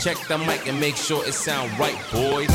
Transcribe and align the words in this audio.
Check 0.00 0.16
the 0.28 0.38
mic 0.38 0.66
and 0.66 0.80
make 0.80 0.96
sure 0.96 1.22
it 1.26 1.34
sound 1.34 1.78
right, 1.78 1.94
boys. 2.10 2.48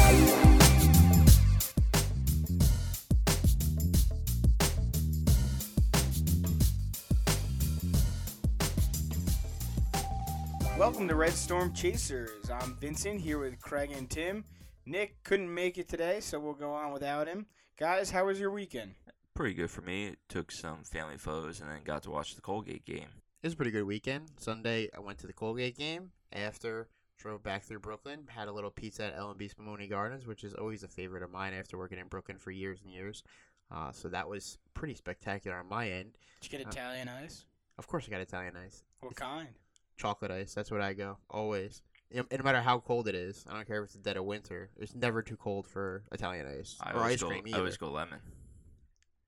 Welcome 10.75 11.07
to 11.07 11.13
Red 11.13 11.33
Storm 11.33 11.71
Chasers. 11.71 12.49
I'm 12.49 12.75
Vincent 12.77 13.21
here 13.21 13.37
with 13.37 13.61
Craig 13.61 13.91
and 13.91 14.09
Tim. 14.09 14.43
Nick 14.87 15.23
couldn't 15.23 15.53
make 15.53 15.77
it 15.77 15.87
today, 15.87 16.21
so 16.21 16.39
we'll 16.39 16.53
go 16.53 16.73
on 16.73 16.91
without 16.91 17.27
him. 17.27 17.45
Guys, 17.77 18.09
how 18.09 18.25
was 18.25 18.39
your 18.39 18.49
weekend? 18.49 18.95
Pretty 19.35 19.53
good 19.53 19.69
for 19.69 19.81
me. 19.81 20.15
Took 20.29 20.51
some 20.51 20.83
family 20.83 21.19
photos 21.19 21.61
and 21.61 21.69
then 21.69 21.83
got 21.83 22.01
to 22.03 22.09
watch 22.09 22.33
the 22.33 22.41
Colgate 22.41 22.85
game. 22.85 23.09
It 23.43 23.47
was 23.47 23.53
a 23.53 23.57
pretty 23.57 23.71
good 23.71 23.83
weekend. 23.83 24.31
Sunday, 24.39 24.89
I 24.97 24.99
went 24.99 25.19
to 25.19 25.27
the 25.27 25.33
Colgate 25.33 25.77
game. 25.77 26.09
After, 26.33 26.87
drove 27.17 27.43
back 27.43 27.63
through 27.63 27.79
Brooklyn. 27.79 28.25
Had 28.27 28.47
a 28.47 28.51
little 28.51 28.71
pizza 28.71 29.05
at 29.05 29.15
L&B 29.15 29.49
Spumoni 29.49 29.89
Gardens, 29.89 30.25
which 30.27 30.43
is 30.43 30.53
always 30.53 30.83
a 30.83 30.87
favorite 30.87 31.23
of 31.23 31.31
mine 31.31 31.53
after 31.53 31.77
working 31.77 31.99
in 31.99 32.07
Brooklyn 32.07 32.37
for 32.37 32.51
years 32.51 32.79
and 32.83 32.91
years. 32.93 33.23
Uh, 33.71 33.91
so 33.91 34.07
that 34.09 34.27
was 34.27 34.57
pretty 34.73 34.93
spectacular 34.93 35.57
on 35.57 35.67
my 35.67 35.89
end. 35.89 36.11
Did 36.41 36.51
you 36.51 36.59
get 36.59 36.67
Uh, 36.67 36.69
Italian 36.69 37.07
ice? 37.09 37.45
Of 37.77 37.87
course, 37.87 38.05
I 38.07 38.11
got 38.11 38.21
Italian 38.21 38.55
ice. 38.55 38.83
What 38.99 39.15
kind? 39.15 39.49
Chocolate 39.97 40.31
ice. 40.31 40.53
That's 40.53 40.71
what 40.71 40.81
I 40.81 40.93
go. 40.93 41.17
Always. 41.29 41.81
And 42.11 42.25
no 42.31 42.43
matter 42.43 42.61
how 42.61 42.79
cold 42.79 43.07
it 43.07 43.15
is, 43.15 43.43
I 43.49 43.53
don't 43.55 43.65
care 43.67 43.79
if 43.79 43.85
it's 43.85 43.93
the 43.93 43.99
dead 43.99 44.17
of 44.17 44.25
winter. 44.25 44.69
It's 44.77 44.93
never 44.93 45.21
too 45.21 45.35
cold 45.35 45.67
for 45.67 46.03
Italian 46.11 46.45
ice 46.47 46.77
I 46.79 46.91
or 46.93 46.99
ice 47.01 47.21
go, 47.21 47.29
cream 47.29 47.43
I 47.53 47.57
always 47.57 47.77
go 47.77 47.89
lemon. 47.89 48.19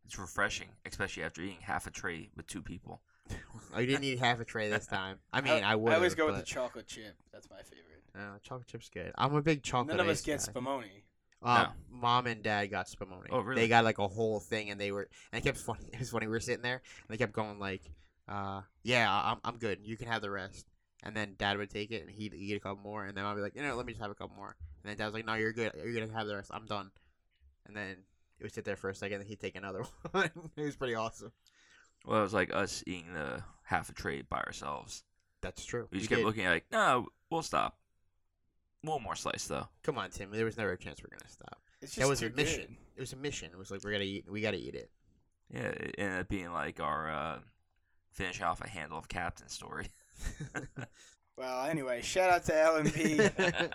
It's 0.05 0.17
refreshing, 0.17 0.69
especially 0.85 1.23
after 1.23 1.41
eating 1.41 1.57
half 1.61 1.87
a 1.87 1.91
tray 1.91 2.29
with 2.35 2.47
two 2.47 2.61
people. 2.61 3.01
I 3.73 3.85
didn't 3.85 4.03
eat 4.03 4.19
half 4.19 4.39
a 4.39 4.45
tray 4.45 4.69
this 4.69 4.87
time. 4.87 5.17
I 5.31 5.41
mean, 5.41 5.63
I, 5.63 5.75
would. 5.75 5.91
I 5.91 5.95
always 5.95 6.15
go 6.15 6.25
with 6.27 6.37
the 6.37 6.43
chocolate 6.43 6.87
chip. 6.87 7.15
That's 7.31 7.49
my 7.49 7.57
favorite. 7.57 8.03
uh, 8.15 8.39
chocolate 8.41 8.67
chip's 8.67 8.89
good. 8.89 9.11
I'm 9.17 9.35
a 9.35 9.41
big 9.41 9.63
chocolate. 9.63 9.97
None 9.97 10.05
of 10.05 10.09
us 10.09 10.21
get 10.21 10.39
guy. 10.45 10.51
Spumoni. 10.51 11.03
Uh, 11.43 11.67
Mom 11.91 12.25
and 12.25 12.41
Dad 12.41 12.65
got 12.67 12.87
Spumoni. 12.87 13.27
Oh, 13.29 13.39
really? 13.41 13.61
They 13.61 13.67
got 13.67 13.83
like 13.83 13.99
a 13.99 14.07
whole 14.07 14.39
thing, 14.39 14.71
and 14.71 14.81
they 14.81 14.91
were. 14.91 15.07
And 15.31 15.39
it 15.39 15.45
kept 15.45 15.59
funny. 15.59 15.85
It 15.93 15.99
was 15.99 16.09
funny. 16.09 16.25
We 16.25 16.31
were 16.31 16.39
sitting 16.39 16.63
there, 16.63 16.81
and 17.07 17.09
they 17.09 17.17
kept 17.17 17.33
going 17.33 17.59
like, 17.59 17.83
uh, 18.27 18.61
"Yeah, 18.83 19.07
I'm, 19.11 19.37
I'm 19.43 19.57
good. 19.57 19.79
You 19.83 19.97
can 19.97 20.07
have 20.07 20.21
the 20.21 20.31
rest." 20.31 20.65
And 21.03 21.15
then 21.15 21.35
Dad 21.37 21.57
would 21.57 21.69
take 21.69 21.91
it, 21.91 22.01
and 22.01 22.09
he'd 22.09 22.33
eat 22.33 22.55
a 22.55 22.59
couple 22.59 22.81
more, 22.81 23.05
and 23.05 23.15
then 23.15 23.23
I'd 23.23 23.35
be 23.35 23.41
like, 23.41 23.55
"You 23.55 23.61
know, 23.61 23.75
let 23.75 23.85
me 23.85 23.93
just 23.93 24.01
have 24.01 24.09
a 24.11 24.15
couple 24.15 24.35
more." 24.35 24.55
And 24.83 24.89
then 24.89 24.97
Dad 24.97 25.05
was 25.05 25.13
like, 25.13 25.25
"No, 25.27 25.35
you're 25.35 25.53
good. 25.53 25.73
You're 25.75 25.93
gonna 25.93 26.11
have 26.17 26.25
the 26.25 26.35
rest. 26.35 26.49
I'm 26.51 26.65
done." 26.65 26.89
And 27.67 27.75
then 27.77 27.97
it 28.39 28.43
would 28.43 28.53
sit 28.53 28.65
there 28.65 28.75
for 28.75 28.89
a 28.89 28.95
second, 28.95 29.19
and 29.21 29.29
he'd 29.29 29.39
take 29.39 29.55
another 29.55 29.83
one. 30.11 30.31
it 30.55 30.63
was 30.63 30.75
pretty 30.75 30.95
awesome. 30.95 31.31
Well, 32.07 32.19
it 32.19 32.23
was 32.23 32.33
like 32.33 32.53
us 32.53 32.83
eating 32.87 33.13
the 33.13 33.43
half 33.63 33.89
a 33.89 33.93
tray 33.93 34.21
by 34.21 34.37
ourselves. 34.39 35.03
That's 35.41 35.63
true. 35.65 35.87
We 35.91 35.99
just 35.99 36.09
You 36.09 36.15
kept 36.15 36.19
did. 36.21 36.25
looking 36.25 36.45
at 36.45 36.51
like, 36.51 36.65
no, 36.71 37.07
we'll 37.29 37.43
stop. 37.43 37.77
One 38.81 39.03
more 39.03 39.15
slice 39.15 39.45
though. 39.47 39.67
Come 39.83 39.97
on, 39.97 40.09
Tim. 40.09 40.31
There 40.31 40.45
was 40.45 40.57
never 40.57 40.71
a 40.71 40.77
chance 40.77 41.01
we're 41.03 41.15
gonna 41.15 41.29
stop. 41.29 41.59
It's 41.81 41.93
That 41.95 42.01
just 42.01 42.09
was 42.09 42.19
too 42.21 42.27
a 42.27 42.29
mission. 42.29 42.61
good. 42.61 42.77
It 42.95 42.99
was 43.01 43.13
a 43.13 43.17
mission. 43.17 43.49
It 43.51 43.57
was 43.57 43.69
like 43.69 43.83
we're 43.83 43.91
gonna 43.91 44.05
eat. 44.05 44.25
We 44.31 44.41
gotta 44.41 44.57
eat 44.57 44.73
it. 44.75 44.89
Yeah, 45.53 45.67
it 45.67 45.95
ended 45.97 46.19
up 46.21 46.27
being 46.29 46.51
like 46.53 46.79
our 46.79 47.11
uh, 47.11 47.39
finish 48.11 48.41
off 48.41 48.61
a 48.61 48.67
handle 48.69 48.97
of 48.97 49.07
captain 49.07 49.49
story. 49.49 49.87
Well, 51.37 51.67
anyway, 51.67 52.01
shout 52.01 52.31
out 52.31 52.45
to 52.45 52.59
L&B. 52.59 53.19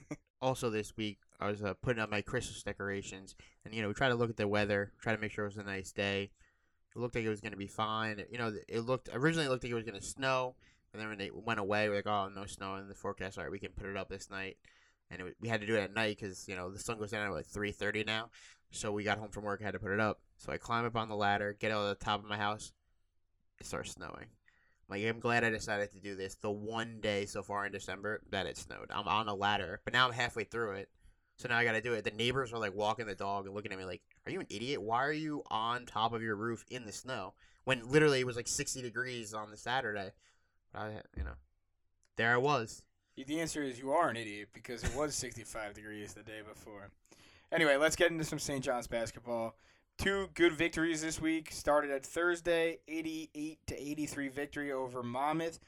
also 0.40 0.70
this 0.70 0.96
week 0.96 1.18
I 1.38 1.48
was 1.50 1.62
uh, 1.62 1.74
putting 1.82 2.00
up 2.02 2.10
my 2.10 2.22
Christmas 2.22 2.62
decorations, 2.62 3.34
and 3.64 3.74
you 3.74 3.82
know 3.82 3.88
we 3.88 3.94
try 3.94 4.08
to 4.08 4.14
look 4.14 4.30
at 4.30 4.38
the 4.38 4.48
weather, 4.48 4.92
try 5.00 5.14
to 5.14 5.20
make 5.20 5.30
sure 5.32 5.44
it 5.44 5.48
was 5.48 5.56
a 5.58 5.62
nice 5.62 5.92
day. 5.92 6.30
It 6.94 6.98
looked 6.98 7.14
like 7.14 7.24
it 7.24 7.28
was 7.28 7.40
going 7.40 7.52
to 7.52 7.58
be 7.58 7.66
fine. 7.66 8.22
You 8.30 8.38
know, 8.38 8.52
it 8.68 8.80
looked 8.80 9.08
originally 9.12 9.46
it 9.46 9.50
looked 9.50 9.64
like 9.64 9.70
it 9.70 9.76
was 9.76 9.84
going 9.84 9.98
to 9.98 10.04
snow, 10.04 10.54
and 10.92 11.00
then 11.00 11.08
when 11.08 11.20
it 11.20 11.34
went 11.34 11.60
away, 11.60 11.88
we're 11.88 11.96
like, 11.96 12.06
oh, 12.06 12.28
no 12.34 12.46
snow 12.46 12.76
in 12.76 12.88
the 12.88 12.94
forecast. 12.94 13.38
All 13.38 13.44
right, 13.44 13.52
we 13.52 13.58
can 13.58 13.70
put 13.70 13.86
it 13.86 13.96
up 13.96 14.08
this 14.08 14.30
night, 14.30 14.56
and 15.10 15.20
it, 15.20 15.36
we 15.40 15.48
had 15.48 15.60
to 15.60 15.66
do 15.66 15.76
it 15.76 15.82
at 15.82 15.94
night 15.94 16.16
because 16.18 16.48
you 16.48 16.56
know 16.56 16.70
the 16.70 16.78
sun 16.78 16.98
goes 16.98 17.10
down 17.10 17.26
at 17.26 17.32
like 17.32 17.46
three 17.46 17.72
thirty 17.72 18.04
now. 18.04 18.30
So 18.72 18.92
we 18.92 19.04
got 19.04 19.18
home 19.18 19.30
from 19.30 19.44
work, 19.44 19.62
had 19.62 19.72
to 19.72 19.80
put 19.80 19.92
it 19.92 20.00
up. 20.00 20.20
So 20.36 20.52
I 20.52 20.56
climb 20.56 20.84
up 20.84 20.96
on 20.96 21.08
the 21.08 21.16
ladder, 21.16 21.56
get 21.58 21.72
out 21.72 21.82
of 21.82 21.98
the 21.98 22.04
top 22.04 22.22
of 22.22 22.28
my 22.28 22.36
house. 22.36 22.72
It 23.60 23.66
starts 23.66 23.92
snowing. 23.92 24.26
Like 24.88 25.04
I'm 25.04 25.20
glad 25.20 25.44
I 25.44 25.50
decided 25.50 25.92
to 25.92 26.00
do 26.00 26.16
this 26.16 26.34
the 26.34 26.50
one 26.50 26.98
day 27.00 27.26
so 27.26 27.42
far 27.42 27.64
in 27.66 27.72
December 27.72 28.20
that 28.30 28.46
it 28.46 28.56
snowed. 28.56 28.90
I'm 28.90 29.06
on 29.06 29.28
a 29.28 29.34
ladder, 29.34 29.80
but 29.84 29.92
now 29.92 30.06
I'm 30.06 30.12
halfway 30.12 30.44
through 30.44 30.72
it. 30.72 30.88
So 31.40 31.48
now 31.48 31.56
I 31.56 31.64
got 31.64 31.72
to 31.72 31.80
do 31.80 31.94
it. 31.94 32.04
The 32.04 32.10
neighbors 32.10 32.52
are 32.52 32.58
like 32.58 32.74
walking 32.74 33.06
the 33.06 33.14
dog 33.14 33.46
and 33.46 33.54
looking 33.54 33.72
at 33.72 33.78
me 33.78 33.86
like, 33.86 34.02
"Are 34.26 34.30
you 34.30 34.40
an 34.40 34.46
idiot? 34.50 34.82
Why 34.82 35.02
are 35.02 35.12
you 35.12 35.42
on 35.50 35.86
top 35.86 36.12
of 36.12 36.22
your 36.22 36.36
roof 36.36 36.66
in 36.70 36.84
the 36.84 36.92
snow 36.92 37.32
when 37.64 37.90
literally 37.90 38.20
it 38.20 38.26
was 38.26 38.36
like 38.36 38.46
60 38.46 38.82
degrees 38.82 39.32
on 39.32 39.50
the 39.50 39.56
Saturday?" 39.56 40.10
But 40.70 40.78
I, 40.80 40.88
you 41.16 41.24
know, 41.24 41.32
there 42.16 42.34
I 42.34 42.36
was. 42.36 42.82
The 43.16 43.40
answer 43.40 43.62
is 43.62 43.78
you 43.78 43.90
are 43.90 44.10
an 44.10 44.18
idiot 44.18 44.50
because 44.52 44.84
it 44.84 44.94
was 44.94 45.14
65 45.14 45.72
degrees 45.72 46.12
the 46.12 46.22
day 46.22 46.40
before. 46.46 46.90
Anyway, 47.50 47.76
let's 47.76 47.96
get 47.96 48.10
into 48.10 48.24
some 48.24 48.38
St. 48.38 48.62
John's 48.62 48.86
basketball. 48.86 49.56
Two 49.96 50.28
good 50.34 50.52
victories 50.52 51.00
this 51.00 51.22
week. 51.22 51.50
Started 51.52 51.90
at 51.90 52.04
Thursday, 52.04 52.80
88 52.86 53.58
to 53.66 53.82
83 53.82 54.28
victory 54.28 54.72
over 54.72 55.02
Monmouth. 55.02 55.58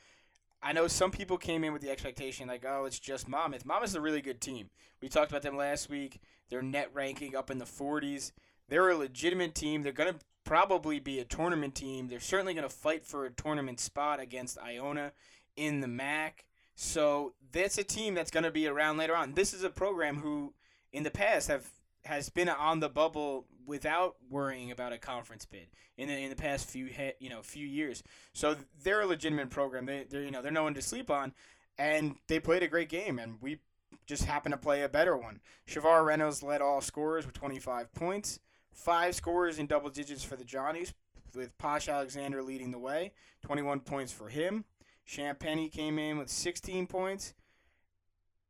I 0.62 0.73
know 0.73 0.87
some 0.87 1.11
people 1.11 1.39
came 1.39 1.65
in 1.65 1.73
with 1.73 1.83
the 1.83 1.91
expectation 1.91 2.47
like, 2.47 2.65
oh, 2.67 2.84
it's 2.84 2.99
just 2.99 3.28
Monmouth. 3.28 3.67
Monmouth's 3.67 3.95
a 3.95 4.00
really 4.00 4.21
good 4.21 4.41
team. 4.41 4.71
We 5.00 5.09
talked 5.09 5.33
about 5.33 5.43
them 5.43 5.56
last 5.56 5.91
week. 5.91 6.21
Their 6.50 6.62
net 6.62 6.91
ranking 6.95 7.34
up 7.34 7.50
in 7.50 7.59
the 7.59 7.65
40s. 7.65 8.33
They're 8.69 8.91
a 8.91 8.97
legitimate 8.97 9.55
team. 9.55 9.83
They're 9.83 9.93
going 9.93 10.15
to 10.15 10.21
probably 10.45 11.00
be 11.00 11.19
a 11.19 11.25
tournament 11.25 11.75
team. 11.75 12.09
They're 12.09 12.21
certainly 12.21 12.55
going 12.55 12.69
to 12.69 12.75
fight 12.75 13.05
for 13.05 13.25
a 13.25 13.31
tournament 13.31 13.81
spot 13.81 14.21
against 14.21 14.59
Iona 14.59 15.12
in 15.56 15.81
the 15.81 15.89
MAAC. 15.89 16.45
So 16.75 17.34
that's 17.50 17.79
a 17.79 17.84
team 17.84 18.15
that's 18.15 18.31
going 18.31 18.44
to 18.44 18.50
be 18.50 18.67
around 18.67 18.97
later 18.97 19.17
on. 19.17 19.34
This 19.34 19.53
is 19.53 19.65
a 19.65 19.71
program 19.71 20.19
who, 20.19 20.55
in 20.93 21.03
the 21.03 21.11
past, 21.11 21.49
have 21.49 21.69
has 22.04 22.28
been 22.28 22.48
on 22.48 22.80
the 22.80 22.88
bubble 22.88 23.46
without 23.66 24.16
worrying 24.28 24.70
about 24.70 24.92
a 24.92 24.98
conference 24.98 25.44
bid 25.44 25.68
in 25.96 26.08
the 26.08 26.14
in 26.14 26.30
the 26.30 26.36
past 26.36 26.68
few 26.68 26.88
you 27.20 27.30
know 27.30 27.42
few 27.42 27.66
years. 27.66 28.02
So 28.32 28.56
they're 28.82 29.02
a 29.02 29.06
legitimate 29.06 29.50
program. 29.50 29.86
They 29.86 30.04
they're 30.08 30.22
you 30.22 30.30
know 30.30 30.42
they're 30.42 30.52
no 30.52 30.64
one 30.64 30.74
to 30.74 30.82
sleep 30.82 31.10
on, 31.10 31.32
and 31.78 32.16
they 32.28 32.40
played 32.40 32.62
a 32.62 32.68
great 32.68 32.88
game, 32.88 33.18
and 33.18 33.36
we 33.40 33.58
just 34.06 34.24
happened 34.24 34.52
to 34.52 34.58
play 34.58 34.82
a 34.82 34.88
better 34.88 35.16
one. 35.16 35.40
Shavar 35.68 36.04
Reynolds 36.04 36.42
led 36.42 36.60
all 36.60 36.80
scorers 36.80 37.24
with 37.24 37.34
25 37.34 37.92
points, 37.94 38.40
five 38.72 39.14
scorers 39.14 39.58
in 39.58 39.66
double 39.66 39.90
digits 39.90 40.24
for 40.24 40.36
the 40.36 40.44
Johnnies, 40.44 40.92
with 41.34 41.56
Posh 41.58 41.88
Alexander 41.88 42.42
leading 42.42 42.70
the 42.70 42.78
way, 42.78 43.12
21 43.42 43.80
points 43.80 44.12
for 44.12 44.28
him. 44.28 44.64
Champagnie 45.06 45.70
came 45.70 45.98
in 45.98 46.19
with 46.19 46.30
16 46.30 46.86
points. 46.86 47.34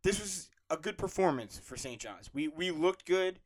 This 0.02 0.20
was 0.20 0.50
a 0.72 0.76
good 0.78 0.96
performance 0.96 1.60
for 1.62 1.76
St. 1.76 2.00
John's. 2.00 2.30
We 2.32 2.48
we 2.48 2.70
looked 2.70 3.04
good, 3.04 3.38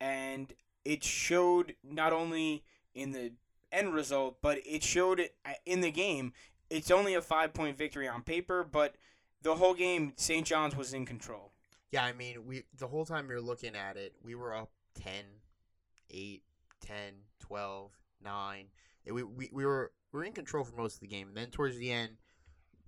and 0.00 0.52
it 0.84 1.04
showed 1.04 1.76
not 1.84 2.12
only 2.12 2.64
in 2.94 3.12
the 3.12 3.32
end 3.70 3.94
result, 3.94 4.38
but 4.42 4.58
it 4.66 4.82
showed 4.82 5.20
uh, 5.20 5.52
in 5.64 5.80
the 5.80 5.92
game. 5.92 6.32
It's 6.68 6.90
only 6.90 7.14
a 7.14 7.22
five 7.22 7.54
point 7.54 7.78
victory 7.78 8.08
on 8.08 8.22
paper, 8.22 8.64
but 8.64 8.96
the 9.42 9.54
whole 9.54 9.74
game, 9.74 10.14
St. 10.16 10.44
John's 10.44 10.74
was 10.74 10.92
in 10.92 11.06
control. 11.06 11.52
Yeah, 11.92 12.04
I 12.04 12.12
mean, 12.12 12.44
we 12.44 12.64
the 12.76 12.88
whole 12.88 13.04
time 13.04 13.28
you're 13.28 13.40
looking 13.40 13.76
at 13.76 13.96
it, 13.96 14.14
we 14.24 14.34
were 14.34 14.52
up 14.54 14.70
10, 14.96 15.12
8, 16.10 16.42
10, 16.80 16.96
12, 17.38 17.92
9. 18.24 18.64
We, 19.06 19.22
we, 19.22 19.48
we 19.52 19.64
were 19.64 19.92
we 20.12 20.18
were 20.18 20.24
in 20.24 20.32
control 20.32 20.64
for 20.64 20.76
most 20.76 20.94
of 20.94 21.00
the 21.00 21.06
game. 21.06 21.28
And 21.28 21.36
then 21.36 21.50
towards 21.50 21.76
the 21.78 21.92
end, 21.92 22.16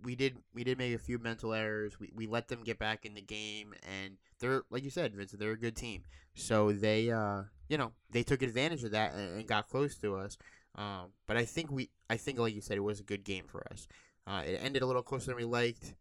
we 0.06 0.14
did 0.14 0.36
we 0.54 0.62
did 0.62 0.78
make 0.78 0.94
a 0.94 0.98
few 0.98 1.18
mental 1.18 1.52
errors. 1.52 1.98
We, 1.98 2.12
we 2.14 2.26
let 2.28 2.46
them 2.46 2.62
get 2.62 2.78
back 2.78 3.04
in 3.04 3.14
the 3.14 3.20
game 3.20 3.74
and 3.82 4.16
they're 4.38 4.62
like 4.70 4.84
you 4.84 4.90
said, 4.90 5.14
Vincent, 5.14 5.40
they're 5.40 5.50
a 5.50 5.58
good 5.58 5.74
team. 5.74 6.02
So 6.34 6.70
they 6.70 7.10
uh 7.10 7.42
you 7.68 7.76
know, 7.76 7.90
they 8.12 8.22
took 8.22 8.40
advantage 8.42 8.84
of 8.84 8.92
that 8.92 9.14
and, 9.14 9.40
and 9.40 9.48
got 9.48 9.68
close 9.68 9.96
to 9.96 10.14
us. 10.14 10.38
Um, 10.76 11.08
but 11.26 11.36
I 11.36 11.44
think 11.44 11.72
we 11.72 11.90
I 12.08 12.16
think 12.16 12.38
like 12.38 12.54
you 12.54 12.60
said, 12.60 12.76
it 12.76 12.84
was 12.84 13.00
a 13.00 13.02
good 13.02 13.24
game 13.24 13.46
for 13.48 13.66
us. 13.72 13.88
Uh, 14.28 14.42
it 14.46 14.60
ended 14.62 14.82
a 14.82 14.86
little 14.86 15.02
closer 15.02 15.26
than 15.26 15.36
we 15.36 15.44
liked. 15.44 15.94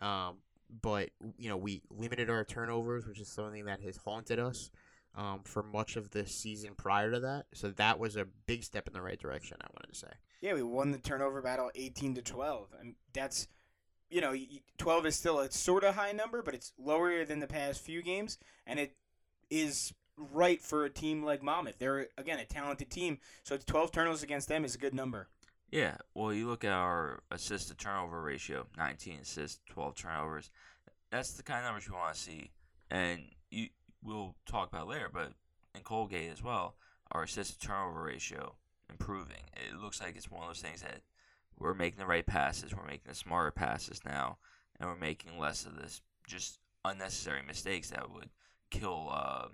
Um, 0.00 0.38
but 0.82 1.10
you 1.38 1.48
know 1.48 1.56
we 1.56 1.82
limited 1.88 2.30
our 2.30 2.44
turnovers, 2.44 3.06
which 3.06 3.20
is 3.20 3.28
something 3.28 3.66
that 3.66 3.80
has 3.82 3.96
haunted 3.96 4.40
us 4.40 4.72
um, 5.14 5.40
for 5.44 5.62
much 5.62 5.96
of 5.96 6.10
the 6.10 6.26
season 6.26 6.70
prior 6.76 7.10
to 7.10 7.20
that. 7.20 7.46
So 7.54 7.70
that 7.70 7.98
was 7.98 8.16
a 8.16 8.26
big 8.46 8.64
step 8.64 8.86
in 8.86 8.92
the 8.92 9.02
right 9.02 9.18
direction. 9.18 9.56
I 9.60 9.66
wanted 9.72 9.92
to 9.92 9.98
say. 9.98 10.12
Yeah, 10.40 10.54
we 10.54 10.62
won 10.62 10.90
the 10.90 10.98
turnover 10.98 11.40
battle 11.42 11.70
18 11.74 12.14
to 12.16 12.22
12, 12.22 12.68
and 12.80 12.94
that's 13.12 13.48
you 14.12 14.20
know, 14.20 14.34
12 14.76 15.06
is 15.06 15.16
still 15.16 15.40
a 15.40 15.50
sort 15.50 15.84
of 15.84 15.94
high 15.94 16.12
number, 16.12 16.42
but 16.42 16.54
it's 16.54 16.72
lower 16.78 17.24
than 17.24 17.40
the 17.40 17.46
past 17.46 17.80
few 17.80 18.02
games, 18.02 18.36
and 18.66 18.78
it 18.78 18.94
is 19.48 19.94
right 20.16 20.60
for 20.60 20.84
a 20.84 20.90
team 20.90 21.24
like 21.24 21.42
Monmouth. 21.42 21.78
They're 21.78 22.08
again 22.18 22.38
a 22.38 22.44
talented 22.44 22.90
team, 22.90 23.18
so 23.42 23.56
12 23.56 23.90
turnovers 23.90 24.22
against 24.22 24.48
them 24.48 24.64
is 24.64 24.74
a 24.74 24.78
good 24.78 24.94
number. 24.94 25.28
Yeah, 25.70 25.96
well, 26.14 26.34
you 26.34 26.46
look 26.46 26.64
at 26.64 26.72
our 26.72 27.22
assist 27.30 27.68
to 27.68 27.74
turnover 27.74 28.20
ratio 28.20 28.66
19 28.76 29.20
assists, 29.22 29.60
12 29.70 29.94
turnovers. 29.96 30.50
That's 31.10 31.32
the 31.32 31.42
kind 31.42 31.60
of 31.60 31.64
numbers 31.64 31.86
you 31.86 31.94
want 31.94 32.14
to 32.14 32.20
see. 32.20 32.50
And 32.90 33.22
you 33.50 33.68
we'll 34.02 34.34
talk 34.46 34.68
about 34.72 34.88
later, 34.88 35.08
but 35.12 35.32
in 35.74 35.82
Colgate 35.82 36.30
as 36.30 36.42
well, 36.42 36.74
our 37.12 37.22
assist 37.24 37.60
to 37.60 37.66
turnover 37.66 38.02
ratio 38.02 38.54
improving. 38.90 39.44
It 39.56 39.80
looks 39.80 40.00
like 40.00 40.16
it's 40.16 40.30
one 40.30 40.42
of 40.42 40.48
those 40.48 40.60
things 40.60 40.82
that 40.82 41.00
we're 41.58 41.74
making 41.74 41.98
the 41.98 42.06
right 42.06 42.26
passes, 42.26 42.74
we're 42.74 42.84
making 42.86 43.08
the 43.08 43.14
smarter 43.14 43.50
passes 43.50 44.00
now, 44.04 44.38
and 44.80 44.88
we're 44.88 44.96
making 44.96 45.38
less 45.38 45.64
of 45.66 45.76
this 45.80 46.00
just 46.26 46.58
unnecessary 46.84 47.42
mistakes 47.46 47.90
that 47.90 48.10
would 48.10 48.30
kill 48.70 49.08
uh, 49.12 49.46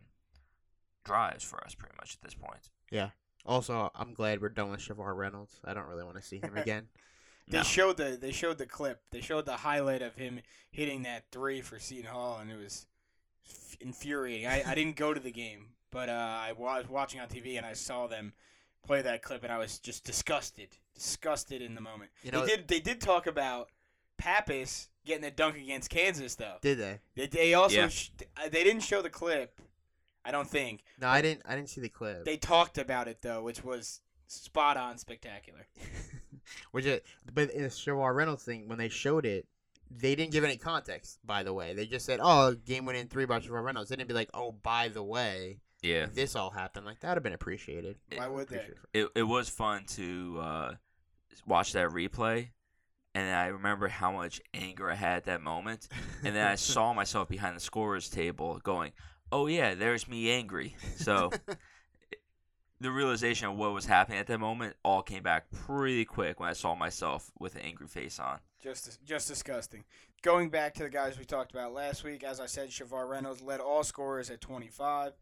drives 1.05 1.45
for 1.45 1.63
us 1.65 1.75
pretty 1.75 1.95
much 2.01 2.15
at 2.15 2.21
this 2.23 2.35
point. 2.35 2.71
Yeah. 2.91 3.11
Also, 3.47 3.91
I'm 3.95 4.13
glad 4.15 4.41
we're 4.41 4.49
done 4.49 4.71
with 4.71 4.81
Shavar 4.81 5.15
Reynolds. 5.17 5.61
I 5.65 5.75
don't 5.75 5.87
really 5.89 6.05
want 6.05 6.17
to 6.17 6.23
see 6.23 6.39
him 6.39 6.53
again. 6.57 6.89
They 7.49 7.59
No. 7.59 7.63
showed 7.63 7.97
the 7.97 8.19
they 8.21 8.33
showed 8.33 8.59
the 8.59 8.67
clip. 8.67 9.01
They 9.11 9.21
showed 9.23 9.47
the 9.47 9.57
highlight 9.57 10.03
of 10.03 10.15
him 10.17 10.41
hitting 10.71 11.03
that 11.05 11.25
three 11.33 11.63
for 11.63 11.79
Seton 11.79 12.11
Hall, 12.11 12.39
and 12.41 12.51
it 12.51 12.57
was 12.59 12.87
f- 12.87 12.98
infuriating. 13.81 14.47
I, 14.47 14.63
I 14.67 14.75
didn't 14.75 14.97
go 14.97 15.13
to 15.15 15.21
the 15.21 15.31
game, 15.31 15.67
but 15.91 16.09
uh, 16.09 16.13
I 16.13 16.53
was 16.57 16.89
watching 16.89 17.21
on 17.21 17.29
TV 17.29 17.57
and 17.57 17.67
I 17.67 17.73
saw 17.75 18.07
them 18.07 18.33
play 18.87 19.03
that 19.03 19.23
clip, 19.23 19.43
and 19.45 19.53
I 19.53 19.59
was 19.59 19.79
just 19.79 20.05
disgusted, 20.05 20.69
disgusted 20.95 21.63
in 21.63 21.75
the 21.75 21.81
moment. 21.81 22.11
You 22.23 22.31
know, 22.33 22.45
they 22.47 22.57
did 22.57 22.69
they 22.69 22.81
did 22.81 23.01
talk 23.01 23.27
about 23.27 23.69
Papas 24.17 24.89
getting 25.05 25.23
the 25.23 25.31
dunk 25.31 25.57
against 25.57 25.91
Kansas 25.91 26.35
though. 26.35 26.57
did 26.61 26.79
they? 26.79 26.99
They, 27.15 27.27
they 27.27 27.55
also 27.55 27.77
Yeah. 27.77 27.89
sh- 27.89 28.11
uh, 28.37 28.49
they 28.49 28.65
didn't 28.65 28.83
show 28.83 29.03
the 29.03 29.11
clip. 29.11 29.61
I 30.25 30.31
don't 30.31 30.49
think 30.49 30.83
No, 31.01 31.09
I 31.09 31.23
didn't. 31.23 31.43
I 31.47 31.55
didn't 31.57 31.71
see 31.71 31.81
the 31.81 31.89
clip. 31.89 32.25
they 32.25 32.37
talked 32.37 32.77
about 32.79 33.09
it 33.09 33.23
though, 33.23 33.43
which 33.43 33.65
was 33.65 34.01
spot 34.27 34.77
on, 34.77 34.99
spectacular. 34.99 35.67
Which, 36.73 36.87
it, 36.87 37.05
but 37.35 37.51
in 37.51 37.63
the 37.63 37.69
Shavar 37.69 38.15
Reynolds 38.15 38.43
thing, 38.43 38.69
when 38.69 38.79
they 38.79 38.89
showed 38.89 39.27
it, 39.27 39.47
they 39.91 40.15
didn't 40.15 40.33
give 40.33 40.45
any 40.45 40.57
context. 40.57 41.19
By 41.25 41.43
the 41.43 41.53
way, 41.53 41.75
they 41.75 41.87
just 41.87 42.05
said, 42.07 42.21
"Oh, 42.23 42.55
game 42.55 42.85
winning 42.85 43.09
three 43.09 43.25
by 43.25 43.41
Shavar 43.41 43.63
Reynolds." 43.63 43.91
They 43.91 43.97
didn't 43.97 44.09
be 44.09 44.15
like, 44.15 44.31
"Oh, 44.35 44.53
by 44.53 44.89
the 44.89 45.03
way, 45.03 45.61
Yeah, 45.83 46.07
this 46.13 46.37
all 46.37 46.51
happened." 46.51 46.87
Like 46.87 47.01
that'd 47.01 47.17
have 47.17 47.23
been 47.23 47.33
appreciated. 47.33 47.97
Why 48.15 48.29
would 48.29 48.49
they? 48.49 48.57
Appreciated. 48.57 48.83
it 48.93 49.09
it 49.15 49.23
was 49.23 49.49
fun 49.49 49.85
to 49.91 50.39
uh, 50.41 50.75
watch 51.47 51.73
that 51.73 51.89
replay, 51.91 52.51
and 53.15 53.35
I 53.35 53.47
remember 53.47 53.89
how 53.89 54.13
much 54.13 54.41
anger 54.55 54.91
I 54.91 54.95
had 54.95 55.17
at 55.19 55.25
that 55.25 55.41
moment, 55.41 55.89
and 56.25 56.35
then 56.35 56.47
I 56.47 56.55
saw 56.57 56.93
myself 56.93 57.29
behind 57.29 57.57
the 57.57 57.61
scorers 57.61 58.09
table 58.11 58.61
going, 58.63 58.93
"Oh 59.33 59.47
yeah, 59.47 59.75
there's 59.75 60.07
me 60.09 60.31
angry." 60.31 60.77
So 60.97 61.31
the 62.81 62.91
realization 62.91 63.49
of 63.49 63.57
what 63.57 63.73
was 63.73 63.87
happening 63.87 64.19
at 64.19 64.27
that 64.29 64.39
moment 64.39 64.77
all 64.85 65.03
came 65.03 65.23
back 65.23 65.51
pretty 65.51 66.05
quick 66.05 66.39
when 66.39 66.49
I 66.49 66.53
saw 66.53 66.75
myself 66.75 67.31
with 67.39 67.57
an 67.57 67.63
angry 67.63 67.89
face 67.89 68.21
on. 68.21 68.39
Just 68.63 69.05
just 69.05 69.29
disgusting. 69.29 69.85
Going 70.23 70.51
back 70.51 70.75
to 70.75 70.83
the 70.83 70.91
guys 70.91 71.19
we 71.19 71.25
talked 71.25 71.53
about 71.53 71.73
last 71.73 72.03
week, 72.03 72.25
as 72.25 72.41
I 72.41 72.47
said, 72.47 72.71
Shavar 72.71 73.09
Reynolds 73.09 73.41
led 73.41 73.61
all 73.61 73.85
scorers 73.85 74.31
at 74.31 74.41
25. 74.41 75.13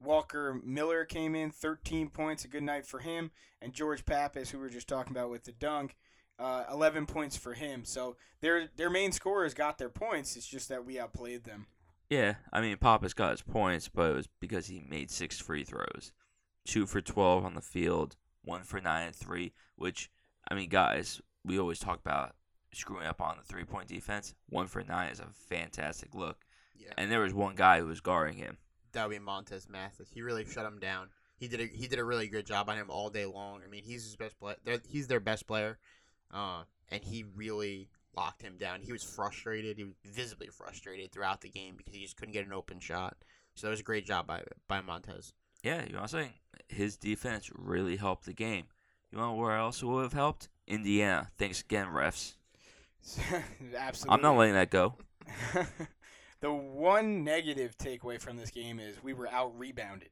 Walker 0.00 0.60
Miller 0.62 1.04
came 1.04 1.34
in 1.34 1.50
13 1.50 2.10
points, 2.10 2.44
a 2.44 2.48
good 2.48 2.62
night 2.62 2.86
for 2.86 3.00
him, 3.00 3.30
and 3.60 3.72
George 3.72 4.04
Papas, 4.04 4.50
who 4.50 4.58
we 4.58 4.64
were 4.64 4.70
just 4.70 4.88
talking 4.88 5.12
about 5.12 5.30
with 5.30 5.44
the 5.44 5.52
dunk, 5.52 5.96
uh, 6.38 6.64
11 6.70 7.06
points 7.06 7.36
for 7.36 7.54
him. 7.54 7.84
So 7.84 8.16
their 8.40 8.68
their 8.76 8.90
main 8.90 9.12
scorers 9.12 9.54
got 9.54 9.78
their 9.78 9.88
points. 9.88 10.36
It's 10.36 10.46
just 10.46 10.68
that 10.68 10.84
we 10.84 10.98
outplayed 10.98 11.44
them. 11.44 11.66
Yeah, 12.10 12.34
I 12.52 12.60
mean, 12.60 12.76
Papas 12.76 13.14
got 13.14 13.30
his 13.32 13.42
points, 13.42 13.88
but 13.88 14.10
it 14.10 14.14
was 14.14 14.28
because 14.40 14.66
he 14.66 14.84
made 14.88 15.10
six 15.10 15.40
free 15.40 15.64
throws. 15.64 16.12
Two 16.64 16.86
for 16.86 17.00
12 17.00 17.44
on 17.44 17.54
the 17.54 17.60
field, 17.60 18.16
one 18.42 18.62
for 18.62 18.80
nine 18.80 19.08
and 19.08 19.16
three, 19.16 19.52
which, 19.76 20.10
I 20.48 20.54
mean, 20.54 20.68
guys, 20.68 21.20
we 21.44 21.58
always 21.58 21.78
talk 21.78 22.00
about 22.00 22.34
screwing 22.74 23.06
up 23.06 23.20
on 23.20 23.36
the 23.38 23.44
three 23.44 23.64
point 23.64 23.88
defense. 23.88 24.34
One 24.48 24.66
for 24.66 24.82
nine 24.82 25.10
is 25.10 25.20
a 25.20 25.26
fantastic 25.48 26.14
look. 26.14 26.38
Yeah, 26.76 26.92
And 26.98 27.10
there 27.10 27.20
was 27.20 27.32
one 27.34 27.54
guy 27.54 27.80
who 27.80 27.86
was 27.86 28.00
guarding 28.00 28.36
him. 28.36 28.58
that 28.92 29.08
would 29.08 29.14
be 29.14 29.18
Montez 29.18 29.68
Mathis. 29.68 30.10
He 30.12 30.22
really 30.22 30.44
shut 30.44 30.66
him 30.66 30.78
down. 30.78 31.08
He 31.36 31.48
did 31.48 31.60
a 31.60 31.66
he 31.66 31.86
did 31.88 31.98
a 31.98 32.04
really 32.04 32.28
good 32.28 32.46
job 32.46 32.68
on 32.68 32.76
him 32.76 32.90
all 32.90 33.10
day 33.10 33.26
long. 33.26 33.60
I 33.64 33.68
mean, 33.70 33.82
he's 33.84 34.04
his 34.04 34.16
best 34.16 34.38
player. 34.38 34.56
He's 34.88 35.08
their 35.08 35.20
best 35.20 35.46
player, 35.46 35.78
uh, 36.32 36.62
and 36.90 37.02
he 37.02 37.24
really 37.34 37.88
locked 38.16 38.42
him 38.42 38.56
down. 38.56 38.80
He 38.82 38.92
was 38.92 39.02
frustrated. 39.02 39.76
He 39.76 39.84
was 39.84 39.94
visibly 40.04 40.46
frustrated 40.46 41.10
throughout 41.12 41.40
the 41.40 41.48
game 41.48 41.74
because 41.76 41.94
he 41.94 42.02
just 42.02 42.16
couldn't 42.16 42.32
get 42.34 42.46
an 42.46 42.52
open 42.52 42.78
shot. 42.78 43.16
So 43.56 43.66
that 43.66 43.72
was 43.72 43.80
a 43.80 43.84
great 43.84 44.06
job 44.06 44.26
by 44.26 44.42
by 44.68 44.80
Montez. 44.80 45.32
Yeah, 45.62 45.82
you 45.84 45.92
know 45.92 45.98
what 46.02 46.14
I'm 46.14 46.20
saying? 46.20 46.32
His 46.68 46.96
defense 46.96 47.50
really 47.54 47.96
helped 47.96 48.26
the 48.26 48.32
game. 48.32 48.66
You 49.10 49.18
know 49.18 49.34
where 49.34 49.56
else 49.56 49.82
it 49.82 49.86
would 49.86 50.02
have 50.02 50.12
helped? 50.12 50.48
Indiana. 50.66 51.30
Thanks 51.38 51.60
again, 51.60 51.86
refs. 51.88 52.34
Absolutely. 53.76 54.08
I'm 54.08 54.22
not 54.22 54.36
letting 54.36 54.54
that 54.54 54.70
go. 54.70 54.94
the 56.40 56.52
one 56.52 57.24
negative 57.24 57.76
takeaway 57.78 58.20
from 58.20 58.36
this 58.36 58.50
game 58.50 58.78
is 58.78 59.02
we 59.02 59.12
were 59.12 59.28
out 59.28 59.58
rebounded. 59.58 60.10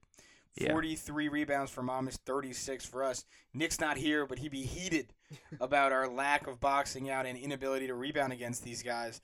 Yeah. 0.54 0.72
43 0.72 1.28
rebounds 1.28 1.70
for 1.70 1.82
Mamas, 1.82 2.18
36 2.26 2.84
for 2.84 3.02
us. 3.02 3.24
Nick's 3.54 3.80
not 3.80 3.96
here, 3.96 4.26
but 4.26 4.38
he'd 4.38 4.52
be 4.52 4.62
heated 4.62 5.14
about 5.60 5.92
our 5.92 6.08
lack 6.08 6.46
of 6.46 6.60
boxing 6.60 7.08
out 7.08 7.26
and 7.26 7.38
inability 7.38 7.86
to 7.86 7.94
rebound 7.94 8.32
against 8.32 8.62
these 8.62 8.82
guys. 8.82 9.20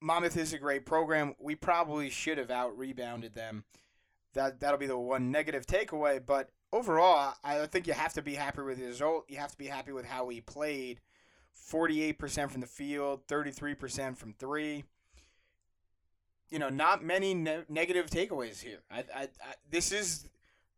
Monmouth 0.00 0.36
is 0.36 0.52
a 0.52 0.58
great 0.58 0.84
program. 0.84 1.34
We 1.38 1.54
probably 1.54 2.10
should 2.10 2.38
have 2.38 2.50
out 2.50 2.76
rebounded 2.76 3.34
them. 3.34 3.64
That 4.34 4.60
that'll 4.60 4.78
be 4.78 4.86
the 4.86 4.98
one 4.98 5.30
negative 5.30 5.66
takeaway. 5.66 6.20
But 6.24 6.50
overall, 6.72 7.34
I 7.44 7.60
I 7.60 7.66
think 7.66 7.86
you 7.86 7.92
have 7.92 8.14
to 8.14 8.22
be 8.22 8.34
happy 8.34 8.62
with 8.62 8.78
the 8.78 8.86
result. 8.86 9.26
You 9.28 9.38
have 9.38 9.52
to 9.52 9.58
be 9.58 9.66
happy 9.66 9.92
with 9.92 10.04
how 10.04 10.24
we 10.24 10.40
played. 10.40 11.00
Forty-eight 11.54 12.18
percent 12.18 12.50
from 12.50 12.60
the 12.60 12.66
field, 12.66 13.22
thirty-three 13.28 13.74
percent 13.74 14.18
from 14.18 14.34
three. 14.34 14.84
You 16.50 16.58
know, 16.58 16.68
not 16.68 17.02
many 17.02 17.32
ne- 17.32 17.64
negative 17.68 18.06
takeaways 18.06 18.60
here. 18.60 18.82
I, 18.90 18.98
I, 19.14 19.22
I, 19.22 19.54
this 19.70 19.90
is 19.90 20.28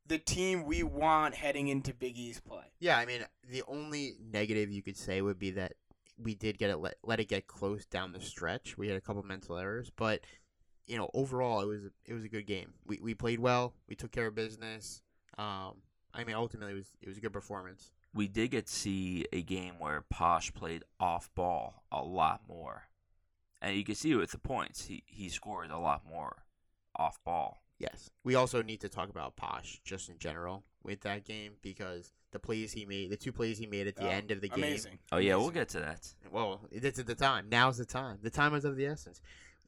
the 0.06 0.18
team 0.18 0.64
we 0.64 0.82
want 0.84 1.34
heading 1.34 1.68
into 1.68 1.92
Big 1.92 2.16
East 2.16 2.44
play. 2.44 2.64
Yeah, 2.78 2.96
I 2.96 3.06
mean, 3.06 3.22
the 3.50 3.62
only 3.66 4.14
negative 4.32 4.70
you 4.70 4.82
could 4.82 4.96
say 4.96 5.20
would 5.20 5.38
be 5.38 5.50
that 5.52 5.72
we 6.16 6.34
did 6.34 6.58
get 6.58 6.70
it 6.70 6.76
let, 6.76 6.94
let 7.02 7.18
it 7.18 7.28
get 7.28 7.46
close 7.46 7.86
down 7.86 8.12
the 8.12 8.20
stretch. 8.20 8.78
We 8.78 8.86
had 8.86 8.96
a 8.96 9.00
couple 9.00 9.22
mental 9.24 9.56
errors, 9.56 9.90
but 9.96 10.20
you 10.86 10.96
know, 10.96 11.10
overall 11.14 11.60
it 11.60 11.66
was 11.66 11.84
it 12.04 12.12
was 12.14 12.24
a 12.24 12.28
good 12.28 12.46
game. 12.46 12.74
We 12.86 13.00
we 13.02 13.14
played 13.14 13.40
well. 13.40 13.74
We 13.88 13.96
took 13.96 14.12
care 14.12 14.26
of 14.26 14.34
business. 14.34 15.02
Um, 15.38 15.82
I 16.12 16.22
mean, 16.24 16.36
ultimately 16.36 16.74
it 16.74 16.76
was 16.76 16.92
it 17.00 17.08
was 17.08 17.18
a 17.18 17.20
good 17.20 17.32
performance. 17.32 17.93
We 18.14 18.28
did 18.28 18.52
get 18.52 18.66
to 18.66 18.72
see 18.72 19.26
a 19.32 19.42
game 19.42 19.74
where 19.78 20.02
Posh 20.08 20.52
played 20.54 20.84
off 21.00 21.28
ball 21.34 21.82
a 21.90 22.02
lot 22.02 22.42
more. 22.48 22.84
And 23.60 23.76
you 23.76 23.84
can 23.84 23.94
see 23.94 24.12
it 24.12 24.16
with 24.16 24.30
the 24.30 24.38
points. 24.38 24.86
He 24.86 25.02
he 25.06 25.28
scored 25.28 25.70
a 25.70 25.78
lot 25.78 26.02
more 26.08 26.44
off 26.96 27.18
ball. 27.24 27.62
Yes. 27.78 28.10
We 28.22 28.34
also 28.34 28.62
need 28.62 28.80
to 28.82 28.88
talk 28.88 29.08
about 29.08 29.36
Posh 29.36 29.80
just 29.84 30.08
in 30.08 30.18
general 30.18 30.62
with 30.82 31.00
that 31.00 31.24
game 31.24 31.54
because 31.60 32.12
the 32.30 32.38
plays 32.38 32.72
he 32.72 32.84
made, 32.84 33.10
the 33.10 33.16
two 33.16 33.32
plays 33.32 33.58
he 33.58 33.66
made 33.66 33.86
at 33.86 33.96
the 33.96 34.06
Oh, 34.06 34.10
end 34.10 34.30
of 34.30 34.40
the 34.40 34.48
game. 34.48 34.78
Oh 35.10 35.16
yeah, 35.16 35.36
we'll 35.36 35.50
get 35.50 35.70
to 35.70 35.80
that. 35.80 36.06
Well, 36.30 36.60
it's 36.70 36.98
at 36.98 37.06
the 37.06 37.14
time. 37.14 37.46
Now's 37.48 37.78
the 37.78 37.84
time. 37.84 38.18
The 38.22 38.30
time 38.30 38.54
is 38.54 38.64
of 38.64 38.76
the 38.76 38.86
essence. 38.86 39.20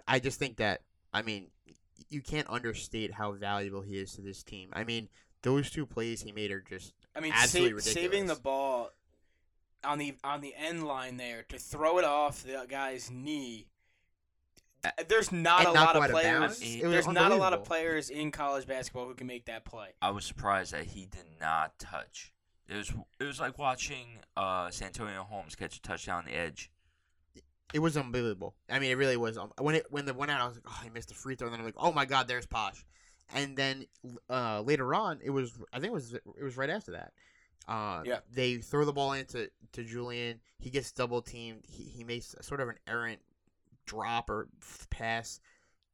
I 0.07 0.19
just 0.21 0.39
think 0.39 0.59
that 0.59 0.83
I 1.13 1.23
mean, 1.23 1.49
you 2.11 2.21
can't 2.21 2.49
understate 2.51 3.13
how 3.13 3.33
valuable 3.33 3.81
he 3.81 3.95
is 3.99 4.13
to 4.13 4.21
this 4.21 4.43
team. 4.43 4.69
I 4.73 4.85
mean, 4.85 5.09
those 5.47 5.71
two 5.71 5.87
plays 5.87 6.23
he 6.23 6.33
made 6.33 6.51
are 6.51 6.61
just 6.61 6.93
I 7.15 7.21
mean, 7.21 7.33
Absolutely 7.35 7.81
sa- 7.81 7.91
saving 7.91 8.27
the 8.27 8.35
ball 8.35 8.91
on 9.85 9.99
the 9.99 10.17
on 10.25 10.41
the 10.41 10.55
end 10.57 10.87
line 10.87 11.17
there 11.17 11.45
to 11.49 11.59
throw 11.59 11.99
it 11.99 12.05
off 12.05 12.43
the 12.43 12.67
guy's 12.69 13.11
knee. 13.11 13.69
There's 15.09 15.33
not 15.33 15.61
and 15.61 15.71
a 15.71 15.73
not 15.73 15.95
lot 15.95 16.05
of 16.05 16.11
players. 16.11 16.39
bounds. 16.41 16.61
It 16.63 16.67
It 16.67 16.83
was 16.85 16.93
There's 16.93 17.09
not 17.09 17.33
a 17.33 17.37
lot 17.37 17.53
of 17.53 17.65
players 17.65 18.11
in 18.11 18.31
college 18.31 18.67
basketball 18.67 19.07
who 19.07 19.15
can 19.15 19.27
make 19.27 19.47
that 19.47 19.65
play. 19.65 19.89
I 20.03 20.11
was 20.11 20.25
surprised 20.25 20.73
that 20.73 20.85
he 20.85 21.07
did 21.07 21.27
not 21.41 21.79
touch. 21.79 22.33
It 22.69 22.77
was 22.77 22.93
it 23.21 23.25
was 23.25 23.41
like 23.41 23.59
watching 23.59 24.19
uh 24.37 24.71
Santonio 24.71 25.23
Holmes 25.23 25.55
catch 25.55 25.77
a 25.77 25.83
touchdown 25.83 26.19
on 26.19 26.25
the 26.27 26.37
edge. 26.37 26.71
It 27.75 27.81
was 27.81 27.97
unbelievable. 27.97 28.55
I 28.71 28.79
mean, 28.79 28.91
it 28.91 28.95
really 28.95 29.17
was. 29.17 29.37
Um, 29.39 29.53
when 29.59 29.75
it 29.75 29.87
when 29.91 30.05
the 30.07 30.15
went 30.15 30.31
out, 30.31 30.41
I 30.41 30.47
was 30.47 30.57
like, 30.57 30.65
oh, 30.69 30.81
I 30.85 30.89
missed 30.91 31.09
the 31.09 31.15
free 31.15 31.35
throw. 31.35 31.49
And 31.49 31.53
then 31.55 31.61
I'm 31.61 31.67
like, 31.67 31.75
oh 31.79 31.93
my 31.93 32.05
god, 32.05 32.29
there's 32.29 32.47
Posh. 32.47 32.85
And 33.35 33.57
then 33.57 33.87
uh, 34.31 34.61
later 34.63 34.95
on, 34.95 35.19
it 35.23 35.31
was 35.31 35.59
I 35.73 35.81
think 35.81 35.91
it 35.91 35.95
was 35.95 36.15
it 36.15 36.43
was 36.43 36.57
right 36.57 36.71
after 36.71 36.93
that. 36.93 37.13
Uh, 37.69 38.03
Yeah. 38.05 38.19
They 38.33 38.57
throw 38.59 38.85
the 38.85 38.93
ball 38.93 39.13
into 39.13 39.51
to 39.73 39.85
Julian. 39.85 40.41
He 40.59 40.71
gets 40.71 40.93
double 40.93 41.23
teamed. 41.23 41.65
He 41.69 41.85
he 41.85 42.05
makes 42.05 42.35
sort 42.41 42.61
of 42.61 42.69
an 42.69 42.77
errant 42.87 43.21
drop 43.85 44.31
or 44.31 44.49
pass, 44.91 45.41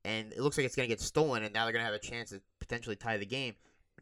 and 0.05 0.33
it 0.33 0.41
looks 0.41 0.57
like 0.57 0.67
it's 0.67 0.77
gonna 0.77 0.89
get 0.89 1.01
stolen. 1.01 1.43
And 1.43 1.53
now 1.55 1.65
they're 1.65 1.73
gonna 1.73 1.85
have 1.85 1.95
a 1.95 1.99
chance 1.99 2.31
to 2.31 2.41
potentially 2.61 2.97
tie 2.97 3.17
the 3.17 3.27
game. 3.27 3.55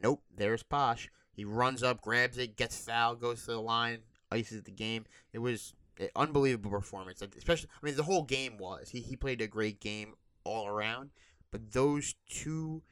Nope. 0.03 0.23
There's 0.37 0.63
Posh. 0.63 1.09
He 1.33 1.45
runs 1.45 1.83
up, 1.83 2.03
grabs 2.03 2.37
it, 2.39 2.57
gets 2.57 2.77
fouled, 2.85 3.21
goes 3.21 3.45
to 3.45 3.53
the 3.53 3.61
line, 3.61 3.99
ices 4.33 4.63
the 4.65 4.71
game. 4.73 5.05
It 5.33 5.39
was 5.39 5.73
an 5.99 6.09
unbelievable 6.17 6.71
performance. 6.71 7.23
Especially, 7.23 7.69
I 7.81 7.87
mean, 7.87 7.97
the 7.97 8.03
whole 8.03 8.25
game 8.25 8.59
was. 8.59 8.89
He 8.91 9.01
he 9.01 9.15
played 9.17 9.41
a 9.41 9.47
great 9.47 9.81
game 9.81 10.15
all 10.45 10.67
around. 10.67 11.11
But 11.53 11.73
those 11.73 12.15
two, 12.29 12.83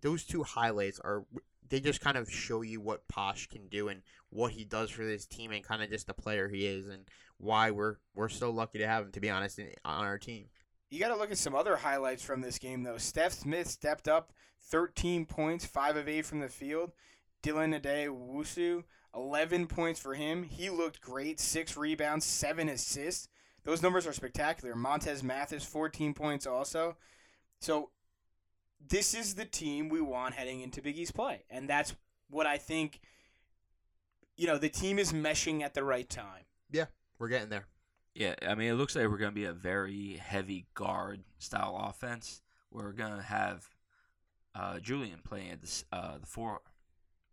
those 0.00 0.24
two 0.24 0.42
highlights 0.42 1.00
are 1.00 1.24
they 1.68 1.80
just 1.80 2.00
kind 2.00 2.16
of 2.16 2.30
show 2.30 2.62
you 2.62 2.80
what 2.80 3.08
Posh 3.08 3.48
can 3.48 3.68
do 3.68 3.88
and 3.88 4.02
what 4.30 4.52
he 4.52 4.64
does 4.64 4.90
for 4.90 5.04
this 5.04 5.26
team 5.26 5.50
and 5.50 5.64
kind 5.64 5.82
of 5.82 5.90
just 5.90 6.06
the 6.06 6.14
player 6.14 6.48
he 6.48 6.66
is 6.66 6.86
and 6.88 7.08
why 7.38 7.70
we're 7.70 7.96
we're 8.14 8.28
so 8.28 8.50
lucky 8.50 8.78
to 8.78 8.86
have 8.86 9.04
him. 9.04 9.12
To 9.12 9.20
be 9.20 9.30
honest, 9.30 9.60
on 9.84 10.04
our 10.04 10.18
team. 10.18 10.46
You 10.90 11.00
got 11.00 11.08
to 11.08 11.16
look 11.16 11.32
at 11.32 11.38
some 11.38 11.54
other 11.54 11.76
highlights 11.76 12.22
from 12.22 12.40
this 12.40 12.58
game, 12.58 12.84
though. 12.84 12.94
Stef 12.94 13.32
Smith 13.32 13.66
stepped 13.66 14.06
up 14.06 14.32
13 14.70 15.26
points, 15.26 15.66
5 15.66 15.96
of 15.96 16.08
8 16.08 16.24
from 16.24 16.40
the 16.40 16.48
field. 16.48 16.92
Dylan 17.42 17.80
Addae-Wusu, 17.80 18.84
11 19.14 19.66
points 19.66 19.98
for 19.98 20.14
him. 20.14 20.44
He 20.44 20.70
looked 20.70 21.00
great, 21.00 21.40
6 21.40 21.76
rebounds, 21.76 22.24
7 22.24 22.68
assists. 22.68 23.28
Those 23.64 23.82
numbers 23.82 24.06
are 24.06 24.12
spectacular. 24.12 24.76
Montez 24.76 25.24
Mathis, 25.24 25.64
14 25.64 26.14
points 26.14 26.46
also. 26.46 26.96
So 27.60 27.90
this 28.88 29.14
is 29.14 29.34
the 29.34 29.44
team 29.44 29.88
we 29.88 30.00
want 30.00 30.34
heading 30.34 30.60
into 30.60 30.82
Big 30.82 30.98
East 30.98 31.14
play. 31.14 31.44
And 31.50 31.68
that's 31.68 31.94
what 32.30 32.46
I 32.46 32.58
think, 32.58 33.00
you 34.36 34.46
know, 34.46 34.58
the 34.58 34.68
team 34.68 34.98
is 34.98 35.12
meshing 35.12 35.62
at 35.62 35.74
the 35.74 35.84
right 35.84 36.08
time. 36.08 36.44
Yeah, 36.70 36.86
we're 37.18 37.28
getting 37.28 37.48
there. 37.48 37.66
Yeah, 38.14 38.34
I 38.46 38.54
mean, 38.54 38.70
it 38.70 38.74
looks 38.74 38.96
like 38.96 39.08
we're 39.08 39.18
going 39.18 39.32
to 39.32 39.34
be 39.34 39.44
a 39.44 39.52
very 39.52 40.14
heavy 40.14 40.66
guard 40.74 41.22
style 41.38 41.78
offense. 41.88 42.40
We're 42.70 42.92
going 42.92 43.14
to 43.14 43.22
have 43.22 43.68
uh, 44.54 44.78
Julian 44.78 45.20
playing 45.22 45.50
at 45.50 45.60
the, 45.60 45.84
uh, 45.92 46.18
the 46.18 46.26
four 46.26 46.60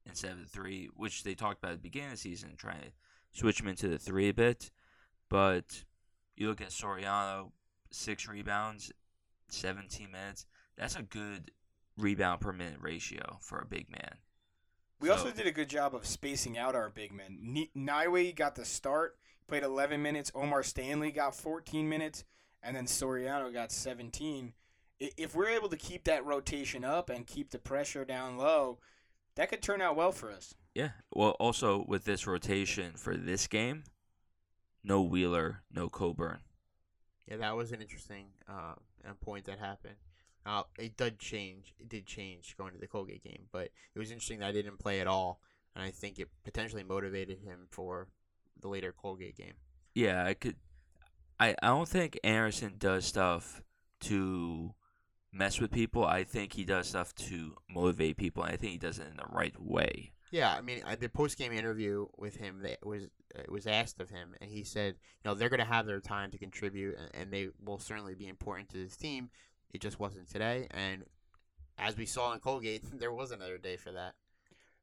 instead 0.06 0.32
of 0.32 0.40
the 0.40 0.50
three, 0.50 0.90
which 0.96 1.24
they 1.24 1.36
talked 1.36 1.60
about 1.60 1.72
at 1.72 1.78
the 1.78 1.90
beginning 1.90 2.10
of 2.10 2.16
the 2.16 2.22
season, 2.22 2.56
trying 2.58 2.82
to 2.82 2.92
switch 3.32 3.62
him 3.62 3.68
into 3.68 3.88
the 3.88 3.98
three 3.98 4.30
a 4.30 4.34
bit. 4.34 4.72
But 5.30 5.86
you 6.36 6.50
look 6.50 6.62
at 6.62 6.70
Soriano, 6.70 7.52
six 7.92 8.28
rebounds, 8.28 8.92
17 9.50 10.12
minutes. 10.12 10.46
That's 10.78 10.96
a 10.96 11.04
good 11.04 11.52
rebound 11.98 12.42
per 12.42 12.52
minute 12.52 12.80
ratio 12.82 13.38
for 13.42 13.60
a 13.60 13.66
big 13.66 13.90
man. 13.90 14.18
We 15.00 15.10
So- 15.10 15.16
also 15.16 15.32
did 15.32 15.48
a 15.48 15.52
good 15.52 15.70
job 15.70 15.94
of 15.94 16.06
spacing 16.06 16.58
out 16.58 16.76
our 16.76 16.90
big 16.90 17.12
men. 17.12 17.38
Ni- 17.42 17.72
Nyiwe 17.76 18.36
got 18.36 18.56
the 18.56 18.66
start, 18.66 19.20
played 19.48 19.64
11 19.64 20.02
minutes. 20.02 20.32
O'Mar 20.34 20.64
Stanley 20.64 21.12
got 21.12 21.36
14 21.36 21.88
minutes, 21.90 22.24
and 22.62 22.76
then 22.76 22.86
Soriano 22.86 23.52
got 23.52 23.72
17. 23.72 24.54
If 25.00 25.36
we're 25.36 25.50
able 25.50 25.70
to 25.70 25.78
keep 25.78 26.06
that 26.06 26.24
rotation 26.26 26.86
up 26.86 27.10
and 27.10 27.28
keep 27.28 27.50
the 27.52 27.60
pressure 27.60 28.06
down 28.06 28.38
low, 28.38 28.80
that 29.36 29.50
could 29.50 29.62
turn 29.62 29.82
out 29.82 29.96
well 29.98 30.12
for 30.14 30.32
us. 30.32 30.56
Yeah. 30.74 30.92
Well, 31.12 31.32
also 31.32 31.84
with 31.86 32.06
this 32.06 32.26
rotation 32.26 32.96
for 32.96 33.18
this 33.18 33.48
game, 33.48 33.84
no 34.84 35.02
Wheeler, 35.02 35.64
no 35.70 35.90
Coburn. 35.90 36.40
Yeah, 37.28 37.38
that 37.38 37.56
was 37.56 37.72
an 37.72 37.82
interesting 37.82 38.28
uh, 38.48 38.76
uh, 39.06 39.14
point 39.20 39.46
that 39.46 39.60
happened. 39.60 39.96
Uh, 40.46 40.64
it 40.78 40.98
did 40.98 41.20
change. 41.20 41.74
It 41.80 41.90
did 41.90 42.06
change 42.06 42.56
going 42.58 42.74
to 42.74 42.80
the 42.80 42.88
Colgate 42.88 43.24
game, 43.24 43.44
but 43.52 43.70
it 43.96 44.00
was 44.00 44.12
interesting 44.12 44.40
that 44.40 44.48
I 44.48 44.52
didn't 44.52 44.80
play 44.80 45.00
at 45.00 45.08
all, 45.08 45.40
and 45.76 45.84
I 45.84 45.92
think 45.92 46.20
it 46.20 46.30
potentially 46.44 46.84
motivated 46.84 47.40
him 47.40 47.68
for 47.70 48.08
the 48.62 48.68
later 48.68 48.92
Colgate 48.92 49.38
game. 49.38 49.54
Yeah, 49.94 50.26
I 50.26 50.34
could. 50.34 50.56
I 51.40 51.56
I 51.62 51.68
don't 51.68 51.88
think 51.88 52.20
Anderson 52.24 52.76
does 52.78 53.06
stuff 53.06 53.62
to 54.02 54.74
mess 55.34 55.60
with 55.60 55.72
people. 55.72 56.06
I 56.06 56.24
think 56.24 56.54
he 56.54 56.64
does 56.64 56.88
stuff 56.88 57.14
to 57.16 57.56
motivate 57.70 58.18
people. 58.18 58.44
And 58.44 58.54
I 58.54 58.58
think 58.58 58.74
he 58.74 58.78
does 58.78 59.00
it 59.00 59.08
in 59.10 59.18
the 59.18 59.26
right 59.30 59.60
way. 59.60 60.12
Yeah, 60.32 60.52
I 60.52 60.62
mean, 60.62 60.82
the 61.00 61.10
post 61.10 61.38
game 61.38 61.52
interview 61.52 62.08
with 62.18 62.38
him 62.38 62.62
that 62.64 62.84
was 62.84 63.04
it 63.36 63.52
was 63.52 63.68
asked 63.68 64.00
of 64.00 64.10
him, 64.10 64.34
and 64.42 64.50
he 64.50 64.64
said, 64.64 64.96
you 64.96 65.30
know, 65.30 65.36
they're 65.36 65.50
going 65.50 65.60
to 65.60 65.66
have 65.66 65.86
their 65.86 66.00
time 66.00 66.32
to 66.32 66.40
contribute, 66.40 66.98
and, 66.98 67.10
and 67.14 67.32
they 67.32 67.50
will 67.64 67.78
certainly 67.78 68.16
be 68.16 68.28
important 68.28 68.70
to 68.70 68.78
this 68.78 68.98
team. 68.98 69.30
It 69.74 69.82
just 69.82 70.00
wasn't 70.00 70.30
today, 70.30 70.68
and 70.72 71.04
as 71.78 71.98
we 71.98 72.06
saw 72.06 72.32
in 72.34 72.40
Colgate, 72.40 72.84
there 73.00 73.12
was 73.12 73.32
another 73.32 73.58
day 73.58 73.76
for 73.76 73.92
that. 73.92 74.14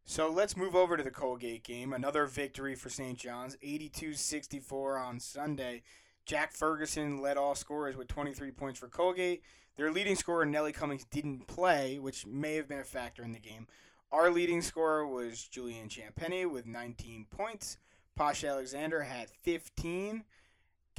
So 0.05 0.29
let's 0.29 0.57
move 0.57 0.75
over 0.75 0.97
to 0.97 1.03
the 1.03 1.11
Colgate 1.11 1.63
game. 1.63 1.93
Another 1.93 2.27
victory 2.27 2.75
for 2.75 2.89
St. 2.89 3.17
John's, 3.17 3.57
82-64 3.65 5.01
on 5.01 5.21
Sunday. 5.21 5.83
Jack 6.27 6.53
Ferguson 6.53 7.21
led 7.21 7.37
all 7.37 7.55
scorers 7.55 7.97
with 7.97 8.09
23 8.09 8.51
points 8.51 8.81
for 8.81 8.89
Colgate. 8.89 9.43
Their 9.77 9.93
leading 9.93 10.17
scorer, 10.17 10.45
Nelly 10.45 10.73
Cummings, 10.73 11.05
didn't 11.05 11.47
play, 11.47 11.99
which 11.99 12.27
may 12.27 12.57
have 12.57 12.69
been 12.69 12.81
a 12.81 12.85
factor 12.85 13.23
in 13.23 13.33
the 13.33 13.39
game. 13.39 13.69
Our 14.11 14.31
leading 14.31 14.63
scorer 14.63 15.07
was 15.07 15.45
Julian 15.45 15.89
Champagnie 15.89 16.51
with 16.51 16.67
19 16.67 17.27
points. 17.31 17.79
Posh 18.17 18.43
Alexander 18.43 19.03
had 19.03 19.31
15. 19.31 20.25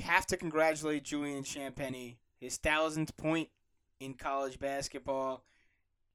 Have 0.02 0.26
to 0.28 0.38
congratulate 0.38 1.04
Julian 1.04 1.44
Champagnie, 1.44 2.16
his 2.40 2.58
thousandth 2.58 3.16
point 3.18 3.50
in 4.02 4.16
college 4.16 4.60
basketball. 4.60 5.44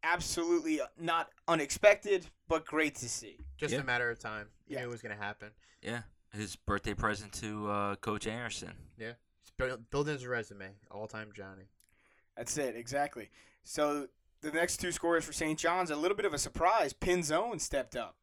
Absolutely 0.02 0.80
not 1.00 1.30
unexpected, 1.48 2.26
but 2.48 2.64
great 2.66 2.94
to 2.96 3.08
see. 3.08 3.38
Just 3.56 3.72
Yeah. 3.72 3.80
a 3.80 3.84
matter 3.84 4.10
of 4.10 4.18
time. 4.18 4.50
You 4.66 4.74
Yeah. 4.76 4.82
knew 4.82 4.88
it 4.88 4.90
was 4.90 5.02
going 5.02 5.16
to 5.16 5.22
happen. 5.22 5.52
Yeah, 5.82 6.02
his 6.32 6.56
birthday 6.56 6.94
present 6.94 7.32
to 7.34 7.70
uh, 7.70 7.96
Coach 7.96 8.26
Anderson. 8.26 8.76
Yeah. 8.98 9.14
build- 9.56 9.88
building 9.90 10.12
his 10.14 10.26
resume, 10.26 10.74
all 10.90 11.06
time 11.08 11.32
Johnny. 11.32 11.68
That's 12.36 12.58
it, 12.58 12.76
exactly. 12.76 13.30
So 13.64 14.08
the 14.42 14.50
next 14.52 14.76
two 14.78 14.92
scorers 14.92 15.24
for 15.24 15.32
St. 15.32 15.58
John's, 15.58 15.90
a 15.90 15.96
little 15.96 16.16
bit 16.16 16.26
of 16.26 16.34
a 16.34 16.38
surprise. 16.38 16.92
Pinzon 16.92 17.58
stepped 17.60 17.96
up. 17.96 18.18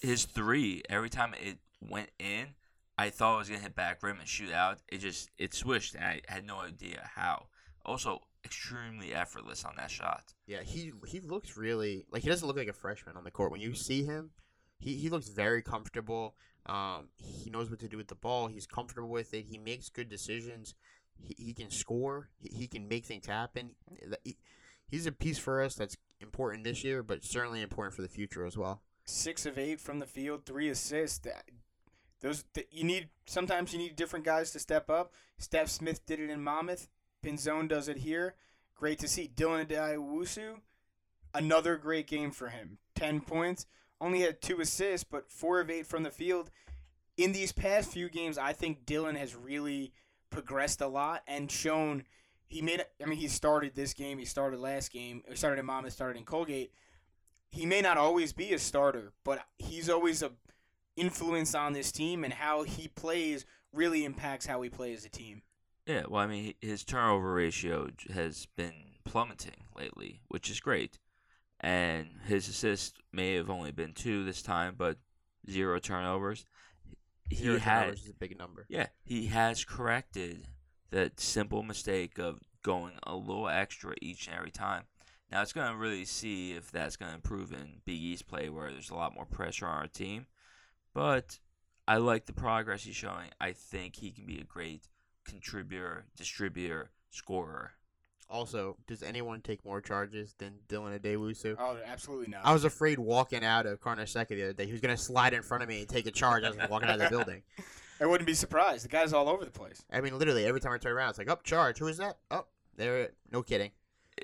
His 0.00 0.24
three, 0.24 0.82
every 0.90 1.10
time 1.10 1.32
it 1.34 1.58
went 1.80 2.10
in, 2.18 2.56
I 2.98 3.10
thought 3.10 3.34
it 3.36 3.38
was 3.38 3.48
gonna 3.48 3.60
hit 3.60 3.74
back 3.76 4.02
rim 4.02 4.18
and 4.18 4.28
shoot 4.28 4.50
out. 4.50 4.80
It 4.88 4.98
just 4.98 5.30
it 5.38 5.54
swished, 5.54 5.94
and 5.94 6.04
I 6.04 6.22
had 6.26 6.44
no 6.44 6.58
idea 6.60 7.08
how. 7.14 7.48
Also, 7.84 8.26
extremely 8.44 9.14
effortless 9.14 9.64
on 9.64 9.74
that 9.76 9.90
shot. 9.90 10.34
Yeah, 10.46 10.62
he 10.62 10.92
he 11.06 11.20
looks 11.20 11.56
really 11.56 12.06
like 12.10 12.22
he 12.22 12.28
doesn't 12.28 12.46
look 12.46 12.56
like 12.56 12.68
a 12.68 12.72
freshman 12.72 13.16
on 13.16 13.24
the 13.24 13.30
court. 13.30 13.50
When 13.52 13.60
you 13.60 13.74
see 13.74 14.04
him, 14.04 14.30
he, 14.78 14.96
he 14.96 15.08
looks 15.08 15.28
very 15.28 15.62
comfortable. 15.62 16.34
Um, 16.66 17.08
he 17.16 17.50
knows 17.50 17.70
what 17.70 17.78
to 17.80 17.88
do 17.88 17.96
with 17.96 18.08
the 18.08 18.14
ball. 18.14 18.46
He's 18.48 18.66
comfortable 18.66 19.08
with 19.08 19.34
it. 19.34 19.44
He 19.48 19.58
makes 19.58 19.88
good 19.88 20.08
decisions. 20.08 20.74
He, 21.18 21.34
he 21.46 21.52
can 21.54 21.70
score. 21.70 22.28
He, 22.38 22.48
he 22.56 22.66
can 22.66 22.88
make 22.88 23.04
things 23.06 23.26
happen. 23.26 23.70
He- 24.24 24.36
he's 24.88 25.06
a 25.06 25.12
piece 25.12 25.38
for 25.38 25.62
us 25.62 25.74
that's 25.74 25.96
important 26.20 26.64
this 26.64 26.84
year, 26.84 27.02
but 27.02 27.24
certainly 27.24 27.60
important 27.62 27.94
for 27.94 28.02
the 28.02 28.08
future 28.08 28.46
as 28.46 28.56
well. 28.56 28.82
Six 29.04 29.44
of 29.44 29.58
eight 29.58 29.80
from 29.80 29.98
the 29.98 30.06
field, 30.06 30.46
three 30.46 30.68
assists. 30.70 31.18
That 31.18 31.44
those 32.20 32.44
th- 32.54 32.68
you 32.70 32.84
need. 32.84 33.08
Sometimes 33.26 33.72
you 33.72 33.78
need 33.78 33.96
different 33.96 34.24
guys 34.24 34.50
to 34.52 34.58
step 34.58 34.88
up. 34.88 35.12
Stef 35.40 35.68
Smith 35.68 36.06
did 36.06 36.20
it 36.20 36.30
in 36.30 36.42
Monmouth. 36.42 36.88
Pinzon 37.24 37.68
does 37.68 37.88
it 37.88 37.98
here. 37.98 38.34
Great 38.74 38.98
to 38.98 39.08
see. 39.08 39.30
Dylan 39.34 39.66
Addae-Wusu, 39.66 40.60
another 41.32 41.76
great 41.76 42.06
game 42.06 42.30
for 42.30 42.48
him. 42.48 42.78
Ten 42.94 43.20
points. 43.20 43.66
Only 44.00 44.20
had 44.20 44.42
two 44.42 44.60
assists, 44.60 45.04
but 45.04 45.30
four 45.30 45.60
of 45.60 45.70
eight 45.70 45.86
from 45.86 46.02
the 46.02 46.10
field. 46.10 46.50
In 47.16 47.32
these 47.32 47.52
past 47.52 47.90
few 47.90 48.08
games, 48.08 48.36
I 48.36 48.52
think 48.52 48.84
Dylan 48.84 49.16
has 49.16 49.34
really 49.34 49.92
progressed 50.30 50.80
a 50.80 50.88
lot 50.88 51.22
and 51.26 51.50
shown 51.50 52.04
he 52.46 52.60
made. 52.60 52.84
I 53.02 53.06
mean, 53.06 53.18
he 53.18 53.28
started 53.28 53.74
this 53.74 53.94
game. 53.94 54.18
He 54.18 54.24
started 54.24 54.60
last 54.60 54.92
game. 54.92 55.22
He 55.28 55.36
started 55.36 55.60
in 55.60 55.66
Monmouth. 55.66 55.92
Started 55.92 56.18
in 56.18 56.24
Colgate. 56.24 56.72
He 57.50 57.64
may 57.66 57.80
not 57.80 57.96
always 57.96 58.32
be 58.32 58.52
a 58.52 58.58
starter, 58.58 59.12
but 59.24 59.46
he's 59.58 59.88
always 59.88 60.22
a 60.22 60.32
influence 60.96 61.54
on 61.54 61.72
this 61.72 61.90
team, 61.90 62.22
and 62.24 62.32
how 62.32 62.64
he 62.64 62.88
plays 62.88 63.46
really 63.72 64.04
impacts 64.04 64.46
how 64.46 64.58
we 64.58 64.68
play 64.68 64.92
as 64.92 65.04
a 65.04 65.08
team. 65.08 65.42
Yeah, 65.86 66.04
well, 66.08 66.22
I 66.22 66.26
mean, 66.26 66.54
his 66.60 66.84
turnover 66.84 67.34
ratio 67.34 67.88
has 68.12 68.46
been 68.56 68.72
plummeting 69.04 69.64
lately, 69.76 70.22
which 70.28 70.50
is 70.50 70.60
great. 70.60 70.98
And 71.60 72.08
his 72.26 72.48
assists 72.48 72.98
may 73.12 73.34
have 73.34 73.50
only 73.50 73.70
been 73.70 73.92
two 73.92 74.24
this 74.24 74.42
time, 74.42 74.74
but 74.76 74.98
zero 75.48 75.78
turnovers. 75.78 76.46
He 77.30 77.36
Zero 77.36 77.58
had, 77.58 77.80
turnovers 77.80 78.04
is 78.04 78.10
a 78.10 78.14
big 78.14 78.38
number. 78.38 78.66
yeah, 78.68 78.88
he 79.02 79.26
has 79.26 79.64
corrected 79.64 80.46
that 80.90 81.20
simple 81.20 81.62
mistake 81.62 82.18
of 82.18 82.40
going 82.62 82.92
a 83.06 83.14
little 83.14 83.48
extra 83.48 83.94
each 84.00 84.26
and 84.26 84.36
every 84.36 84.50
time. 84.50 84.84
Now 85.30 85.42
it's 85.42 85.52
going 85.52 85.70
to 85.70 85.76
really 85.76 86.04
see 86.04 86.52
if 86.52 86.70
that's 86.70 86.96
going 86.96 87.10
to 87.10 87.16
improve 87.16 87.52
in 87.52 87.80
Big 87.84 88.00
East 88.00 88.26
play, 88.26 88.48
where 88.48 88.70
there's 88.70 88.90
a 88.90 88.94
lot 88.94 89.14
more 89.14 89.24
pressure 89.26 89.66
on 89.66 89.78
our 89.78 89.86
team. 89.88 90.26
But 90.94 91.38
I 91.88 91.96
like 91.96 92.26
the 92.26 92.32
progress 92.32 92.84
he's 92.84 92.94
showing. 92.94 93.30
I 93.40 93.52
think 93.52 93.96
he 93.96 94.12
can 94.12 94.26
be 94.26 94.38
a 94.38 94.44
great 94.44 94.86
contributor, 95.24 96.06
distributor, 96.16 96.90
scorer. 97.10 97.72
Also, 98.30 98.76
does 98.86 99.02
anyone 99.02 99.40
take 99.42 99.64
more 99.64 99.80
charges 99.80 100.34
than 100.38 100.54
Dylan 100.68 100.98
Addae-Wusu? 100.98 101.56
Oh, 101.58 101.76
absolutely 101.84 102.28
not. 102.28 102.40
I 102.44 102.52
was 102.52 102.64
afraid 102.64 102.98
walking 102.98 103.44
out 103.44 103.66
of 103.66 103.80
Carnesecca 103.80 104.28
the 104.28 104.42
other 104.44 104.52
day. 104.54 104.66
He 104.66 104.72
was 104.72 104.80
going 104.80 104.96
to 104.96 105.00
slide 105.02 105.34
in 105.34 105.42
front 105.42 105.62
of 105.62 105.68
me 105.68 105.80
and 105.80 105.88
take 105.88 106.06
a 106.06 106.10
charge 106.10 106.42
as 106.42 106.56
I 106.56 106.62
was 106.62 106.70
walking 106.70 106.88
out 106.88 107.00
of 107.00 107.00
the 107.02 107.10
building. 107.10 107.42
I 108.00 108.06
wouldn't 108.06 108.26
be 108.26 108.34
surprised. 108.34 108.84
The 108.84 108.88
guy's 108.88 109.12
all 109.12 109.28
over 109.28 109.44
the 109.44 109.50
place. 109.52 109.84
I 109.92 110.00
mean, 110.00 110.18
literally, 110.18 110.46
every 110.46 110.60
time 110.60 110.72
I 110.72 110.78
turn 110.78 110.92
around, 110.92 111.10
it's 111.10 111.18
like, 111.18 111.28
up, 111.30 111.44
charge. 111.44 111.78
Who 111.78 111.86
is 111.86 111.98
that? 111.98 112.16
Oh, 112.30 112.46
there. 112.76 113.10
No 113.30 113.42
kidding. 113.42 113.70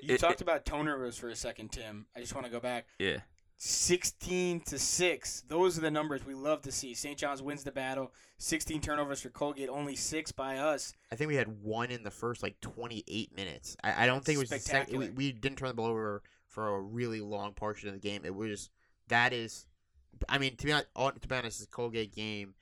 You 0.01 0.15
It- 0.15 0.19
talked 0.19 0.41
it- 0.41 0.41
about 0.41 0.65
turnovers 0.65 1.17
for 1.17 1.29
a 1.29 1.35
second, 1.35 1.71
Tim. 1.71 2.05
I 2.15 2.19
just 2.19 2.33
want 2.33 2.45
to 2.47 2.51
go 2.51 2.59
back. 2.59 2.87
yeah, 2.99 3.19
16 3.63 4.61
to 4.61 4.79
6. 4.79 5.43
Those 5.47 5.77
are 5.77 5.81
the 5.81 5.91
numbers 5.91 6.25
we 6.25 6.33
love 6.33 6.63
to 6.63 6.71
see. 6.71 6.95
St. 6.95 7.15
John's 7.15 7.43
wins 7.43 7.63
the 7.63 7.71
battle. 7.71 8.11
16 8.39 8.81
turnovers 8.81 9.21
for 9.21 9.29
Colgate, 9.29 9.69
only 9.69 9.95
6 9.95 10.31
by 10.31 10.57
us. 10.57 10.95
I 11.11 11.15
think 11.15 11.27
we 11.27 11.35
had 11.35 11.61
one 11.61 11.91
in 11.91 12.01
the 12.01 12.09
first, 12.09 12.41
like, 12.41 12.59
28 12.61 13.35
minutes. 13.35 13.77
I, 13.83 14.03
I 14.03 14.05
don't 14.07 14.25
think 14.25 14.37
it 14.37 14.39
was 14.39 14.49
the 14.49 14.57
second. 14.57 14.97
We, 14.97 15.09
we 15.11 15.31
didn't 15.31 15.59
turn 15.59 15.67
the 15.67 15.75
ball 15.75 15.85
over 15.85 16.23
for 16.47 16.69
a 16.69 16.81
really 16.81 17.21
long 17.21 17.53
portion 17.53 17.87
of 17.87 17.93
the 17.93 17.99
game. 17.99 18.23
It 18.25 18.33
was, 18.33 18.71
that 19.09 19.31
is, 19.31 19.67
I 20.27 20.39
mean, 20.39 20.55
to 20.55 20.65
be 20.65 20.73
honest, 20.73 21.21
to 21.21 21.27
be 21.27 21.35
honest 21.35 21.59
this 21.59 21.67
Colgate 21.67 22.15
game 22.15 22.55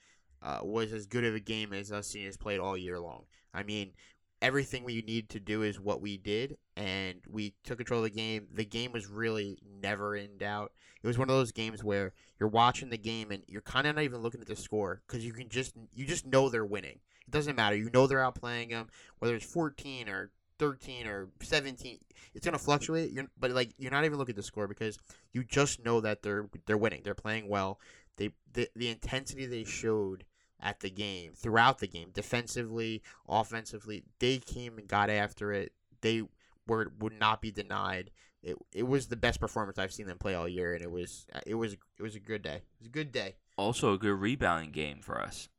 uh, 0.44 0.60
was 0.64 0.92
as 0.92 1.06
good 1.06 1.24
of 1.24 1.34
a 1.34 1.40
game 1.40 1.72
as 1.72 1.94
us 1.94 2.08
seniors 2.08 2.36
played 2.36 2.60
all 2.60 2.76
year 2.76 3.00
long. 3.00 3.24
I 3.54 3.64
mean, 3.64 3.94
everything 4.42 4.84
we 4.84 5.02
need 5.02 5.30
to 5.30 5.40
do 5.40 5.64
is 5.64 5.80
what 5.80 6.02
we 6.02 6.18
did, 6.18 6.58
and 6.78 7.16
we 7.30 7.54
took 7.64 7.78
control 7.78 8.00
of 8.00 8.06
the 8.06 8.10
game. 8.18 8.48
The 8.54 8.66
game 8.66 8.92
was 8.92 9.08
really 9.08 9.58
never 9.82 10.16
in 10.16 10.38
doubt. 10.38 10.72
It 11.02 11.08
was 11.08 11.18
one 11.18 11.30
of 11.30 11.36
those 11.36 11.52
games 11.52 11.84
where 11.84 12.14
you're 12.40 12.50
watching 12.50 12.90
the 12.90 12.98
game 12.98 13.32
and 13.32 13.44
you're 13.48 13.62
kind 13.62 13.88
of 13.88 13.96
not 13.96 14.04
even 14.04 14.22
looking 14.22 14.42
at 14.42 14.48
the 14.48 14.56
score 14.56 15.02
because 15.08 15.26
you 15.26 15.34
can 15.34 15.50
just 15.50 15.74
you 15.94 16.06
just 16.06 16.26
know 16.26 16.50
they're 16.50 16.66
winning. 16.66 17.00
It 17.28 17.32
doesn't 17.32 17.56
matter. 17.56 17.76
You 17.76 17.90
know 17.94 18.08
they're 18.08 18.20
outplaying 18.20 18.72
them, 18.72 18.88
whether 19.20 19.36
it's 19.36 19.46
14 19.46 20.10
or 20.10 20.32
13 20.58 21.08
or 21.08 21.30
17. 21.42 22.00
It's 22.34 22.46
gonna 22.46 22.58
fluctuate. 22.58 23.12
You're, 23.12 23.28
but 23.40 23.52
like 23.52 23.74
you're 23.78 23.92
not 23.92 24.06
even 24.06 24.18
looking 24.18 24.34
at 24.34 24.38
the 24.38 24.44
score 24.44 24.68
because 24.68 24.98
you 25.32 25.44
just 25.44 25.84
know 25.84 26.02
that 26.02 26.22
they're 26.22 26.50
they're 26.66 26.78
winning. 26.78 27.02
They're 27.04 27.14
playing 27.16 27.48
well. 27.48 27.80
They 28.18 28.32
the, 28.54 28.70
the 28.76 28.90
intensity 28.90 29.46
they 29.46 29.64
showed 29.64 30.26
at 30.62 30.80
the 30.80 30.90
game 30.90 31.34
throughout 31.36 31.80
the 31.80 31.88
game, 31.88 32.10
defensively, 32.14 33.02
offensively, 33.28 34.04
they 34.20 34.38
came 34.38 34.78
and 34.78 34.88
got 34.88 35.10
after 35.10 35.52
it. 35.52 35.72
They 36.02 36.24
were 36.68 36.92
would 37.00 37.20
not 37.20 37.42
be 37.42 37.52
denied. 37.52 38.12
It 38.42 38.58
it 38.74 38.88
was 38.88 39.08
the 39.08 39.18
best 39.18 39.40
performance 39.40 39.78
I've 39.78 39.94
seen 39.94 40.08
them 40.08 40.18
play 40.18 40.36
all 40.36 40.48
year, 40.48 40.74
and 40.74 40.84
it 40.84 40.92
was 40.92 41.26
it 41.46 41.56
was 41.56 41.74
it 41.74 42.04
was 42.04 42.16
a 42.16 42.20
good 42.20 42.42
day. 42.42 42.56
It 42.56 42.80
was 42.80 42.88
a 42.88 42.92
good 42.92 43.12
day. 43.12 43.36
Also, 43.58 43.94
a 43.94 43.98
good 43.98 44.20
rebounding 44.20 44.72
game 44.72 45.02
for 45.02 45.20
us. 45.20 45.50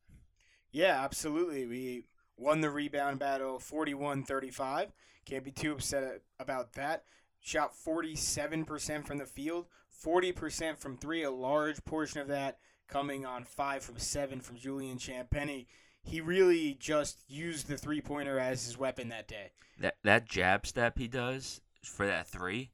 Yeah, 0.73 1.03
absolutely. 1.03 1.67
We 1.67 2.05
won 2.37 2.61
the 2.61 2.71
rebound 2.71 3.19
battle 3.19 3.59
41 3.59 4.25
35. 4.25 4.93
Can't 5.27 5.45
be 5.45 5.51
too 5.51 5.73
upset 5.73 6.23
about 6.39 6.73
that. 6.75 7.05
Shot 7.43 7.73
47% 7.75 9.07
from 9.07 9.19
the 9.19 9.25
field, 9.25 9.67
40% 10.05 10.79
from 10.79 10.97
three, 10.97 11.23
a 11.23 11.31
large 11.31 11.83
portion 11.85 12.21
of 12.21 12.29
that 12.29 12.59
coming 12.91 13.25
on 13.25 13.45
five 13.45 13.83
from 13.83 13.99
seven 13.99 14.41
from 14.41 14.57
Julian 14.57 14.99
Champagnie. 14.99 15.67
He 16.03 16.21
really 16.21 16.77
just 16.79 17.25
used 17.29 17.69
the 17.69 17.77
three 17.77 18.01
pointer 18.01 18.39
as 18.39 18.65
his 18.65 18.79
weapon 18.79 19.09
that 19.09 19.29
day. 19.29 19.53
That 19.79 19.97
that 20.03 20.29
jab 20.29 20.67
step 20.67 20.99
he 20.99 21.09
does 21.09 21.61
for 21.83 22.07
that 22.07 22.27
three, 22.27 22.71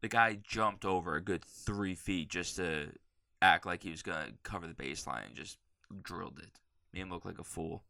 the 0.00 0.08
guy 0.08 0.38
jumped 0.42 0.84
over 0.84 1.16
a 1.16 1.20
good 1.20 1.44
three 1.44 1.94
feet 1.94 2.28
just 2.28 2.56
to 2.56 2.92
act 3.42 3.66
like 3.66 3.82
he 3.82 3.90
was 3.90 4.02
gonna 4.02 4.32
cover 4.42 4.66
the 4.66 4.74
baseline 4.74 5.26
and 5.26 5.34
just 5.34 5.58
drilled 6.02 6.38
it. 6.38 6.60
Made 6.92 7.00
him 7.00 7.10
look 7.10 7.24
like 7.24 7.38
a 7.38 7.44
fool. 7.44 7.84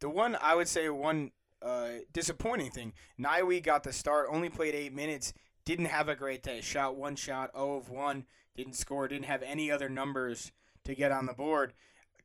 The 0.00 0.08
one 0.08 0.36
I 0.40 0.54
would 0.54 0.68
say 0.68 0.88
one 0.88 1.30
uh, 1.62 1.88
disappointing 2.12 2.70
thing, 2.70 2.92
Nyiwe 3.18 3.62
got 3.62 3.82
the 3.82 3.92
start, 3.92 4.28
only 4.30 4.48
played 4.48 4.74
eight 4.74 4.94
minutes, 4.94 5.32
didn't 5.64 5.86
have 5.86 6.08
a 6.08 6.16
great 6.16 6.42
day. 6.42 6.60
Shot 6.60 6.96
one 6.96 7.16
shot, 7.16 7.50
0 7.54 7.76
of 7.76 7.90
1, 7.90 8.24
didn't 8.56 8.74
score, 8.74 9.08
didn't 9.08 9.26
have 9.26 9.42
any 9.42 9.70
other 9.70 9.88
numbers 9.88 10.52
to 10.84 10.94
get 10.94 11.12
on 11.12 11.26
the 11.26 11.32
board. 11.32 11.72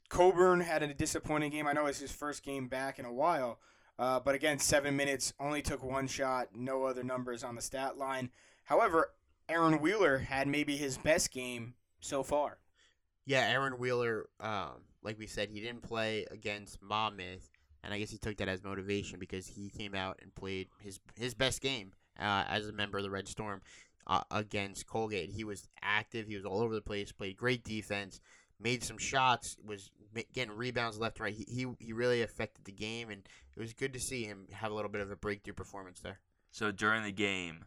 Coburn 0.10 0.62
had 0.62 0.84
a 0.84 0.94
disappointing 0.94 1.52
game. 1.52 1.68
I 1.68 1.74
know 1.74 1.88
it's 1.88 2.00
his 2.00 2.12
first 2.12 2.44
game 2.44 2.68
back 2.68 3.00
in 3.00 3.06
a 3.06 3.14
while, 3.14 3.60
uh, 3.98 4.20
but 4.20 4.36
again, 4.36 4.60
seven 4.60 4.96
minutes, 4.96 5.34
only 5.40 5.62
took 5.62 5.84
one 5.84 6.08
shot, 6.08 6.50
no 6.56 6.84
other 6.84 7.04
numbers 7.04 7.44
on 7.44 7.56
the 7.56 7.62
stat 7.62 7.98
line. 7.98 8.30
However, 8.66 9.12
Aaron 9.50 9.80
Wheeler 9.82 10.20
had 10.20 10.48
maybe 10.48 10.78
his 10.78 10.98
best 10.98 11.32
game 11.32 11.76
so 12.00 12.24
far. 12.24 12.58
Yeah, 13.26 13.48
Aaron 13.50 13.74
Wheeler, 13.74 14.28
um, 14.40 14.84
like 15.02 15.18
we 15.18 15.28
said, 15.28 15.50
he 15.50 15.60
didn't 15.60 15.82
play 15.82 16.26
against 16.30 16.82
Monmouth, 16.82 17.50
and 17.84 17.94
I 17.94 18.00
guess 18.00 18.12
he 18.12 18.18
took 18.18 18.38
that 18.38 18.48
as 18.48 18.64
motivation 18.64 19.20
because 19.20 19.48
he 19.48 19.70
came 19.70 19.96
out 19.96 20.20
and 20.22 20.34
played 20.36 20.68
his 20.80 21.00
his 21.16 21.34
best 21.34 21.62
game 21.62 21.94
uh, 22.20 22.44
as 22.48 22.68
a 22.68 22.74
member 22.74 22.98
of 22.98 23.04
the 23.04 23.10
Red 23.10 23.28
Storm 23.28 23.62
uh, 24.08 24.22
against 24.32 24.88
Colgate. 24.88 25.32
He 25.32 25.44
was 25.44 25.68
active. 25.82 26.28
He 26.28 26.36
was 26.36 26.46
all 26.46 26.62
over 26.62 26.76
the 26.76 26.82
place. 26.82 27.12
Played 27.12 27.38
great 27.38 27.64
defense. 27.64 28.20
Made 28.60 28.84
some 28.84 28.98
shots. 28.98 29.58
Was 29.66 29.90
getting 30.34 30.56
rebounds 30.56 30.98
left 30.98 31.18
and 31.20 31.26
right. 31.26 31.36
He, 31.36 31.46
he 31.48 31.68
he 31.80 31.94
really 31.94 32.22
affected 32.22 32.66
the 32.66 32.72
game, 32.72 33.10
and 33.10 33.22
it 33.56 33.60
was 33.60 33.74
good 33.74 33.94
to 33.94 34.00
see 34.00 34.24
him 34.24 34.48
have 34.52 34.72
a 34.72 34.76
little 34.76 34.92
bit 34.92 35.02
of 35.02 35.12
a 35.12 35.16
breakthrough 35.16 35.54
performance 35.54 36.00
there. 36.00 36.20
So 36.52 36.72
during 36.72 37.04
the 37.04 37.12
game, 37.12 37.66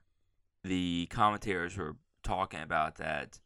the 0.65 1.07
commentators 1.11 1.77
were 1.77 1.97
talking 2.23 2.63
about 2.63 2.97
that 2.97 3.39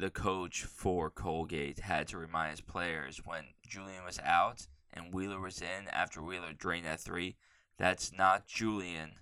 the 0.00 0.10
coach 0.10 0.62
for 0.62 1.10
Colgate 1.10 1.80
had 1.80 2.08
to 2.08 2.18
remind 2.18 2.52
his 2.52 2.60
players 2.60 3.20
when 3.24 3.44
Julian 3.66 4.04
was 4.04 4.18
out 4.24 4.66
and 4.92 5.12
Wheeler 5.12 5.38
was 5.38 5.60
in 5.60 5.88
after 5.92 6.22
Wheeler 6.22 6.52
drained 6.52 6.86
that 6.86 7.00
three. 7.00 7.36
That's 7.76 8.12
not 8.12 8.46
Julian. 8.46 9.12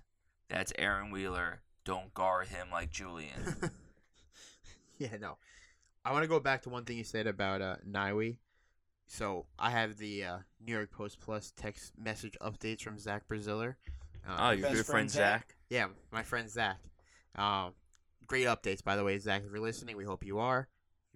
That's 0.49 0.73
Aaron 0.79 1.11
Wheeler. 1.11 1.61
Don't 1.83 2.13
guard 2.13 2.47
him 2.47 2.67
like 2.71 2.91
Julian. 2.91 3.55
yeah, 4.97 5.17
no. 5.19 5.37
I 6.05 6.11
want 6.11 6.23
to 6.23 6.29
go 6.29 6.39
back 6.39 6.61
to 6.63 6.69
one 6.69 6.85
thing 6.85 6.97
you 6.97 7.03
said 7.03 7.27
about 7.27 7.61
uh, 7.61 7.75
Nyiwe. 7.89 8.37
So 9.07 9.47
I 9.57 9.71
have 9.71 9.97
the 9.97 10.23
uh, 10.23 10.37
New 10.65 10.73
York 10.73 10.91
Post 10.91 11.19
Plus 11.19 11.51
text 11.55 11.93
message 11.97 12.37
updates 12.41 12.81
from 12.81 12.99
Zach 12.99 13.27
Braziller. 13.27 13.75
Uh, 14.27 14.37
oh, 14.39 14.49
your 14.51 14.69
good 14.69 14.85
friend 14.85 14.85
friend 14.85 15.11
Zach. 15.11 15.55
yeah, 15.69 15.87
my 16.11 16.23
friend 16.23 16.49
Zach. 16.49 16.77
Um, 17.35 17.73
great 18.27 18.45
updates, 18.45 18.83
by 18.83 18.95
the 18.95 19.03
way, 19.03 19.17
Zach. 19.17 19.43
If 19.43 19.51
you're 19.51 19.59
listening, 19.59 19.97
we 19.97 20.05
hope 20.05 20.25
you 20.25 20.39
are. 20.39 20.67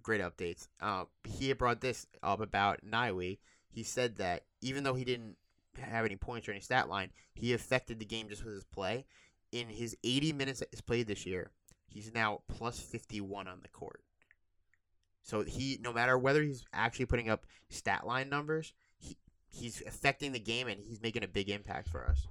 Great 0.02 0.20
updates. 0.20 0.68
Uh, 0.80 1.04
he 1.24 1.48
had 1.48 1.58
brought 1.58 1.80
this 1.80 2.06
up 2.22 2.40
about 2.40 2.80
Nyiwe. 2.84 3.38
He 3.70 3.82
said 3.82 4.16
that 4.16 4.42
even 4.60 4.84
though 4.84 4.94
he 4.94 5.04
didn't 5.04 5.36
have 5.78 6.04
any 6.04 6.16
points 6.16 6.48
or 6.48 6.52
any 6.52 6.60
stat 6.60 6.88
line, 6.88 7.10
he 7.34 7.52
affected 7.52 7.98
the 7.98 8.04
game 8.04 8.28
just 8.28 8.44
with 8.44 8.54
his 8.54 8.64
play. 8.64 9.06
In 9.52 9.68
his 9.68 9.96
80 10.02 10.32
minutes 10.32 10.60
that 10.60 10.68
he's 10.72 10.80
played 10.80 11.06
this 11.06 11.24
year, 11.24 11.50
he's 11.88 12.12
now 12.12 12.40
plus 12.48 12.80
51 12.80 13.46
on 13.46 13.60
the 13.62 13.68
court. 13.68 14.03
So 15.24 15.42
he, 15.42 15.78
no 15.82 15.92
matter 15.92 16.16
whether 16.16 16.42
he's 16.42 16.64
actually 16.72 17.06
putting 17.06 17.28
up 17.28 17.46
stat 17.70 18.06
line 18.06 18.28
numbers, 18.28 18.72
he 18.98 19.16
he's 19.50 19.82
affecting 19.86 20.32
the 20.32 20.38
game 20.38 20.68
and 20.68 20.80
he's 20.80 21.02
making 21.02 21.24
a 21.24 21.28
big 21.28 21.48
impact 21.48 21.88
for 21.88 22.06
us. 22.06 22.28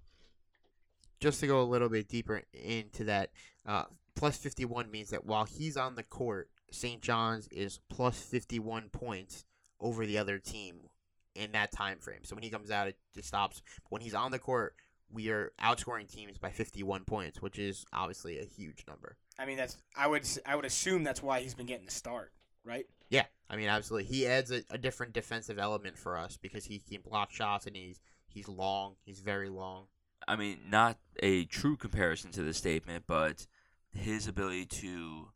Just 1.20 1.40
to 1.40 1.48
go 1.48 1.62
a 1.62 1.64
little 1.64 1.90
bit 1.90 2.08
deeper 2.08 2.44
into 2.54 3.06
that, 3.06 3.32
uh, 3.66 3.86
plus 4.16 4.38
51 4.38 4.92
means 4.92 5.10
that 5.10 5.26
while 5.26 5.46
he's 5.46 5.76
on 5.78 5.96
the 5.96 6.04
court, 6.04 6.50
St. 6.72 7.02
John's 7.02 7.48
is 7.48 7.80
plus 7.90 8.20
51 8.22 8.90
points 8.90 9.46
over 9.80 10.06
the 10.06 10.18
other 10.18 10.38
team 10.38 10.90
in 11.36 11.52
that 11.54 11.72
time 11.72 12.00
frame. 12.00 12.24
So 12.24 12.36
when 12.36 12.44
he 12.44 12.50
comes 12.50 12.72
out, 12.72 12.88
it 12.88 12.98
just 13.14 13.28
stops. 13.28 13.62
When 13.90 14.02
he's 14.02 14.14
on 14.14 14.32
the 14.32 14.40
court, 14.40 14.76
we 15.12 15.30
are 15.30 15.52
outscoring 15.62 16.12
teams 16.12 16.38
by 16.38 16.50
51 16.50 17.06
points, 17.06 17.42
which 17.42 17.58
is 17.58 17.86
obviously 17.94 18.40
a 18.40 18.46
huge 18.46 18.84
number. 18.88 19.18
I 19.40 19.46
mean, 19.46 19.58
that's 19.58 19.78
I 19.96 20.08
would 20.08 20.28
I 20.46 20.56
would 20.56 20.66
assume 20.66 21.04
that's 21.04 21.24
why 21.24 21.40
he's 21.40 21.56
been 21.56 21.66
getting 21.66 21.86
the 21.86 21.92
start, 21.92 22.34
right? 22.66 22.86
Yeah, 23.10 23.26
I 23.50 23.56
mean, 23.56 23.68
absolutely. 23.68 24.08
He 24.08 24.28
adds 24.28 24.52
a, 24.52 24.64
a 24.70 24.78
different 24.78 25.14
defensive 25.14 25.60
element 25.60 25.98
for 25.98 26.18
us 26.18 26.38
because 26.42 26.66
he 26.66 26.80
can 26.80 27.02
block 27.02 27.32
shots 27.32 27.68
and 27.68 27.76
he's 27.76 28.00
he's 28.28 28.48
long. 28.48 28.96
He's 29.06 29.20
very 29.20 29.50
long. 29.50 29.86
I 30.28 30.36
mean, 30.36 30.60
not 30.70 30.98
a 31.22 31.46
true 31.46 31.76
comparison 31.76 32.32
to 32.32 32.44
the 32.44 32.54
statement, 32.54 33.04
but 33.08 33.46
his 33.92 34.28
ability 34.28 34.66
to 34.66 35.30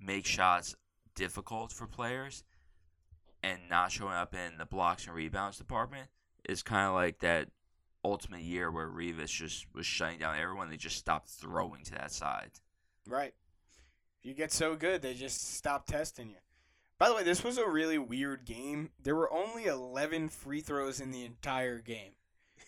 make 0.00 0.26
shots 0.26 0.74
difficult 1.14 1.72
for 1.72 1.86
players 1.86 2.44
and 3.42 3.60
not 3.70 3.92
showing 3.92 4.14
up 4.14 4.34
in 4.34 4.58
the 4.58 4.66
blocks 4.66 5.06
and 5.06 5.14
rebounds 5.14 5.58
department 5.58 6.08
is 6.48 6.62
kind 6.62 6.88
of 6.88 6.94
like 6.94 7.20
that 7.20 7.48
ultimate 8.04 8.42
year 8.42 8.70
where 8.70 8.88
Revis 8.88 9.28
just 9.28 9.66
was 9.74 9.86
shutting 9.86 10.18
down 10.18 10.36
everyone. 10.38 10.68
They 10.68 10.76
just 10.76 10.96
stopped 10.96 11.28
throwing 11.28 11.84
to 11.84 11.92
that 11.92 12.12
side. 12.12 12.50
Right. 13.08 13.34
If 14.20 14.28
you 14.28 14.34
get 14.34 14.52
so 14.52 14.76
good, 14.76 15.02
they 15.02 15.14
just 15.14 15.54
stop 15.54 15.86
testing 15.86 16.28
you. 16.28 16.36
By 16.98 17.08
the 17.08 17.14
way, 17.14 17.24
this 17.24 17.42
was 17.42 17.58
a 17.58 17.68
really 17.68 17.98
weird 17.98 18.44
game. 18.44 18.90
There 19.02 19.16
were 19.16 19.32
only 19.32 19.66
11 19.66 20.28
free 20.28 20.60
throws 20.60 21.00
in 21.00 21.10
the 21.10 21.24
entire 21.24 21.78
game. 21.78 22.12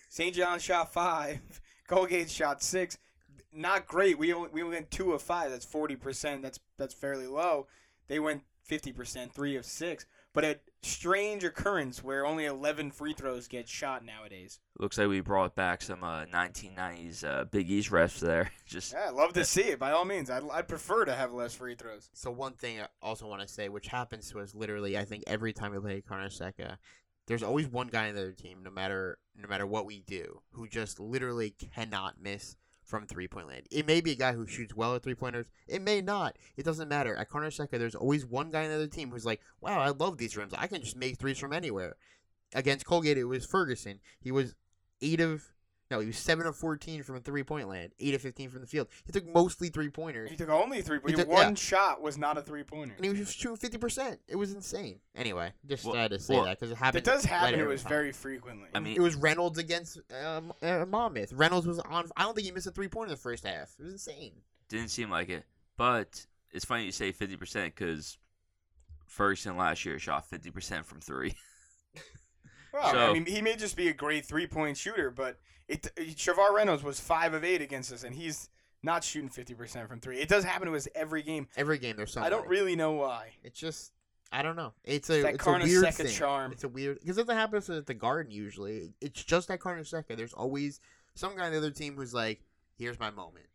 St. 0.09 0.35
John 0.35 0.59
shot 0.59 0.93
five. 0.93 1.41
Colgate 1.87 2.31
shot 2.31 2.63
six. 2.63 2.99
Not 3.53 3.87
great. 3.87 4.19
We 4.19 4.33
only, 4.33 4.51
we 4.53 4.63
went 4.63 4.91
two 4.91 5.13
of 5.13 5.23
five. 5.23 5.51
That's 5.51 5.67
40%. 5.67 6.43
That's 6.43 6.59
that's 6.77 6.95
fairly 6.95 7.27
low. 7.27 7.69
They 8.09 8.19
went 8.19 8.43
50%, 8.69 9.33
three 9.33 9.57
of 9.57 9.65
six. 9.65 10.07
But 10.33 10.45
a 10.45 10.57
strange 10.87 11.45
occurrence 11.45 12.03
where 12.03 12.25
only 12.25 12.47
11 12.47 12.91
free 12.91 13.13
throws 13.13 13.49
get 13.49 13.69
shot 13.69 14.05
nowadays. 14.05 14.61
Looks 14.79 14.99
like 14.99 15.09
we 15.09 15.21
brought 15.21 15.55
back 15.55 15.83
some 15.83 16.03
uh, 16.03 16.25
1990s 16.27 17.25
uh, 17.25 17.45
Big 17.45 17.71
East 17.71 17.91
refs 17.91 18.21
there. 18.21 18.51
Just 18.67 18.93
Yeah, 18.93 19.09
I'd 19.09 19.15
love 19.15 19.33
to 19.35 19.45
see 19.45 19.63
it. 19.63 19.79
By 19.79 19.93
all 19.93 20.05
means, 20.05 20.31
I'd, 20.31 20.43
I'd 20.51 20.69
prefer 20.69 21.05
to 21.05 21.15
have 21.15 21.33
less 21.33 21.55
free 21.55 21.75
throws. 21.75 22.09
So 22.13 22.31
one 22.31 22.55
thing 22.55 22.81
I 22.81 22.87
also 23.03 23.27
want 23.27 23.43
to 23.43 23.49
say, 23.49 23.69
which 23.69 23.89
happens 23.89 24.31
to 24.31 24.41
us 24.41 24.55
literally, 24.55 24.97
I 24.97 25.05
think 25.05 25.25
every 25.27 25.53
time 25.53 25.73
we 25.73 25.79
play 25.79 26.03
Carnesecca, 26.09 26.77
there's 27.27 27.43
always 27.43 27.67
one 27.69 27.89
guy 27.89 28.09
on 28.09 28.15
the 28.15 28.23
other 28.23 28.33
team, 28.33 28.63
no 28.63 28.71
matter 28.71 29.19
no 29.37 29.49
matter 29.49 29.67
what 29.67 29.87
we 29.87 30.01
do, 30.01 30.41
who 30.53 30.69
just 30.69 30.99
literally 31.01 31.51
cannot 31.75 32.15
miss 32.21 32.57
from 32.87 33.07
three 33.07 33.29
point 33.29 33.49
land. 33.49 33.67
It 33.71 33.87
may 33.87 34.01
be 34.01 34.13
a 34.13 34.17
guy 34.17 34.33
who 34.33 34.47
shoots 34.47 34.75
well 34.75 34.95
at 34.95 35.03
three 35.03 35.15
pointers. 35.15 35.51
It 35.67 35.83
may 35.83 36.01
not. 36.01 36.37
It 36.57 36.65
doesn't 36.65 36.89
matter. 36.89 37.17
At 37.17 37.29
Carnesecca, 37.29 37.79
there's 37.79 37.95
always 37.95 38.25
one 38.25 38.51
guy 38.51 38.65
on 38.65 38.71
the 38.71 38.77
other 38.77 38.87
team 38.87 39.11
who's 39.11 39.27
like, 39.27 39.43
"Wow, 39.61 39.81
I 39.81 39.91
love 39.91 40.17
these 40.17 40.37
rims. 40.37 40.55
I 40.57 40.69
can 40.69 40.81
just 40.81 40.97
make 40.97 41.19
threes 41.19 41.39
from 41.39 41.53
anywhere." 41.53 41.97
Against 42.55 42.87
Colgate, 42.87 43.19
it 43.19 43.25
was 43.25 43.45
Ferguson. 43.45 44.01
He 44.21 44.31
was 44.31 44.55
eight 45.03 45.21
of 45.21 45.53
no, 45.91 46.01
he 46.01 46.07
was 46.07 46.19
seven 46.19 46.47
of 46.47 46.57
fourteen 46.57 47.03
from 47.03 47.17
a 47.17 47.21
three 47.21 47.43
point 47.45 47.69
land, 47.69 47.93
eight 48.01 48.15
of 48.15 48.21
fifteen 48.21 48.51
from 48.51 48.61
the 48.61 48.67
field. 48.67 48.89
He 49.05 49.13
took 49.13 49.27
mostly 49.33 49.69
three 49.69 49.89
pointers. 49.89 50.31
He 50.31 50.37
took 50.37 50.49
only 50.49 50.83
three. 50.83 50.99
He 51.07 51.13
He 51.13 51.17
took- 51.17 51.29
one 51.29 51.51
yeah. 51.51 51.55
shot 51.55 52.03
was 52.03 52.19
not 52.19 52.37
a 52.37 52.43
three 52.43 52.65
pointer. 52.65 52.95
and 52.97 53.05
he 53.05 53.09
was 53.11 53.19
just 53.21 53.39
shooting 53.39 53.57
fifty 53.57 53.79
percent. 53.79 54.19
It 54.27 54.37
was 54.37 54.53
insane. 54.53 54.99
Anyway, 55.15 55.53
just 55.67 55.85
Well- 55.85 55.95
had 55.95 56.11
to 56.11 56.19
say 56.19 56.35
well, 56.35 56.45
that 56.45 56.59
because 56.59 56.73
it 56.73 56.77
happened. 56.79 57.07
It 57.07 57.11
does 57.11 57.25
happen. 57.25 57.59
It 57.61 57.67
was 57.67 57.83
time. 57.83 57.89
very 57.91 58.13
frequently. 58.13 58.69
I 58.75 58.81
mean, 58.81 58.97
It 58.97 59.01
was 59.01 59.15
Reynolds 59.15 59.59
against 59.59 60.01
um, 60.25 60.53
uh, 60.63 60.85
Monmouth. 60.89 61.33
Reynolds 61.33 61.67
was 61.67 61.79
on. 61.79 62.11
I 62.17 62.23
don't 62.25 62.35
think 62.35 62.47
he 62.47 62.53
missed 62.53 62.67
a 62.67 62.71
three 62.73 62.89
pointer 62.89 63.07
in 63.09 63.15
the 63.15 63.21
first 63.21 63.45
half. 63.45 63.73
It 63.79 63.85
was 63.85 63.93
insane. 63.93 64.33
didn't 64.69 64.89
seem 64.91 65.11
like 65.11 65.29
it. 65.29 65.45
But 65.77 66.27
it's 66.51 66.65
funny 66.65 66.85
you 66.87 66.93
say 66.93 67.13
50% 67.13 67.67
because 67.67 68.19
Ferguson 69.07 69.57
last 69.57 69.85
year 69.85 69.99
shot 70.01 70.29
50% 70.29 70.85
from 70.85 71.01
three. 71.01 71.35
Well, 72.73 72.91
So- 72.91 73.11
I 73.11 73.13
mean, 73.15 73.27
he 73.27 73.41
may 73.41 73.57
just 73.57 73.77
be 73.77 73.89
a 73.89 73.95
great 73.95 74.27
three 74.27 74.47
point 74.47 74.77
shooter, 74.77 75.11
but 75.11 75.39
it 75.69 75.89
Shavar 75.97 76.53
Reynolds 76.53 76.83
was 76.83 77.01
five 77.01 77.35
of 77.35 77.45
eight 77.45 77.61
against 77.61 77.93
us, 77.93 78.05
and 78.05 78.15
he's 78.15 78.49
not 78.83 79.05
shooting 79.05 79.29
fifty 79.29 79.55
percent 79.55 79.89
from 79.89 80.01
three. 80.01 80.19
It 80.19 80.29
does 80.29 80.45
happen 80.45 80.69
to 80.69 80.75
us 80.75 80.89
every 80.95 81.23
game. 81.23 81.49
Every 81.57 81.79
game 81.79 81.97
there's 81.97 82.13
something. 82.13 82.27
I 82.27 82.31
don't 82.31 82.49
really 82.49 82.77
know 82.77 82.93
why. 82.93 83.31
It's 83.43 83.59
just 83.59 83.93
I 84.33 84.43
don't 84.43 84.57
know. 84.57 84.73
It's 84.85 85.09
a 85.11 85.23
that 85.23 85.35
it's 85.35 85.47
a 85.47 85.59
weird 85.59 85.95
thing. 85.95 86.09
charm. 86.09 86.53
It's 86.53 86.65
a 86.65 86.69
weird 86.69 87.01
because 87.01 87.19
it 87.19 87.29
happens 87.29 87.71
at 87.71 87.87
the 87.87 87.95
Garden 87.95 88.33
usually. 88.33 88.93
It's 89.01 89.23
just 89.23 89.51
at 89.51 89.61
Carnesecca. 89.61 90.17
There's 90.17 90.33
always 90.33 90.81
some 91.15 91.37
guy 91.37 91.47
on 91.47 91.53
the 91.53 91.59
other 91.59 91.71
team 91.71 91.97
who's 91.97 92.15
like, 92.15 92.43
"Here's 92.77 92.99
my 92.99 93.11
moment. 93.11 93.47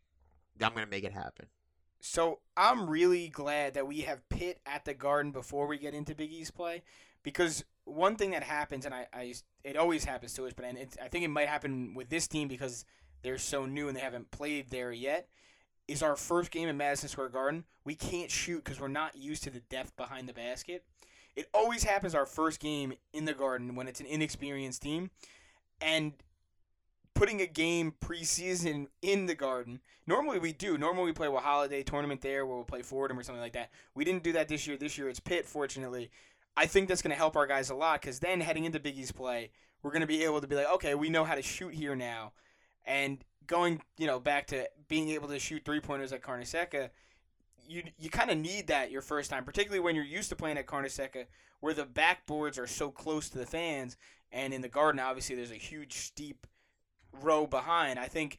I'm 0.60 0.74
gonna 0.74 0.86
make 0.86 1.04
it 1.04 1.12
happen." 1.12 1.46
So 2.00 2.40
I'm 2.56 2.90
really 2.90 3.28
glad 3.28 3.74
that 3.74 3.86
we 3.86 4.00
have 4.00 4.28
Pitt 4.28 4.60
at 4.66 4.84
the 4.84 4.94
Garden 4.94 5.30
before 5.30 5.68
we 5.68 5.78
get 5.78 5.94
into 5.94 6.16
Big 6.16 6.32
East 6.32 6.54
play, 6.54 6.82
because 7.22 7.64
one 7.84 8.16
thing 8.16 8.30
that 8.30 8.42
happens, 8.42 8.84
and 8.84 8.94
I, 8.94 9.06
I 9.12 9.34
it 9.64 9.76
always 9.76 10.04
happens 10.04 10.34
to 10.34 10.46
us, 10.46 10.52
but 10.54 10.64
and 10.64 10.78
I 11.02 11.08
think 11.08 11.24
it 11.24 11.28
might 11.28 11.48
happen 11.48 11.94
with 11.94 12.08
this 12.08 12.26
team 12.26 12.48
because 12.48 12.84
they're 13.22 13.38
so 13.38 13.66
new 13.66 13.88
and 13.88 13.96
they 13.96 14.00
haven't 14.00 14.30
played 14.30 14.70
there 14.70 14.92
yet. 14.92 15.28
Is 15.88 16.02
our 16.02 16.16
first 16.16 16.50
game 16.50 16.68
in 16.68 16.76
Madison 16.76 17.08
Square 17.08 17.30
Garden? 17.30 17.64
We 17.84 17.94
can't 17.94 18.30
shoot 18.30 18.64
because 18.64 18.80
we're 18.80 18.88
not 18.88 19.16
used 19.16 19.42
to 19.44 19.50
the 19.50 19.60
depth 19.60 19.96
behind 19.96 20.28
the 20.28 20.32
basket. 20.32 20.84
It 21.34 21.48
always 21.52 21.82
happens 21.82 22.14
our 22.14 22.26
first 22.26 22.60
game 22.60 22.92
in 23.12 23.24
the 23.24 23.34
Garden 23.34 23.74
when 23.74 23.88
it's 23.88 24.00
an 24.00 24.06
inexperienced 24.06 24.82
team, 24.82 25.10
and 25.80 26.12
putting 27.14 27.40
a 27.40 27.46
game 27.46 27.94
preseason 28.00 28.86
in 29.02 29.26
the 29.26 29.34
Garden. 29.34 29.80
Normally 30.06 30.38
we 30.38 30.52
do. 30.52 30.78
Normally 30.78 31.06
we 31.06 31.12
play 31.12 31.28
a 31.28 31.36
holiday 31.36 31.82
tournament 31.82 32.20
there 32.20 32.46
where 32.46 32.56
we'll 32.56 32.64
play 32.64 32.82
Fordham 32.82 33.18
or 33.18 33.22
something 33.22 33.42
like 33.42 33.52
that. 33.52 33.70
We 33.94 34.04
didn't 34.04 34.22
do 34.22 34.32
that 34.32 34.48
this 34.48 34.66
year. 34.66 34.76
This 34.76 34.98
year 34.98 35.08
it's 35.08 35.20
Pitt, 35.20 35.46
fortunately. 35.46 36.10
I 36.56 36.66
think 36.66 36.88
that's 36.88 37.02
going 37.02 37.12
to 37.12 37.16
help 37.16 37.36
our 37.36 37.46
guys 37.46 37.70
a 37.70 37.74
lot 37.74 38.00
because 38.00 38.20
then 38.20 38.40
heading 38.40 38.64
into 38.64 38.78
Big 38.78 38.98
East 38.98 39.14
play, 39.14 39.50
we're 39.82 39.90
going 39.90 40.02
to 40.02 40.06
be 40.06 40.24
able 40.24 40.40
to 40.40 40.46
be 40.46 40.54
like, 40.54 40.72
okay, 40.74 40.94
we 40.94 41.08
know 41.08 41.24
how 41.24 41.34
to 41.34 41.42
shoot 41.42 41.74
here 41.74 41.96
now. 41.96 42.32
And 42.84 43.24
going, 43.46 43.80
you 43.96 44.06
know, 44.06 44.20
back 44.20 44.46
to 44.48 44.68
being 44.88 45.10
able 45.10 45.28
to 45.28 45.38
shoot 45.38 45.64
three 45.64 45.80
pointers 45.80 46.12
at 46.12 46.22
Carnesecca, 46.22 46.90
you 47.66 47.82
you 47.98 48.10
kind 48.10 48.30
of 48.30 48.38
need 48.38 48.66
that 48.66 48.90
your 48.90 49.02
first 49.02 49.30
time, 49.30 49.44
particularly 49.44 49.80
when 49.80 49.94
you're 49.94 50.04
used 50.04 50.28
to 50.30 50.36
playing 50.36 50.58
at 50.58 50.66
Carnesecca, 50.66 51.26
where 51.60 51.74
the 51.74 51.84
backboards 51.84 52.58
are 52.58 52.66
so 52.66 52.90
close 52.90 53.28
to 53.30 53.38
the 53.38 53.46
fans, 53.46 53.96
and 54.30 54.52
in 54.52 54.62
the 54.62 54.68
Garden, 54.68 55.00
obviously, 55.00 55.36
there's 55.36 55.52
a 55.52 55.56
huge 55.56 55.94
steep 55.94 56.46
row 57.20 57.46
behind. 57.46 57.98
I 57.98 58.08
think 58.08 58.38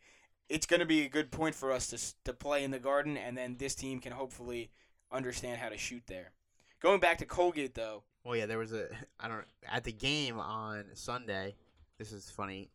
it's 0.49 0.65
going 0.65 0.81
to 0.81 0.85
be 0.85 1.05
a 1.05 1.09
good 1.09 1.31
point 1.31 1.55
for 1.55 1.71
us 1.71 1.87
to 1.87 2.23
to 2.25 2.33
play 2.33 2.63
in 2.63 2.71
the 2.71 2.79
Garden, 2.79 3.17
and 3.17 3.37
then 3.37 3.55
this 3.57 3.75
team 3.75 3.99
can 3.99 4.11
hopefully 4.11 4.71
understand 5.11 5.59
how 5.59 5.69
to 5.69 5.77
shoot 5.77 6.03
there. 6.07 6.33
Going 6.83 6.99
back 6.99 7.17
to 7.19 7.25
Colgate, 7.25 7.75
though, 7.75 8.03
Well, 8.25 8.35
yeah, 8.35 8.45
there 8.45 8.57
was 8.57 8.73
a 8.73 8.89
I 9.19 9.29
don't 9.29 9.45
at 9.71 9.85
the 9.85 9.93
game 9.93 10.37
on 10.37 10.83
Sunday. 10.93 11.55
This 11.97 12.11
is 12.11 12.29
funny. 12.29 12.69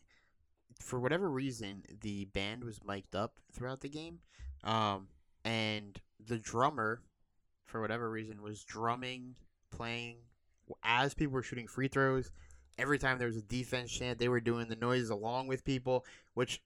For 0.81 0.99
whatever 0.99 1.29
reason, 1.29 1.83
the 2.01 2.25
band 2.27 2.65
was 2.65 2.81
mic'd 2.85 3.15
up 3.15 3.35
throughout 3.53 3.81
the 3.81 3.89
game, 3.89 4.21
um, 4.65 5.09
and 5.45 6.01
the 6.25 6.39
drummer, 6.39 7.03
for 7.67 7.81
whatever 7.81 8.09
reason, 8.09 8.41
was 8.43 8.65
drumming, 8.65 9.35
playing 9.71 10.17
as 10.83 11.15
people 11.15 11.35
were 11.35 11.43
shooting 11.43 11.67
free 11.67 11.89
throws. 11.89 12.31
Every 12.79 12.99
time 12.99 13.19
there 13.19 13.27
was 13.27 13.37
a 13.37 13.43
defense 13.43 13.91
chant, 13.91 14.19
they 14.21 14.29
were 14.29 14.41
doing 14.41 14.69
the 14.69 14.77
noise 14.77 15.11
along 15.11 15.49
with 15.49 15.65
people, 15.65 16.07
which 16.35 16.63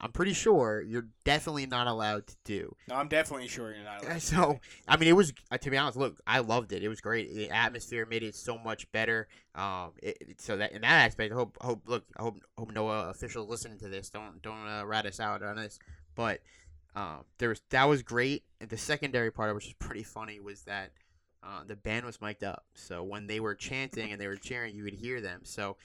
I'm 0.00 0.12
pretty 0.12 0.34
sure 0.34 0.82
you're 0.82 1.06
definitely 1.24 1.64
not 1.66 1.86
allowed 1.86 2.26
to 2.26 2.36
do. 2.44 2.76
no, 2.88 2.96
I'm 2.96 3.08
definitely 3.08 3.48
sure 3.48 3.74
you're 3.74 3.82
not. 3.84 4.04
allowed 4.04 4.20
So 4.22 4.60
I 4.86 4.96
mean, 4.98 5.08
it 5.08 5.12
was 5.16 5.32
uh, 5.50 5.56
to 5.58 5.70
be 5.70 5.76
honest. 5.78 5.96
Look, 5.96 6.20
I 6.26 6.40
loved 6.40 6.72
it. 6.72 6.82
It 6.82 6.88
was 6.88 7.00
great. 7.00 7.34
The 7.34 7.50
atmosphere 7.50 8.04
made 8.04 8.22
it 8.22 8.34
so 8.34 8.58
much 8.58 8.90
better. 8.92 9.26
Um, 9.54 9.92
it, 10.02 10.16
it- 10.20 10.40
so 10.40 10.58
that 10.58 10.72
in 10.72 10.82
that 10.82 11.06
aspect, 11.06 11.32
I 11.32 11.36
hope, 11.36 11.56
hope, 11.60 11.82
look, 11.86 12.04
I 12.18 12.22
hope, 12.22 12.40
hope 12.58 12.72
no 12.72 12.88
uh, 12.90 13.06
official 13.08 13.46
listening 13.46 13.78
to 13.78 13.88
this 13.88 14.10
don't 14.10 14.42
don't 14.42 14.66
uh, 14.68 14.84
rat 14.84 15.06
us 15.06 15.18
out 15.18 15.42
on 15.42 15.56
this. 15.56 15.78
But 16.14 16.40
um, 16.94 17.24
there 17.38 17.48
was 17.48 17.62
that 17.70 17.84
was 17.84 18.02
great. 18.02 18.44
And 18.60 18.68
the 18.68 18.76
secondary 18.76 19.30
part, 19.30 19.54
which 19.54 19.64
was 19.64 19.74
pretty 19.78 20.02
funny, 20.02 20.40
was 20.40 20.62
that 20.64 20.92
uh, 21.42 21.62
the 21.66 21.76
band 21.76 22.04
was 22.04 22.20
mic'd 22.20 22.44
up. 22.44 22.64
So 22.74 23.02
when 23.02 23.26
they 23.28 23.40
were 23.40 23.54
chanting 23.54 24.12
and 24.12 24.20
they 24.20 24.26
were 24.28 24.36
cheering, 24.36 24.74
you 24.74 24.84
would 24.84 24.94
hear 24.94 25.20
them. 25.22 25.40
So 25.44 25.76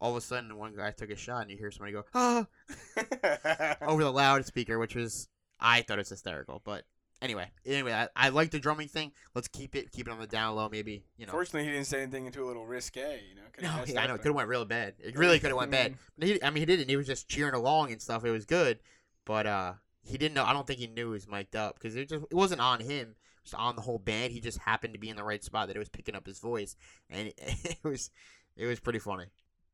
all 0.00 0.10
of 0.10 0.16
a 0.16 0.20
sudden, 0.20 0.56
one 0.56 0.74
guy 0.74 0.90
took 0.92 1.10
a 1.10 1.16
shot, 1.16 1.42
and 1.42 1.50
you 1.50 1.56
hear 1.56 1.70
somebody 1.70 1.92
go, 1.92 2.04
"Ah!" 2.14 2.46
over 3.82 4.02
the 4.02 4.10
loudspeaker, 4.10 4.78
which 4.78 4.94
was 4.94 5.28
I 5.60 5.82
thought 5.82 5.98
it 5.98 6.02
was 6.02 6.08
hysterical. 6.08 6.62
But 6.64 6.84
anyway, 7.20 7.50
anyway, 7.66 7.92
I, 7.92 8.08
I 8.16 8.28
like 8.30 8.50
the 8.50 8.58
drumming 8.58 8.88
thing. 8.88 9.12
Let's 9.34 9.48
keep 9.48 9.76
it 9.76 9.92
keep 9.92 10.08
it 10.08 10.10
on 10.10 10.18
the 10.18 10.26
down 10.26 10.56
low. 10.56 10.68
Maybe 10.68 11.04
you 11.16 11.26
know. 11.26 11.32
Fortunately, 11.32 11.64
he 11.64 11.72
didn't 11.72 11.86
say 11.86 12.02
anything 12.02 12.26
into 12.26 12.42
a 12.42 12.46
little 12.46 12.66
risque. 12.66 13.20
You 13.28 13.36
know, 13.36 13.76
no, 13.76 13.84
yeah, 13.86 14.02
I 14.02 14.06
know 14.06 14.14
it 14.14 14.18
could 14.18 14.28
have 14.28 14.34
went 14.34 14.48
real 14.48 14.64
bad. 14.64 14.94
It 14.98 15.16
really 15.16 15.38
could 15.38 15.50
have 15.50 15.58
went 15.58 15.70
bad. 15.70 15.94
But 16.18 16.28
he, 16.28 16.42
I 16.42 16.50
mean, 16.50 16.60
he 16.60 16.66
didn't. 16.66 16.88
He 16.88 16.96
was 16.96 17.06
just 17.06 17.28
cheering 17.28 17.54
along 17.54 17.92
and 17.92 18.00
stuff. 18.00 18.24
It 18.24 18.30
was 18.30 18.46
good, 18.46 18.78
but 19.24 19.46
uh, 19.46 19.74
he 20.02 20.18
didn't 20.18 20.34
know. 20.34 20.44
I 20.44 20.52
don't 20.52 20.66
think 20.66 20.80
he 20.80 20.86
knew 20.86 21.06
he 21.08 21.12
was 21.12 21.28
mic'd 21.28 21.56
up 21.56 21.74
because 21.74 21.96
it 21.96 22.08
just 22.08 22.24
it 22.30 22.34
wasn't 22.34 22.60
on 22.60 22.80
him. 22.80 23.16
It 23.42 23.44
was 23.44 23.54
on 23.54 23.76
the 23.76 23.82
whole 23.82 23.98
band. 23.98 24.32
He 24.32 24.40
just 24.40 24.58
happened 24.58 24.94
to 24.94 25.00
be 25.00 25.08
in 25.08 25.16
the 25.16 25.24
right 25.24 25.42
spot 25.42 25.68
that 25.68 25.76
it 25.76 25.78
was 25.78 25.88
picking 25.88 26.14
up 26.14 26.26
his 26.26 26.38
voice, 26.38 26.76
and 27.10 27.28
it, 27.28 27.34
it 27.38 27.84
was 27.84 28.10
it 28.56 28.66
was 28.66 28.80
pretty 28.80 28.98
funny. 28.98 29.26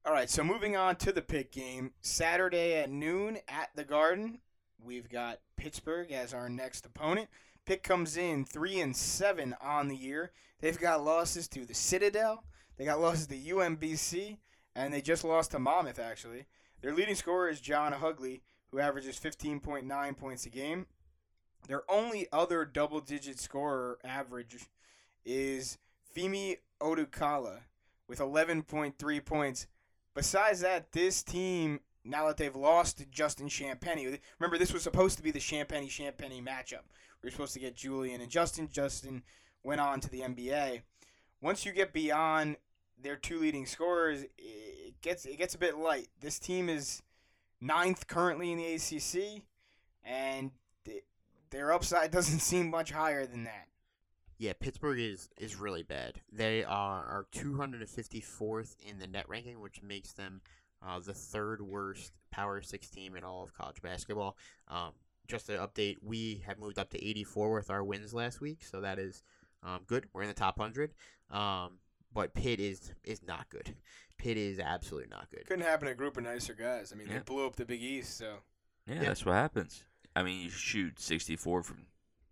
All 0.07 0.13
right, 0.13 0.31
so 0.31 0.45
moving 0.45 0.77
on 0.77 0.95
to 0.97 1.11
the 1.11 1.21
Pitt 1.21 1.51
game. 1.51 1.91
Saturday 2.01 2.77
at 2.77 2.89
noon 2.89 3.39
at 3.49 3.71
the 3.75 3.83
Garden, 3.83 4.39
we've 4.81 5.09
got 5.09 5.41
Pittsburgh 5.57 6.13
as 6.13 6.33
our 6.33 6.49
next 6.49 6.87
opponent. 6.87 7.29
Pitt 7.65 7.83
comes 7.83 8.17
in 8.17 8.45
three 8.45 8.79
and 8.79 8.95
seven 8.97 9.57
on 9.61 9.89
the 9.89 9.97
year. 9.97 10.31
They've 10.61 10.79
got 10.79 11.03
losses 11.03 11.49
to 11.49 11.65
the 11.65 11.75
Citadel, 11.75 12.45
they 12.77 12.85
got 12.85 13.01
losses 13.01 13.27
to 13.27 13.37
UMBC, 13.37 14.37
and 14.77 14.95
they 14.95 15.01
just 15.01 15.25
lost 15.25 15.51
to 15.51 15.59
Monmouth. 15.59 15.99
Actually, 15.99 16.47
their 16.83 16.95
leading 16.95 17.17
scorer 17.17 17.49
is 17.49 17.61
John 17.61 17.93
Hugley, 17.93 18.43
who 18.71 18.79
averages 18.79 19.19
15.9 19.19 20.17
points 20.17 20.47
a 20.47 20.51
game. 20.51 20.87
Their 21.67 21.83
only 21.91 22.29
other 22.33 22.65
double-digit 22.65 23.41
scorer 23.41 23.99
average 24.05 24.69
is 25.25 25.79
Femi 26.17 26.59
Odukale 26.81 27.63
with 28.07 28.21
11.3 28.21 29.25
points. 29.25 29.67
Besides 30.17 30.61
that, 30.61 30.93
this 30.93 31.23
team, 31.23 31.81
now 32.03 32.27
that 32.27 32.39
they've 32.39 32.57
lost 32.57 32.97
to 32.99 33.05
Justin 33.05 33.49
Champagnie, 33.49 34.19
remember 34.39 34.57
this 34.57 34.73
was 34.73 34.83
supposed 34.83 35.19
to 35.19 35.23
be 35.23 35.31
the 35.31 35.39
Champagnie 35.39 35.91
Champagnie 35.91 36.43
matchup. 36.43 36.85
We 37.23 37.27
were 37.27 37.31
supposed 37.31 37.53
to 37.53 37.61
get 37.61 37.77
Julian 37.77 38.23
and 38.23 38.31
Justin. 38.31 38.71
Justin 38.73 39.23
went 39.63 39.83
on 39.83 40.01
to 40.01 40.09
the 40.09 40.23
NBA. 40.23 40.81
Once 41.43 41.67
you 41.67 41.73
get 41.73 41.93
beyond 41.93 42.57
their 42.99 43.17
two 43.17 43.39
leading 43.39 43.67
scorers, 43.67 44.25
it 44.39 44.99
gets 45.03 45.27
it 45.27 45.37
gets 45.37 45.55
a 45.55 45.59
bit 45.59 45.77
light. 45.77 46.09
This 46.19 46.39
team 46.39 46.71
is 46.71 47.03
ninth 47.61 48.07
currently 48.07 48.53
in 48.53 48.57
the 48.57 48.75
ACC, 48.75 49.43
and 50.03 50.51
their 51.51 51.73
upside 51.73 52.11
doesn't 52.13 52.41
seem 52.41 52.71
much 52.71 52.91
higher 52.91 53.27
than 53.27 53.45
that. 53.45 53.69
Yeah, 54.39 54.53
Pittsburgh 54.59 54.99
is 55.01 55.29
is 55.39 55.57
really 55.57 55.83
bad. 55.83 56.21
They 56.31 56.63
are 56.65 57.05
are 57.05 57.27
254th 57.35 58.77
in 58.87 58.99
the 58.99 59.07
net 59.07 59.29
ranking, 59.29 59.61
which 59.61 59.83
makes 59.83 60.13
them 60.13 60.41
uh, 60.87 60.99
the 61.01 61.15
third 61.15 61.63
worst 61.63 62.13
Power 62.31 62.61
Six 62.63 62.89
team 62.91 63.17
in 63.17 63.25
all 63.25 63.43
of 63.43 63.55
college 63.55 63.81
basketball. 63.83 64.37
Um, 64.69 64.93
just 65.27 65.47
to 65.47 65.53
update, 65.59 65.97
we 66.03 66.43
have 66.47 66.59
moved 66.59 66.79
up 66.79 66.91
to 66.91 67.05
84 67.05 67.53
with 67.55 67.71
our 67.71 67.83
wins 67.83 68.15
last 68.15 68.41
week, 68.41 68.63
so 68.63 68.81
that 68.83 68.99
is 68.99 69.23
um, 69.63 69.81
good. 69.87 70.07
We're 70.13 70.23
in 70.23 70.29
the 70.29 70.35
top 70.35 70.59
hundred. 70.59 70.93
Um, 71.31 71.79
but 72.13 72.35
Pitt 72.35 72.61
is 72.61 72.93
is 73.05 73.23
not 73.27 73.49
good. 73.51 73.75
Pitt 74.19 74.37
is 74.37 74.59
absolutely 74.59 75.09
not 75.11 75.31
good. 75.31 75.47
Couldn't 75.47 75.65
happen 75.65 75.87
to 75.87 75.93
a 75.93 75.97
group 75.97 76.17
of 76.17 76.25
nicer 76.25 76.55
guys. 76.55 76.93
I 76.93 76.97
mean, 76.97 77.09
they 77.09 77.19
blew 77.19 77.47
up 77.47 77.57
the 77.57 77.65
Big 77.67 77.83
East, 77.83 78.17
so 78.17 78.37
Yeah, 78.87 78.95
Yeah. 78.97 79.01
that's 79.05 79.25
what 79.27 79.35
happens. 79.35 79.85
I 80.15 80.23
mean, 80.23 80.41
you 80.45 80.49
shoot 80.51 80.99
64 80.99 81.63
from 81.63 81.87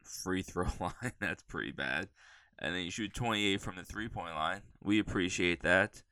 free 0.05 0.43
throw 0.43 0.67
line. 0.81 1.13
That's 1.21 1.43
pretty 1.43 1.73
bad. 1.73 2.09
And 2.59 2.75
then 2.75 2.85
you 2.85 2.91
shoot 2.91 3.13
28 3.15 3.61
from 3.61 3.77
the 3.77 3.85
three 3.85 4.09
point 4.09 4.35
line. 4.35 4.63
We 4.83 4.99
appreciate 5.01 5.63
that. 5.63 6.03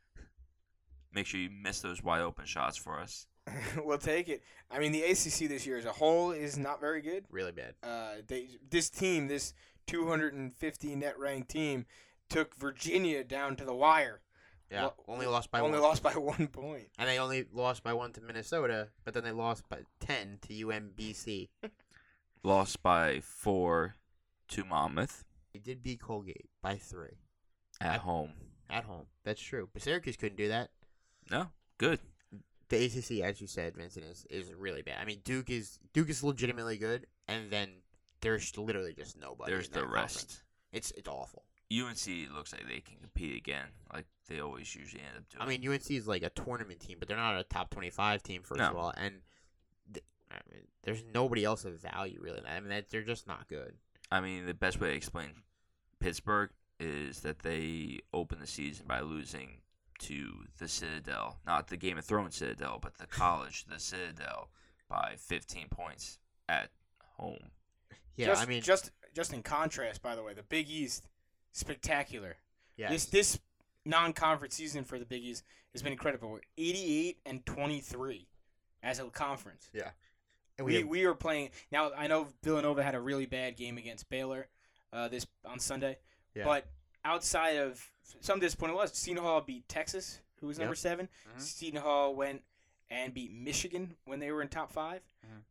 Make 1.14 1.26
sure 1.26 1.40
you 1.40 1.50
miss 1.50 1.81
those 1.81 2.02
wide 2.02 2.22
open 2.22 2.46
shots 2.46 2.76
for 2.76 2.98
us. 2.98 3.26
we'll 3.85 3.98
take 3.98 4.28
it. 4.28 4.42
I 4.70 4.78
mean, 4.78 4.92
the 4.92 5.02
ACC 5.02 5.48
this 5.48 5.66
year 5.66 5.76
as 5.76 5.85
a 5.85 5.92
whole 5.92 6.31
is 6.33 6.57
not 6.57 6.81
very 6.81 7.02
good. 7.02 7.24
Really 7.31 7.52
bad. 7.52 7.74
Uh, 7.83 8.22
they 8.26 8.48
this 8.70 8.88
team, 8.88 9.28
this 9.28 9.52
250 9.88 10.96
net 10.96 11.18
ranked 11.18 11.50
team, 11.50 11.87
took 12.31 12.55
Virginia 12.57 13.22
down 13.24 13.57
to 13.57 13.64
the 13.64 13.74
wire. 13.74 14.20
Yeah, 14.70 14.83
Well, 14.85 14.94
only 15.09 15.26
lost 15.26 15.50
by 15.50 15.61
Only 15.61 15.72
one. 15.78 15.83
lost 15.83 16.02
by 16.02 16.12
one 16.16 16.46
point. 16.48 16.88
And 16.98 17.07
they 17.09 17.18
only 17.18 17.44
lost 17.52 17.83
by 17.83 17.92
one 17.92 18.12
to 18.14 18.22
Minnesota, 18.22 18.88
but 19.05 19.12
then 19.12 19.22
they 19.22 19.33
lost 19.33 19.68
by 19.68 19.81
ten 20.00 20.38
to 20.48 20.66
UMBC. 20.66 21.50
Lost 22.44 22.83
by 22.83 23.20
four 23.20 23.96
to 24.48 24.64
Monmouth 24.64 25.24
They 25.52 25.61
did 25.61 25.83
beat 25.83 26.00
Colgate 26.00 26.50
by 26.62 26.76
three 26.76 27.18
at 27.81 27.94
I- 27.94 27.98
home. 27.98 28.33
at 28.68 28.85
home. 28.85 29.07
That's 29.24 29.40
true. 29.40 29.68
But 29.72 29.83
Syracuse 29.83 30.16
couldn't 30.16 30.37
do 30.37 30.48
that. 30.48 30.70
No, 31.31 31.48
good. 31.78 32.00
The 32.68 32.85
ACC, 32.87 33.22
as 33.22 33.40
you 33.40 33.46
said, 33.46 33.76
Vincent, 33.76 34.07
is, 34.07 34.26
is 34.31 34.52
really 34.55 34.83
bad. 34.83 34.96
I 35.00 35.05
mean, 35.05 35.20
Duke 35.24 35.50
is 35.50 35.78
Duke 35.92 36.09
is 36.09 36.24
legitimately 36.24 36.78
good, 36.78 37.07
and 37.28 37.50
then 37.50 37.68
there's 38.22 38.57
literally 38.57 38.94
just 38.94 39.18
nobody. 39.20 39.52
There's 39.52 39.68
the 39.68 39.81
that 39.81 39.85
conference. 39.85 40.14
rest. 40.14 40.42
It's 40.72 40.90
it's 40.92 41.09
awful. 41.09 41.44
UNC 41.70 42.07
looks 42.35 42.52
like 42.52 42.66
they 42.66 42.81
can 42.81 42.96
compete 42.98 43.37
again. 43.37 43.66
Like 43.92 44.07
they 44.28 44.40
always 44.40 44.74
usually 44.74 45.02
end 45.02 45.18
up 45.18 45.28
doing. 45.28 45.42
I 45.42 45.46
mean, 45.46 45.66
UNC 45.70 45.90
is 45.90 46.09
like 46.09 46.22
a 46.22 46.31
tournament 46.31 46.81
team, 46.81 46.96
but 46.98 47.09
they're 47.09 47.16
not 47.16 47.38
a 47.38 47.44
top 47.44 47.70
twenty-five 47.70 48.22
team 48.22 48.42
first 48.42 48.59
No. 48.59 48.70
of 48.70 48.76
all, 48.76 48.92
and 48.96 49.16
I 50.33 50.40
mean, 50.51 50.62
there's 50.83 51.05
nobody 51.14 51.45
else 51.45 51.64
of 51.64 51.81
value 51.81 52.18
really. 52.21 52.40
I 52.47 52.61
mean, 52.61 52.71
that, 52.71 52.90
they're 52.90 53.03
just 53.03 53.27
not 53.27 53.49
good. 53.49 53.75
I 54.11 54.21
mean, 54.21 54.47
the 54.47 54.55
best 54.55 54.81
way 54.81 54.90
to 54.90 54.97
explain 54.97 55.31
Pittsburgh 56.01 56.51
is 56.81 57.21
that 57.21 57.40
they 57.40 58.01
opened 58.12 58.42
the 58.42 58.47
season 58.47 58.87
by 58.88 59.01
losing 59.01 59.59
to 60.01 60.45
the 60.59 60.68
Citadel, 60.68 61.38
not 61.47 61.68
the 61.68 61.77
Game 61.77 61.97
of 61.97 62.05
Thrones 62.05 62.37
Citadel, 62.37 62.79
but 62.83 62.99
the 62.99 63.07
college, 63.07 63.64
the 63.66 63.79
Citadel, 63.79 64.49
by 64.88 65.14
15 65.16 65.68
points 65.71 66.18
at 66.49 66.71
home. 67.16 67.51
Yeah, 68.16 68.27
just, 68.27 68.42
I 68.42 68.47
mean, 68.47 68.62
just 68.62 68.90
just 69.14 69.33
in 69.33 69.42
contrast, 69.42 70.03
by 70.03 70.14
the 70.14 70.23
way, 70.23 70.35
the 70.35 70.42
Big 70.42 70.68
East, 70.68 71.09
spectacular. 71.53 72.37
yes. 72.77 72.90
This 72.90 73.05
this 73.07 73.40
non-conference 73.85 74.55
season 74.55 74.85
for 74.85 74.99
the 74.99 75.05
Big 75.07 75.23
East 75.23 75.45
has 75.73 75.83
been 75.83 75.92
incredible. 75.92 76.38
88 76.59 77.18
and 77.25 77.47
23 77.47 78.29
as 78.83 78.99
a 78.99 79.05
conference. 79.05 79.71
And 80.62 80.66
We 80.66 80.75
have- 80.81 80.87
we 80.88 81.07
were 81.07 81.14
playing 81.14 81.51
now. 81.70 81.92
I 81.92 82.07
know 82.07 82.29
Villanova 82.42 82.83
had 82.83 82.94
a 82.94 83.01
really 83.01 83.27
bad 83.27 83.57
game 83.57 83.79
against 83.79 84.09
Baylor, 84.09 84.48
uh, 84.92 85.09
this 85.09 85.27
on 85.44 85.59
Sunday. 85.59 85.98
Yeah. 86.35 86.44
But 86.44 86.66
outside 87.05 87.57
of 87.57 87.90
some 88.20 88.40
disappointing 88.40 88.77
was 88.77 88.92
Seton 88.96 89.22
Hall 89.22 89.40
beat 89.40 89.68
Texas, 89.68 90.20
who 90.40 90.46
was 90.46 90.59
number 90.59 90.72
Yep. 90.72 90.79
7 90.79 91.09
Mhm. 91.37 91.40
Seton 91.40 91.81
Hall 91.83 92.14
went 92.14 92.42
and 92.90 93.12
beat 93.14 93.33
Michigan 93.33 93.96
when 94.05 94.18
they 94.20 94.31
were 94.33 94.42
in 94.42 94.48
top 94.48 94.70
5 94.72 95.03
Mhm. 95.27 95.42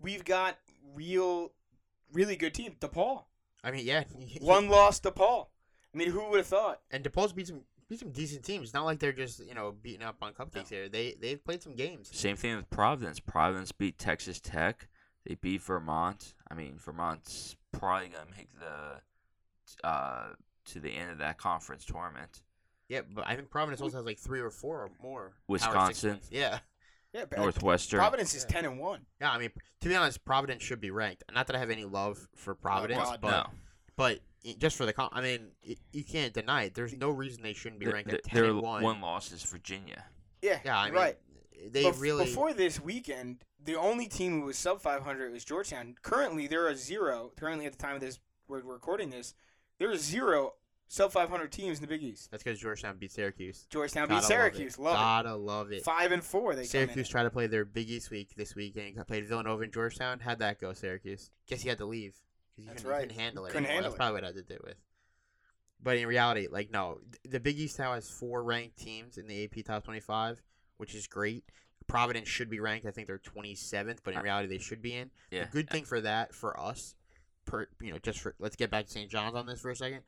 We've 0.00 0.24
got 0.24 0.58
real, 0.94 1.52
really 2.12 2.36
good 2.36 2.54
team. 2.54 2.76
DePaul, 2.80 3.24
I 3.62 3.70
mean, 3.70 3.84
yeah, 3.86 4.04
one 4.40 4.68
loss 4.68 5.00
DePaul. 5.00 5.48
I 5.92 5.96
mean, 5.96 6.10
who 6.10 6.24
would 6.30 6.38
have 6.38 6.46
thought? 6.46 6.82
and 6.90 7.04
DePaul's 7.04 7.32
beat 7.32 7.48
some 7.48 7.64
beat 7.90 7.98
some 7.98 8.10
decent 8.12 8.44
teams. 8.44 8.64
It's 8.68 8.74
not 8.74 8.86
like 8.86 8.98
they're 9.00 9.12
just 9.12 9.44
you 9.46 9.54
know 9.54 9.72
beating 9.82 10.02
up 10.02 10.16
on 10.22 10.32
cupcakes 10.32 10.68
here. 10.70 10.88
They 10.88 11.14
they've 11.20 11.44
played 11.44 11.62
some 11.62 11.74
games. 11.74 12.08
Same 12.12 12.36
thing 12.36 12.56
with 12.56 12.70
Providence. 12.70 13.20
Providence 13.20 13.72
beat 13.72 13.98
Texas 13.98 14.40
Tech. 14.40 14.88
They 15.26 15.34
beat 15.34 15.60
Vermont. 15.60 16.32
I 16.50 16.54
mean, 16.54 16.78
Vermont's 16.78 17.56
probably 17.72 18.08
gonna 18.08 18.30
make 18.36 18.48
the 18.58 19.86
uh, 19.86 20.28
to 20.66 20.80
the 20.80 20.90
end 20.90 21.10
of 21.10 21.18
that 21.18 21.36
conference 21.38 21.84
tournament. 21.84 22.42
Yeah, 22.88 23.02
but 23.12 23.24
I 23.26 23.36
think 23.36 23.50
Providence 23.50 23.80
also 23.80 23.98
has 23.98 24.06
like 24.06 24.18
three 24.18 24.40
or 24.40 24.50
four 24.50 24.78
or 24.82 24.90
more. 25.02 25.34
Wisconsin. 25.46 26.18
Yeah, 26.30 26.58
Yeah, 27.12 27.24
Northwestern. 27.36 27.98
Providence 27.98 28.34
is 28.34 28.44
Yeah. 28.48 28.54
10 28.62 28.64
and 28.64 28.78
1. 28.80 29.06
yeah. 29.20 29.30
I 29.30 29.38
mean, 29.38 29.50
to 29.80 29.88
be 29.88 29.94
honest, 29.94 30.24
Providence 30.24 30.62
should 30.64 30.80
be 30.80 30.90
ranked. 30.90 31.22
Not 31.32 31.46
that 31.46 31.54
I 31.54 31.60
have 31.60 31.70
any 31.70 31.84
love 31.84 32.28
for 32.34 32.54
Providence, 32.56 33.04
God, 33.10 33.20
but 33.20 33.30
no, 33.30 33.46
but 33.96 34.16
i- 34.16 34.20
just 34.58 34.76
for 34.76 34.86
the 34.86 34.92
con- 34.92 35.10
I 35.12 35.20
mean, 35.20 35.48
y- 35.66 35.76
you 35.92 36.04
can't 36.04 36.32
deny 36.32 36.64
it. 36.64 36.74
There's 36.74 36.96
no 36.96 37.10
reason 37.10 37.42
they 37.42 37.52
shouldn't 37.52 37.78
be 37.80 37.86
Th- 37.86 37.94
ranked 37.94 38.10
th- 38.10 38.22
at 38.24 38.30
ten 38.30 38.42
their 38.42 38.50
and 38.50 38.60
one. 38.62 38.82
one 38.82 39.00
loss 39.00 39.32
is 39.32 39.42
Virginia. 39.42 40.04
Yeah, 40.42 40.60
Yeah, 40.64 40.78
I 40.78 40.84
mean, 40.86 40.94
right. 40.94 41.18
they 41.70 41.84
Bef- 41.84 42.00
really. 42.00 42.24
before 42.24 42.52
this 42.54 42.80
weekend, 42.80 43.44
the 43.62 43.76
only 43.76 44.06
team 44.06 44.40
who 44.40 44.46
was 44.46 44.56
sub 44.56 44.80
500 44.80 45.32
was 45.32 45.44
Georgetown. 45.44 45.94
Currently, 46.02 46.46
there 46.46 46.66
are 46.66 46.74
zero. 46.74 47.32
Currently, 47.36 47.66
at 47.66 47.72
the 47.72 47.78
time 47.78 47.94
of 47.94 48.00
this, 48.00 48.18
we're 48.48 48.60
recording 48.62 49.10
this, 49.10 49.34
there 49.78 49.90
are 49.90 49.96
zero 49.96 50.54
sub 50.88 51.12
500 51.12 51.52
teams 51.52 51.78
in 51.78 51.82
the 51.82 51.86
Big 51.86 52.02
East. 52.02 52.30
that's 52.30 52.42
because 52.42 52.58
Georgetown 52.58 52.96
beat 52.98 53.12
Syracuse. 53.12 53.66
Georgetown 53.70 54.08
Gotta 54.08 54.22
beat 54.22 54.26
Syracuse. 54.26 54.78
love 54.78 54.94
it. 54.94 54.96
Love, 54.96 55.24
Gotta 55.24 55.34
love 55.36 55.72
it. 55.72 55.76
it. 55.76 55.84
Five 55.84 56.10
and 56.12 56.24
four. 56.24 56.54
They 56.54 56.62
come 56.62 56.62
in 56.62 56.68
Syracuse 56.88 57.08
tried 57.08 57.22
to 57.24 57.30
play 57.30 57.46
their 57.46 57.64
Big 57.66 57.90
East 57.90 58.10
week 58.10 58.34
this 58.36 58.54
weekend. 58.56 58.98
I 58.98 59.02
played 59.04 59.26
Villanova 59.26 59.62
and 59.62 59.72
Georgetown. 59.72 60.18
How'd 60.20 60.38
that 60.40 60.58
go, 60.58 60.72
Syracuse? 60.72 61.30
Guess 61.46 61.62
you 61.64 61.70
had 61.70 61.78
to 61.78 61.84
leave 61.86 62.16
because 62.64 62.66
you 62.66 62.66
That's 62.72 62.82
couldn't, 62.82 62.90
you 62.90 62.90
right. 62.96 63.08
couldn't 63.08 63.20
handle 63.20 63.44
it. 63.46 63.48
Couldn't 63.48 63.64
anymore. 63.66 63.72
handle 63.74 63.90
That's 63.90 63.94
it. 63.94 63.98
probably 63.98 64.14
what 64.14 64.24
I 64.24 64.26
had 64.28 64.36
to 64.48 64.54
do 64.54 64.60
with. 64.64 64.76
But 65.82 65.96
in 65.96 66.06
reality, 66.06 66.46
like 66.50 66.70
no, 66.70 66.98
the 67.28 67.40
Big 67.40 67.58
East 67.58 67.78
now 67.78 67.94
has 67.94 68.08
four 68.08 68.42
ranked 68.42 68.78
teams 68.78 69.16
in 69.16 69.26
the 69.26 69.44
AP 69.44 69.64
top 69.64 69.84
twenty-five, 69.84 70.40
which 70.76 70.94
is 70.94 71.06
great. 71.06 71.44
Providence 71.86 72.28
should 72.28 72.50
be 72.50 72.60
ranked. 72.60 72.86
I 72.86 72.90
think 72.90 73.06
they're 73.06 73.18
twenty-seventh, 73.18 74.02
but 74.04 74.12
in 74.14 74.20
Uh, 74.20 74.22
reality, 74.22 74.48
they 74.48 74.58
should 74.62 74.82
be 74.82 74.94
in. 74.94 75.10
Yeah. 75.30 75.44
The 75.44 75.50
good 75.50 75.70
thing 75.70 75.84
for 75.84 76.00
that 76.02 76.34
for 76.34 76.58
us, 76.60 76.94
per 77.46 77.66
you 77.80 77.92
know, 77.92 77.98
just 77.98 78.20
for 78.20 78.34
let's 78.38 78.56
get 78.56 78.70
back 78.70 78.86
to 78.86 78.90
St. 78.92 79.10
John's 79.10 79.34
on 79.34 79.46
this 79.46 79.60
for 79.60 79.70
a 79.70 79.76
second. 79.76 80.02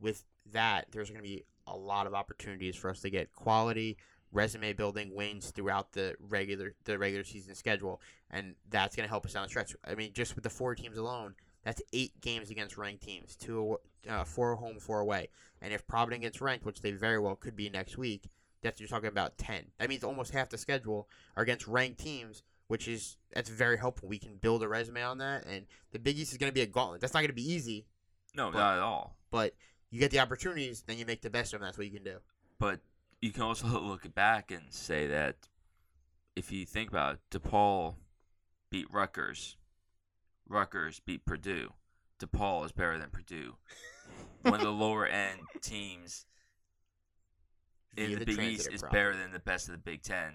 With 0.00 0.24
that, 0.52 0.86
there's 0.92 1.10
going 1.10 1.22
to 1.22 1.28
be 1.28 1.44
a 1.66 1.76
lot 1.76 2.06
of 2.06 2.14
opportunities 2.14 2.76
for 2.76 2.90
us 2.90 3.00
to 3.00 3.10
get 3.10 3.32
quality 3.32 3.96
resume 4.32 4.72
building 4.74 5.14
wins 5.14 5.50
throughout 5.50 5.92
the 5.92 6.14
regular 6.20 6.74
the 6.84 6.98
regular 6.98 7.24
season 7.24 7.54
schedule, 7.56 8.00
and 8.30 8.54
that's 8.70 8.94
going 8.94 9.04
to 9.06 9.10
help 9.10 9.26
us 9.26 9.32
down 9.32 9.42
the 9.42 9.48
stretch. 9.48 9.74
I 9.84 9.96
mean, 9.96 10.12
just 10.12 10.36
with 10.36 10.44
the 10.44 10.50
four 10.50 10.74
teams 10.76 10.96
alone, 10.96 11.34
that's 11.66 11.82
eight 11.92 12.18
games 12.20 12.50
against 12.50 12.78
ranked 12.78 13.02
teams, 13.02 13.34
two 13.34 13.78
uh, 14.08 14.22
four 14.24 14.54
home, 14.54 14.78
four 14.78 15.00
away. 15.00 15.28
And 15.60 15.72
if 15.72 15.84
Providence 15.88 16.22
gets 16.22 16.40
ranked, 16.40 16.64
which 16.64 16.80
they 16.80 16.92
very 16.92 17.18
well 17.18 17.34
could 17.34 17.56
be 17.56 17.68
next 17.68 17.98
week, 17.98 18.30
that's 18.62 18.78
you're 18.78 18.88
talking 18.88 19.08
about 19.08 19.36
ten. 19.36 19.64
That 19.78 19.88
means 19.88 20.04
almost 20.04 20.32
half 20.32 20.48
the 20.48 20.58
schedule 20.58 21.08
are 21.36 21.42
against 21.42 21.66
ranked 21.66 21.98
teams, 21.98 22.44
which 22.68 22.86
is 22.86 23.16
that's 23.34 23.50
very 23.50 23.76
helpful. 23.78 24.08
We 24.08 24.18
can 24.18 24.36
build 24.36 24.62
a 24.62 24.68
resume 24.68 25.02
on 25.02 25.18
that, 25.18 25.44
and 25.44 25.66
the 25.90 25.98
Big 25.98 26.16
East 26.18 26.30
is 26.30 26.38
going 26.38 26.50
to 26.50 26.54
be 26.54 26.60
a 26.62 26.66
gauntlet. 26.66 27.00
That's 27.00 27.12
not 27.14 27.20
going 27.20 27.28
to 27.28 27.34
be 27.34 27.52
easy, 27.52 27.84
No, 28.34 28.50
But- 28.52 28.58
not 28.58 28.76
at 28.76 28.82
all. 28.82 29.16
but 29.32 29.54
you 29.90 29.98
get 29.98 30.12
the 30.12 30.20
opportunities, 30.20 30.82
then 30.86 30.98
you 30.98 31.04
make 31.06 31.22
the 31.22 31.30
best 31.30 31.52
of 31.52 31.60
them. 31.60 31.66
That's 31.66 31.78
what 31.78 31.86
you 31.86 31.92
can 31.92 32.04
do. 32.04 32.18
But 32.60 32.80
you 33.20 33.32
can 33.32 33.42
also 33.42 33.66
look 33.80 34.14
back 34.14 34.50
and 34.52 34.62
say 34.70 35.08
that 35.08 35.36
if 36.36 36.52
you 36.52 36.64
think 36.64 36.90
about 36.90 37.14
it, 37.16 37.20
DePaul 37.30 37.94
beat 38.70 38.86
Rutgers. 38.92 39.56
Rutgers 40.48 41.00
beat 41.00 41.24
Purdue. 41.24 41.72
DePaul 42.20 42.64
is 42.64 42.72
better 42.72 42.98
than 42.98 43.10
Purdue. 43.10 43.56
One 44.42 44.54
of 44.54 44.60
the 44.60 44.70
lower 44.70 45.06
end 45.06 45.40
teams 45.60 46.24
in 47.96 48.12
the, 48.12 48.18
the 48.20 48.24
Big 48.24 48.40
East 48.40 48.68
is 48.72 48.80
property. 48.80 48.98
better 48.98 49.16
than 49.16 49.32
the 49.32 49.38
best 49.38 49.68
of 49.68 49.72
the 49.72 49.78
Big 49.78 50.02
Ten. 50.02 50.34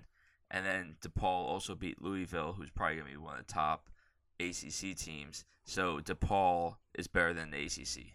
And 0.49 0.65
then 0.65 0.95
DePaul 1.01 1.23
also 1.23 1.75
beat 1.75 2.01
Louisville, 2.01 2.53
who's 2.53 2.69
probably 2.69 2.97
going 2.97 3.07
to 3.07 3.13
be 3.13 3.17
one 3.17 3.39
of 3.39 3.47
the 3.47 3.53
top 3.53 3.89
ACC 4.39 4.95
teams. 4.97 5.45
So 5.63 5.99
DePaul 5.99 6.75
is 6.97 7.07
better 7.07 7.33
than 7.33 7.51
the 7.51 7.65
ACC. 7.65 8.13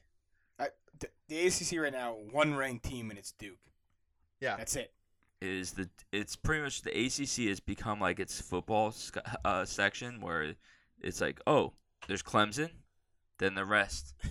I, 0.59 0.69
the, 0.99 1.09
the 1.29 1.47
ACC 1.47 1.81
right 1.81 1.93
now, 1.93 2.17
one 2.31 2.55
ranked 2.55 2.85
team, 2.85 3.11
and 3.11 3.19
it's 3.19 3.33
Duke. 3.33 3.59
Yeah. 4.41 4.57
That's 4.57 4.77
it. 4.77 4.93
is 5.41 5.73
the 5.73 5.89
it's 6.13 6.37
pretty 6.37 6.63
much 6.63 6.83
the 6.83 6.91
ACC 6.91 7.49
has 7.49 7.61
become 7.61 8.01
like 8.01 8.21
its 8.21 8.41
football 8.41 8.95
uh, 9.45 9.65
section 9.65 10.21
where 10.21 10.55
it's 11.01 11.21
like 11.21 11.41
oh 11.47 11.73
there's 12.09 12.23
Clemson, 12.23 12.71
then 13.39 13.55
the 13.55 13.65
rest, 13.65 14.15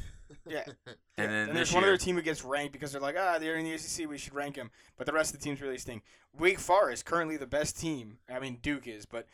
Yeah. 0.48 0.64
and 0.68 0.76
Yeah, 0.88 1.26
then 1.28 1.30
and 1.32 1.50
this 1.50 1.56
there's 1.56 1.74
one 1.74 1.84
other 1.84 1.98
team 1.98 2.16
who 2.16 2.22
gets 2.22 2.44
ranked 2.44 2.74
because 2.74 2.92
they're 2.92 3.02
like, 3.02 3.16
ah, 3.18 3.38
they're 3.40 3.56
in 3.56 3.66
the 3.66 3.74
ACC, 3.74 4.10
we 4.10 4.18
should 4.18 4.34
rank 4.34 4.56
them. 4.56 4.72
But 4.98 5.06
the 5.06 5.14
rest 5.14 5.34
of 5.34 5.40
the 5.40 5.44
teams 5.44 5.62
really 5.62 5.78
stink. 5.78 6.04
Wake 6.38 6.60
Forest, 6.60 7.06
currently 7.06 7.38
the 7.38 7.48
best 7.48 7.80
team. 7.80 8.18
I 8.30 8.40
mean, 8.40 8.60
Duke 8.62 8.88
is, 8.88 9.06
but 9.06 9.28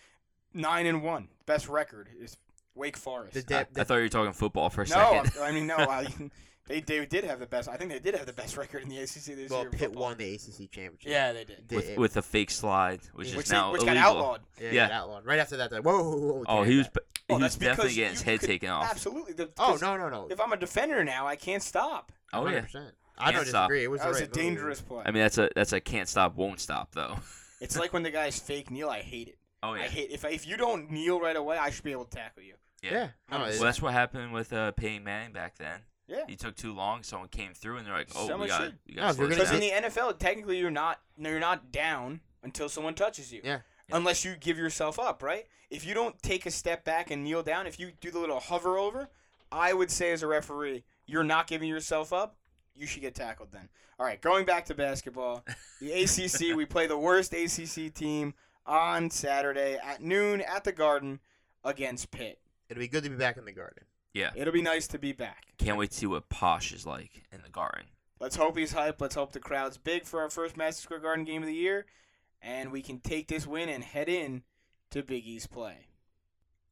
nine 0.54 0.86
and 0.86 1.04
one, 1.04 1.30
best 1.46 1.68
record 1.68 2.10
is 2.20 2.38
Wake 2.76 2.98
Forest. 2.98 3.48
The 3.48 3.60
I, 3.60 3.66
the- 3.72 3.82
I 3.82 3.84
thought 3.84 3.96
you 3.96 4.04
were 4.04 4.10
talking 4.10 4.34
football 4.34 4.70
for 4.70 4.82
a 4.84 4.88
no, 4.88 5.24
second. 5.24 5.42
I 5.42 5.52
mean 5.52 5.68
no. 5.68 5.78
I, 5.78 6.08
they 6.72 6.80
they 6.82 7.06
did 7.06 7.24
have 7.24 7.40
the 7.40 7.46
best. 7.46 7.68
I 7.70 7.78
think 7.78 7.92
they 7.92 8.00
did 8.00 8.16
have 8.16 8.26
the 8.26 8.34
best 8.34 8.58
record 8.58 8.84
in 8.84 8.90
the 8.90 8.98
ACC 9.00 9.12
this 9.36 9.50
well, 9.50 9.60
year. 9.62 9.68
in 9.70 9.72
Pitt 9.72 9.80
football. 9.90 10.04
won 10.04 10.18
the 10.18 10.34
ACC 10.36 10.72
championship. 10.72 11.12
Yeah, 11.12 11.34
they 11.34 11.44
did. 11.46 11.72
With 11.72 11.98
with 11.98 12.18
a 12.18 12.22
fake 12.22 12.52
slide, 12.52 13.02
which 13.14 13.36
Which, 13.36 13.46
is 13.46 13.50
they- 13.50 13.56
now 13.56 13.72
which 13.72 13.86
got 13.86 13.98
outlawed. 13.98 14.42
yeah, 14.60 14.72
yeah. 14.72 14.88
that 14.88 15.10
one. 15.10 15.24
Right 15.24 15.40
after 15.40 15.58
that, 15.58 15.70
they're 15.70 15.80
like, 15.82 15.86
whoa, 15.86 16.02
whoa, 16.04 16.18
whoa, 16.18 16.34
we 16.40 16.46
Oh, 16.48 16.56
can't 16.58 16.68
he 16.68 16.78
was 16.78 16.86
that. 16.88 16.94
b- 16.94 17.00
Well, 17.30 17.38
he 17.40 17.44
was 17.44 17.52
that's 17.54 17.56
because 17.58 17.70
definitely 17.78 17.96
getting 17.96 18.12
his 18.12 18.20
you 18.22 18.26
head 18.32 18.40
could- 18.40 18.48
taken 18.48 18.70
off. 18.70 18.90
Absolutely. 18.92 19.34
The, 19.34 19.50
Oh 19.60 19.72
'cause 19.72 19.82
no, 19.82 19.98
no, 19.98 20.10
no. 20.10 20.28
If 20.30 20.40
I'm 20.42 20.52
a 20.54 20.58
defender 20.58 21.04
now, 21.04 21.28
I 21.28 21.36
can't 21.36 21.64
stop. 21.64 22.12
Oh 22.34 22.48
yeah, 22.48 22.62
100%. 22.62 22.92
I 23.18 23.26
don't 23.26 23.36
Can't 23.36 23.48
stop. 23.48 23.70
disagree. 23.70 23.84
It 23.84 23.92
was 23.92 24.00
That 24.02 24.06
the 24.06 24.10
was 24.10 24.18
a 24.18 24.22
right 24.24 24.30
move. 24.30 24.44
dangerous 24.44 24.82
play. 24.82 25.04
I 25.06 25.12
mean 25.12 25.22
that's 25.22 25.38
a 25.38 25.50
that's 25.56 25.74
a 25.74 25.80
can't 25.82 26.08
stop 26.10 26.36
won't 26.36 26.60
stop 26.60 26.94
though. 26.94 27.18
it's 27.62 27.78
like 27.78 27.94
when 27.94 28.04
the 28.04 28.10
guys 28.12 28.40
fake 28.40 28.72
kneel. 28.72 28.90
I 28.90 29.02
hate 29.02 29.28
it. 29.28 29.38
Oh 29.62 29.74
yeah. 29.76 29.84
I 29.84 29.88
hate 29.88 30.10
if 30.12 30.26
I, 30.26 30.30
if 30.30 30.48
you 30.48 30.58
don't 30.58 30.90
kneel 30.90 31.20
right 31.20 31.36
away, 31.36 31.58
I 31.58 31.70
should 31.70 31.84
be 31.84 31.92
able 31.92 32.06
to 32.06 32.10
tackle 32.18 32.42
you. 32.44 32.56
Yeah. 32.82 33.10
No, 33.30 33.38
Well, 33.38 33.50
Well, 33.50 33.60
that's 33.62 33.80
what 33.80 33.94
happened 33.94 34.34
with 34.34 34.52
uh, 34.54 34.72
Peyton 34.72 35.04
Manning 35.04 35.34
back 35.34 35.56
then. 35.60 35.82
Yeah. 36.12 36.24
He 36.28 36.36
took 36.36 36.56
too 36.56 36.74
long. 36.74 37.04
Someone 37.04 37.30
came 37.30 37.54
through, 37.54 37.78
and 37.78 37.88
they're 37.88 37.94
like, 37.94 38.10
"Oh, 38.16 38.28
Someone 38.28 38.42
we 38.42 38.48
got, 38.48 38.62
should. 38.62 38.78
we 38.88 38.96
No, 38.96 39.02
got." 39.04 39.12
if 39.12 39.18
you're 39.20 39.28
Because 39.30 39.52
in 39.52 39.60
the 39.62 39.70
NFL, 39.72 40.20
technically, 40.20 40.60
you're 40.60 40.70
not 40.70 41.00
no, 41.18 41.30
you're 41.30 41.40
not 41.40 41.72
down 41.72 42.20
until 42.44 42.68
someone 42.70 42.94
touches 42.96 43.32
you. 43.32 43.42
Yeah. 43.44 43.60
Yeah. 43.90 43.96
Unless 43.98 44.26
you 44.26 44.36
give 44.40 44.58
yourself 44.58 45.00
up, 45.00 45.24
right? 45.24 45.46
If 45.70 45.86
you 45.86 45.94
don't 45.94 46.22
take 46.22 46.46
a 46.46 46.52
step 46.52 46.84
back 46.84 47.12
and 47.12 47.24
kneel 47.24 47.44
down, 47.44 47.66
if 47.66 47.80
you 47.80 47.92
do 48.02 48.12
the 48.12 48.20
little 48.20 48.40
hover 48.40 48.78
over, 48.78 49.10
I 49.52 49.74
would 49.74 49.90
say 49.90 50.12
as 50.12 50.22
a 50.22 50.28
referee, 50.28 50.84
you're 51.06 51.24
not 51.24 51.48
giving 51.48 51.70
yourself 51.70 52.12
up. 52.12 52.36
You 52.76 52.86
should 52.88 53.02
get 53.02 53.16
tackled 53.16 53.52
then. 53.52 53.70
All 54.00 54.06
right, 54.06 54.20
going 54.22 54.46
back 54.46 54.66
to 54.66 54.76
basketball, 54.76 55.46
the 55.80 55.92
ACC. 56.04 56.56
we 56.58 56.66
play 56.66 56.88
the 56.88 56.98
worst 56.98 57.34
ACC 57.34 57.94
team 57.94 58.34
on 58.66 59.10
Saturday 59.10 59.78
at 59.84 60.02
noon 60.02 60.42
at 60.42 60.64
the 60.64 60.72
Garden 60.72 61.20
against 61.64 62.12
Pitt. 62.12 62.40
It'll 62.70 62.80
be 62.80 62.88
good 62.88 63.04
to 63.04 63.10
be 63.10 63.16
back 63.18 63.38
in 63.38 63.46
the 63.46 63.52
garden. 63.52 63.84
Yeah, 64.14 64.32
It'll 64.36 64.54
be 64.54 64.62
nice 64.62 64.88
to 64.88 65.00
be 65.00 65.14
back. 65.14 65.46
can't 65.58 65.78
wait 65.78 65.92
to 65.92 65.98
see 65.98 66.06
what 66.06 66.30
Posh 66.30 66.72
is 66.74 66.86
like 66.86 67.24
in 67.32 67.42
the 67.44 67.50
Garden. 67.50 67.86
Let's 68.20 68.36
hope 68.36 68.58
he's 68.58 68.74
hype. 68.74 69.02
Let's 69.02 69.16
hope 69.16 69.32
the 69.32 69.40
crowd's 69.40 69.78
big 69.78 70.06
for 70.06 70.22
our 70.22 70.30
first 70.30 70.56
Madison 70.58 70.84
Square 70.84 71.00
Garden 71.00 71.26
game 71.26 71.42
of 71.42 71.48
the 71.48 71.56
year, 71.56 71.86
and 72.42 72.72
we 72.72 72.82
can 72.82 73.00
take 73.00 73.28
this 73.28 73.48
win 73.48 73.68
and 73.70 73.84
head 73.84 74.10
in 74.10 74.44
to 74.92 75.02
Big 75.02 75.26
East 75.26 75.50
play. 75.52 75.88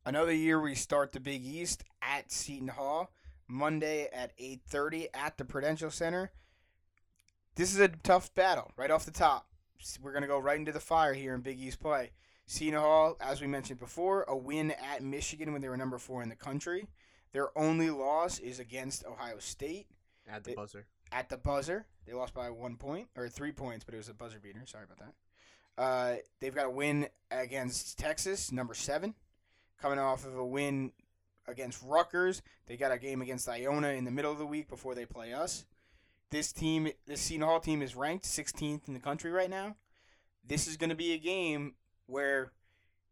Another 0.06 0.34
year 0.34 0.60
we 0.62 0.75
start 0.75 1.12
the 1.12 1.19
Big 1.19 1.43
East 1.43 1.84
at 2.02 2.32
Seton 2.32 2.67
Hall 2.69 3.12
Monday 3.47 4.08
at 4.13 4.32
8:30 4.38 5.08
at 5.13 5.38
the 5.38 5.45
Prudential 5.45 5.89
Center. 5.91 6.32
this 7.56 7.73
is 7.73 7.80
a 7.80 7.88
tough 7.89 8.34
battle 8.36 8.71
right 8.78 8.91
off 8.91 9.06
the 9.06 9.12
top. 9.12 9.47
We're 10.02 10.13
gonna 10.13 10.28
go 10.28 10.39
right 10.39 10.58
into 10.60 10.71
the 10.71 10.80
fire 10.80 11.13
here 11.13 11.34
in 11.34 11.41
Big 11.41 11.60
East 11.60 11.80
play. 11.80 12.12
Seton 12.45 12.80
Hall, 12.80 13.15
as 13.19 13.41
we 13.41 13.47
mentioned 13.47 13.80
before, 13.80 14.23
a 14.23 14.36
win 14.38 14.71
at 14.71 15.04
Michigan 15.04 15.52
when 15.52 15.62
they 15.62 15.69
were 15.69 15.78
number 15.78 15.97
four 15.97 16.21
in 16.21 16.30
the 16.30 16.36
country. 16.36 16.88
Their 17.31 17.55
only 17.57 17.89
loss 17.89 18.39
is 18.39 18.59
against 18.59 19.05
Ohio 19.05 19.39
State 19.39 19.87
At 20.27 20.43
the 20.43 20.51
It- 20.51 20.55
buzzer. 20.55 20.85
at 21.11 21.29
the 21.29 21.37
buzzer. 21.37 21.87
They 22.05 22.13
lost 22.13 22.33
by 22.33 22.49
one 22.49 22.75
point 22.77 23.09
or 23.15 23.29
three 23.29 23.51
points, 23.51 23.83
but 23.85 23.93
it 23.93 23.97
was 23.97 24.09
a 24.09 24.13
buzzer 24.13 24.39
beater. 24.39 24.63
Sorry 24.65 24.83
about 24.85 24.99
that. 24.99 25.13
Uh, 25.81 26.17
they've 26.39 26.53
got 26.53 26.65
a 26.65 26.69
win 26.69 27.07
against 27.31 27.97
Texas, 27.97 28.51
number 28.51 28.73
seven, 28.73 29.15
coming 29.79 29.97
off 29.99 30.25
of 30.25 30.35
a 30.37 30.45
win 30.45 30.91
against 31.47 31.81
Rutgers. 31.83 32.41
They 32.67 32.77
got 32.77 32.91
a 32.91 32.97
game 32.99 33.21
against 33.21 33.47
Iona 33.47 33.89
in 33.89 34.03
the 34.05 34.11
middle 34.11 34.31
of 34.31 34.37
the 34.37 34.45
week 34.45 34.67
before 34.67 34.93
they 34.93 35.05
play 35.05 35.33
us. 35.33 35.65
This 36.31 36.51
team, 36.51 36.91
this 37.07 37.21
Seton 37.21 37.41
Hall 37.47 37.59
team, 37.59 37.81
is 37.81 37.95
ranked 37.95 38.25
16th 38.25 38.87
in 38.87 38.93
the 38.93 38.99
country 38.99 39.31
right 39.31 39.49
now. 39.49 39.77
This 40.43 40.67
is 40.67 40.77
going 40.77 40.89
to 40.91 40.95
be 40.95 41.13
a 41.13 41.17
game 41.17 41.75
where, 42.05 42.51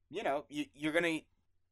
you 0.09 0.21
know, 0.23 0.45
you, 0.49 0.65
you're 0.75 0.91
going 0.93 1.19
to 1.21 1.25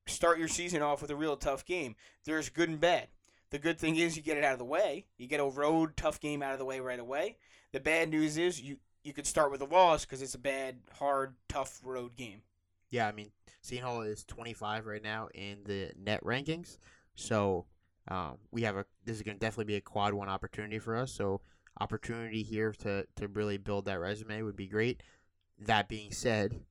start 0.07 0.39
your 0.39 0.47
season 0.47 0.81
off 0.81 1.01
with 1.01 1.11
a 1.11 1.15
real 1.15 1.37
tough 1.37 1.65
game. 1.65 1.95
There's 2.25 2.49
good 2.49 2.69
and 2.69 2.79
bad. 2.79 3.07
The 3.51 3.59
good 3.59 3.79
thing 3.79 3.95
is 3.95 4.17
you 4.17 4.23
get 4.23 4.37
it 4.37 4.43
out 4.43 4.53
of 4.53 4.59
the 4.59 4.65
way. 4.65 5.05
You 5.17 5.27
get 5.27 5.39
a 5.39 5.45
road 5.45 5.95
tough 5.95 6.19
game 6.19 6.41
out 6.41 6.53
of 6.53 6.59
the 6.59 6.65
way 6.65 6.79
right 6.79 6.99
away. 6.99 7.37
The 7.71 7.79
bad 7.79 8.09
news 8.09 8.37
is 8.37 8.61
you 8.61 8.77
you 9.03 9.13
could 9.13 9.27
start 9.27 9.51
with 9.51 9.61
a 9.61 9.65
loss 9.65 10.03
because 10.03 10.21
it's 10.21 10.33
a 10.33 10.39
bad, 10.39 10.77
hard, 10.97 11.35
tough 11.47 11.79
road 11.83 12.15
game. 12.15 12.41
Yeah, 12.89 13.07
I 13.07 13.11
mean, 13.11 13.31
Seton 13.61 13.85
Hall 13.85 14.01
is 14.01 14.23
25 14.23 14.87
right 14.87 15.03
now 15.03 15.29
in 15.35 15.59
the 15.63 15.91
net 15.95 16.23
rankings. 16.23 16.79
So 17.13 17.65
um, 18.07 18.37
we 18.51 18.63
have 18.63 18.77
a 18.77 18.85
this 19.05 19.17
is 19.17 19.21
going 19.21 19.37
to 19.37 19.39
definitely 19.39 19.65
be 19.65 19.75
a 19.75 19.81
quad 19.81 20.13
one 20.13 20.29
opportunity 20.29 20.79
for 20.79 20.95
us. 20.95 21.11
So 21.11 21.41
opportunity 21.79 22.43
here 22.43 22.71
to 22.79 23.05
to 23.15 23.27
really 23.27 23.57
build 23.57 23.85
that 23.85 23.99
resume 23.99 24.41
would 24.41 24.55
be 24.55 24.67
great. 24.67 25.03
That 25.59 25.87
being 25.87 26.11
said, 26.11 26.61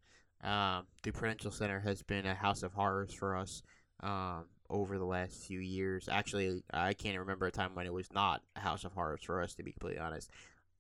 um, 0.45 0.87
the 1.03 1.11
Prudential 1.11 1.51
Center 1.51 1.81
has 1.81 2.03
been 2.03 2.27
a 2.27 2.35
house 2.35 2.63
of 2.63 2.73
horrors 2.73 3.13
for 3.15 3.37
us 3.37 3.63
um, 4.03 4.45
over 4.69 4.99
the 4.99 5.05
last 5.05 5.45
few 5.45 5.59
years. 5.59 6.09
Actually, 6.11 6.63
I 6.73 6.93
can't 6.93 7.19
remember 7.19 7.47
a 7.47 7.51
time 7.51 7.75
when 7.75 7.87
it 7.87 7.93
was 7.93 8.13
not 8.13 8.43
a 8.55 8.61
house 8.61 8.85
of 8.85 8.93
horrors 8.93 9.23
for 9.25 9.43
us. 9.43 9.55
To 9.55 9.63
be 9.63 9.73
completely 9.73 10.01
honest, 10.01 10.31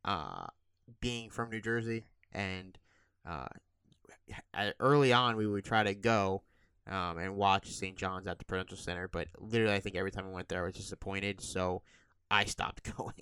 uh, 0.04 0.46
being 1.00 1.30
from 1.30 1.50
New 1.50 1.60
Jersey 1.60 2.04
and 2.32 2.78
uh, 3.26 3.46
early 4.80 5.12
on 5.12 5.36
we 5.36 5.46
would 5.46 5.64
try 5.64 5.82
to 5.82 5.94
go 5.94 6.42
um, 6.86 7.18
and 7.18 7.36
watch 7.36 7.70
St. 7.70 7.96
John's 7.96 8.26
at 8.26 8.38
the 8.38 8.44
Prudential 8.44 8.76
Center, 8.76 9.08
but 9.08 9.28
literally 9.38 9.74
I 9.74 9.80
think 9.80 9.96
every 9.96 10.10
time 10.10 10.26
I 10.26 10.32
went 10.32 10.48
there 10.48 10.62
I 10.62 10.66
was 10.66 10.74
disappointed, 10.74 11.40
so 11.40 11.82
I 12.30 12.44
stopped 12.46 12.82
going. 12.96 13.12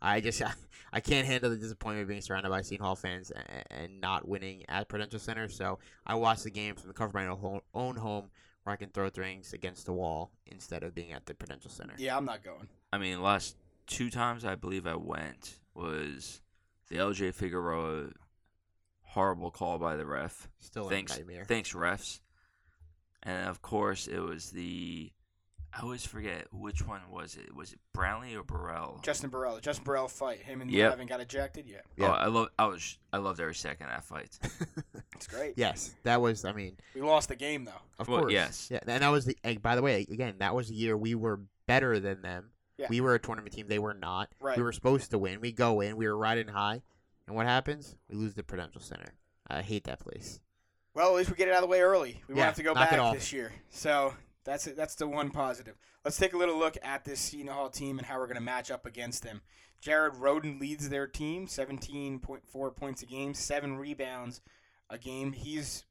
I 0.00 0.20
just 0.20 0.40
I, 0.42 0.52
I 0.92 1.00
can't 1.00 1.26
handle 1.26 1.50
the 1.50 1.56
disappointment 1.56 2.02
of 2.02 2.08
being 2.08 2.20
surrounded 2.20 2.50
by 2.50 2.62
Seton 2.62 2.84
Hall 2.84 2.96
fans 2.96 3.30
and, 3.30 3.64
and 3.70 4.00
not 4.00 4.28
winning 4.28 4.64
at 4.68 4.88
Prudential 4.88 5.18
Center, 5.18 5.48
so 5.48 5.78
I 6.06 6.14
watch 6.14 6.42
the 6.42 6.50
game 6.50 6.74
from 6.74 6.88
the 6.88 6.94
comfort 6.94 7.18
of 7.20 7.42
my 7.42 7.60
own 7.74 7.96
home, 7.96 8.30
where 8.64 8.72
I 8.72 8.76
can 8.76 8.90
throw 8.90 9.08
things 9.08 9.52
against 9.52 9.86
the 9.86 9.92
wall 9.92 10.30
instead 10.46 10.82
of 10.82 10.94
being 10.94 11.12
at 11.12 11.26
the 11.26 11.34
Prudential 11.34 11.70
Center. 11.70 11.94
Yeah, 11.98 12.16
I'm 12.16 12.24
not 12.24 12.44
going. 12.44 12.68
I 12.92 12.98
mean, 12.98 13.16
the 13.16 13.22
last 13.22 13.56
two 13.86 14.10
times 14.10 14.44
I 14.44 14.54
believe 14.54 14.86
I 14.86 14.96
went 14.96 15.58
was 15.74 16.40
the 16.88 16.96
LJ 16.96 17.34
Figueroa 17.34 18.10
horrible 19.02 19.50
call 19.50 19.78
by 19.78 19.96
the 19.96 20.06
ref. 20.06 20.48
Still 20.58 20.86
a 20.86 20.90
Thanks, 20.90 21.16
nightmare. 21.16 21.44
thanks 21.44 21.72
refs. 21.72 22.20
And 23.22 23.48
of 23.48 23.62
course, 23.62 24.06
it 24.08 24.18
was 24.20 24.50
the. 24.50 25.12
I 25.74 25.82
always 25.82 26.04
forget 26.04 26.46
which 26.52 26.86
one 26.86 27.00
was 27.10 27.36
it. 27.36 27.54
Was 27.54 27.72
it 27.72 27.78
Brownlee 27.94 28.36
or 28.36 28.42
Burrell? 28.44 29.00
Justin 29.02 29.30
Burrell, 29.30 29.58
Justin 29.60 29.84
Burrell 29.84 30.06
fight 30.08 30.42
him 30.42 30.60
and 30.60 30.70
Yep. 30.70 30.90
Levin 30.90 31.06
got 31.06 31.20
ejected. 31.20 31.66
Yeah, 31.66 31.78
oh, 31.84 31.90
Yeah. 31.96 32.08
Oh, 32.08 32.12
I 32.12 32.26
love. 32.26 32.48
I 32.58 32.66
was. 32.66 32.98
I 33.12 33.16
loved 33.18 33.40
every 33.40 33.54
second 33.54 33.86
of 33.86 33.92
that 33.92 34.04
fight. 34.04 34.38
it's 35.16 35.26
great. 35.26 35.54
yes, 35.56 35.94
that 36.02 36.20
was. 36.20 36.44
I 36.44 36.52
mean, 36.52 36.76
We 36.94 37.00
lost 37.00 37.28
the 37.30 37.36
game 37.36 37.64
though. 37.64 37.72
Of 37.98 38.08
Well, 38.08 38.20
course. 38.22 38.32
yes. 38.32 38.68
Yeah, 38.70 38.80
and 38.86 39.02
that 39.02 39.08
was 39.08 39.24
the. 39.24 39.36
And 39.44 39.62
by 39.62 39.74
the 39.76 39.82
way, 39.82 40.06
again, 40.10 40.34
that 40.38 40.54
was 40.54 40.68
the 40.68 40.74
year 40.74 40.96
we 40.96 41.14
were 41.14 41.40
better 41.66 41.98
than 41.98 42.20
them. 42.22 42.50
Yeah. 42.76 42.86
We 42.90 43.00
were 43.00 43.14
a 43.14 43.18
tournament 43.18 43.54
team. 43.54 43.66
They 43.68 43.78
were 43.78 43.94
not. 43.94 44.28
Right. 44.40 44.56
We 44.56 44.62
were 44.62 44.72
supposed 44.72 45.10
to 45.12 45.18
win. 45.18 45.40
We 45.40 45.52
go 45.52 45.80
in. 45.80 45.96
We 45.96 46.06
were 46.06 46.16
riding 46.16 46.48
high, 46.48 46.82
and 47.26 47.34
what 47.36 47.46
happens? 47.46 47.96
We 48.10 48.16
lose 48.16 48.34
the 48.34 48.42
Prudential 48.42 48.80
Center. 48.80 49.14
I 49.48 49.62
hate 49.62 49.84
that 49.84 50.00
place. 50.00 50.40
Well, 50.94 51.08
at 51.08 51.14
least 51.14 51.30
we 51.30 51.36
get 51.36 51.48
it 51.48 51.52
out 51.52 51.58
of 51.58 51.62
the 51.62 51.68
way 51.68 51.80
early. 51.80 52.22
We 52.28 52.34
won't 52.34 52.44
have 52.44 52.56
to 52.56 52.62
go 52.62 52.74
back 52.74 52.90
this 53.14 53.32
year. 53.32 53.52
So 53.70 54.14
that's 54.44 54.66
it. 54.66 54.76
That's 54.76 54.94
the 54.94 55.06
one 55.06 55.30
positive. 55.30 55.76
Let's 56.04 56.16
take 56.16 56.32
a 56.32 56.38
little 56.38 56.58
look 56.58 56.76
at 56.82 57.04
this 57.04 57.20
Seton 57.20 57.48
Hall 57.48 57.68
team 57.68 57.98
and 57.98 58.06
how 58.06 58.18
we're 58.18 58.26
going 58.26 58.36
to 58.36 58.42
match 58.42 58.70
up 58.70 58.86
against 58.86 59.22
them. 59.22 59.42
Jared 59.80 60.14
Rhoden 60.14 60.60
leads 60.60 60.88
their 60.88 61.06
team, 61.06 61.46
17.4 61.46 62.76
points 62.76 63.02
a 63.02 63.06
game, 63.06 63.34
seven 63.34 63.76
rebounds 63.76 64.40
a 64.88 64.98
game. 64.98 65.32
He's, 65.32 65.84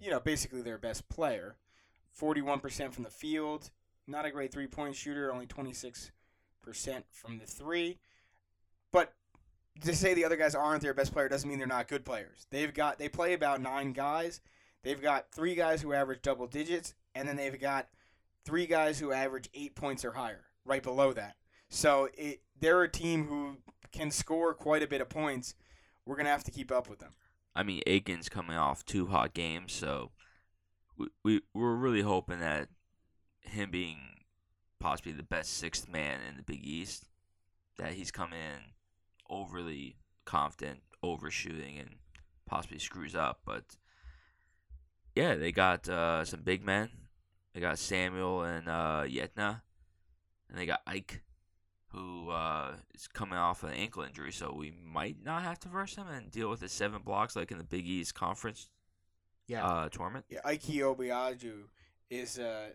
you 0.00 0.10
know, 0.10 0.20
basically 0.20 0.62
their 0.62 0.78
best 0.78 1.08
player. 1.08 1.56
41% 2.20 2.92
from 2.92 3.04
the 3.04 3.10
field. 3.10 3.70
Not 4.06 4.26
a 4.26 4.30
great 4.30 4.52
three 4.52 4.66
point 4.66 4.96
shooter, 4.96 5.32
only 5.32 5.46
26% 5.46 6.10
from 7.10 7.38
the 7.38 7.46
three. 7.46 7.98
But 8.92 9.14
to 9.80 9.94
say 9.94 10.14
the 10.14 10.24
other 10.24 10.36
guys 10.36 10.54
aren't 10.54 10.82
their 10.82 10.94
best 10.94 11.12
player 11.12 11.28
doesn't 11.28 11.48
mean 11.48 11.58
they're 11.58 11.66
not 11.66 11.88
good 11.88 12.04
players. 12.04 12.46
They've 12.50 12.74
got 12.74 12.98
they 12.98 13.08
play 13.08 13.32
about 13.32 13.62
nine 13.62 13.92
guys. 13.92 14.40
They've 14.82 15.00
got 15.00 15.30
three 15.30 15.54
guys 15.54 15.80
who 15.80 15.92
average 15.92 16.22
double 16.22 16.46
digits, 16.46 16.94
and 17.14 17.28
then 17.28 17.36
they've 17.36 17.60
got 17.60 17.88
three 18.44 18.66
guys 18.66 18.98
who 18.98 19.12
average 19.12 19.48
eight 19.54 19.74
points 19.74 20.04
or 20.04 20.12
higher, 20.12 20.44
right 20.64 20.82
below 20.82 21.12
that. 21.12 21.36
So 21.68 22.08
it, 22.14 22.40
they're 22.60 22.82
a 22.82 22.88
team 22.88 23.26
who 23.26 23.56
can 23.92 24.10
score 24.10 24.54
quite 24.54 24.82
a 24.82 24.86
bit 24.86 25.00
of 25.00 25.08
points. 25.08 25.54
We're 26.04 26.16
gonna 26.16 26.30
have 26.30 26.44
to 26.44 26.50
keep 26.50 26.72
up 26.72 26.88
with 26.88 26.98
them. 26.98 27.12
I 27.54 27.62
mean, 27.62 27.82
Aiken's 27.86 28.28
coming 28.28 28.56
off 28.56 28.84
two 28.84 29.06
hot 29.06 29.34
games, 29.34 29.72
so 29.72 30.10
we, 30.96 31.08
we 31.22 31.40
we're 31.54 31.74
really 31.74 32.02
hoping 32.02 32.40
that 32.40 32.68
him 33.40 33.70
being 33.70 33.98
possibly 34.78 35.12
the 35.12 35.22
best 35.22 35.56
sixth 35.56 35.88
man 35.88 36.20
in 36.28 36.36
the 36.36 36.42
Big 36.42 36.64
East, 36.64 37.04
that 37.78 37.92
he's 37.92 38.10
come 38.10 38.32
in 38.32 38.72
overly 39.30 39.96
confident, 40.24 40.80
overshooting, 41.02 41.78
and 41.78 41.96
possibly 42.46 42.78
screws 42.78 43.14
up. 43.14 43.40
But 43.44 43.76
yeah, 45.14 45.34
they 45.34 45.52
got 45.52 45.88
uh, 45.88 46.24
some 46.24 46.40
big 46.42 46.64
men. 46.64 46.90
They 47.54 47.60
got 47.60 47.78
Samuel 47.78 48.42
and 48.42 48.68
uh, 48.68 49.02
Yetna, 49.06 49.60
and 50.48 50.58
they 50.58 50.64
got 50.66 50.80
Ike, 50.86 51.22
who 51.88 52.30
uh, 52.30 52.72
is 52.94 53.06
coming 53.08 53.38
off 53.38 53.62
an 53.62 53.74
ankle 53.74 54.02
injury, 54.02 54.32
so 54.32 54.54
we 54.56 54.72
might 54.84 55.16
not 55.22 55.42
have 55.42 55.58
to 55.60 55.68
verse 55.68 55.94
him 55.96 56.06
and 56.08 56.30
deal 56.30 56.48
with 56.48 56.60
the 56.60 56.68
seven 56.68 57.02
blocks 57.02 57.36
like 57.36 57.50
in 57.50 57.58
the 57.58 57.64
Big 57.64 57.86
East 57.86 58.14
Conference 58.14 58.70
Yeah. 59.48 59.66
uh, 59.66 59.88
tournament. 59.90 60.24
Yeah, 60.30 60.40
Ike 60.44 60.62
Obiagu 60.62 61.64
is 62.08 62.38
uh, 62.38 62.70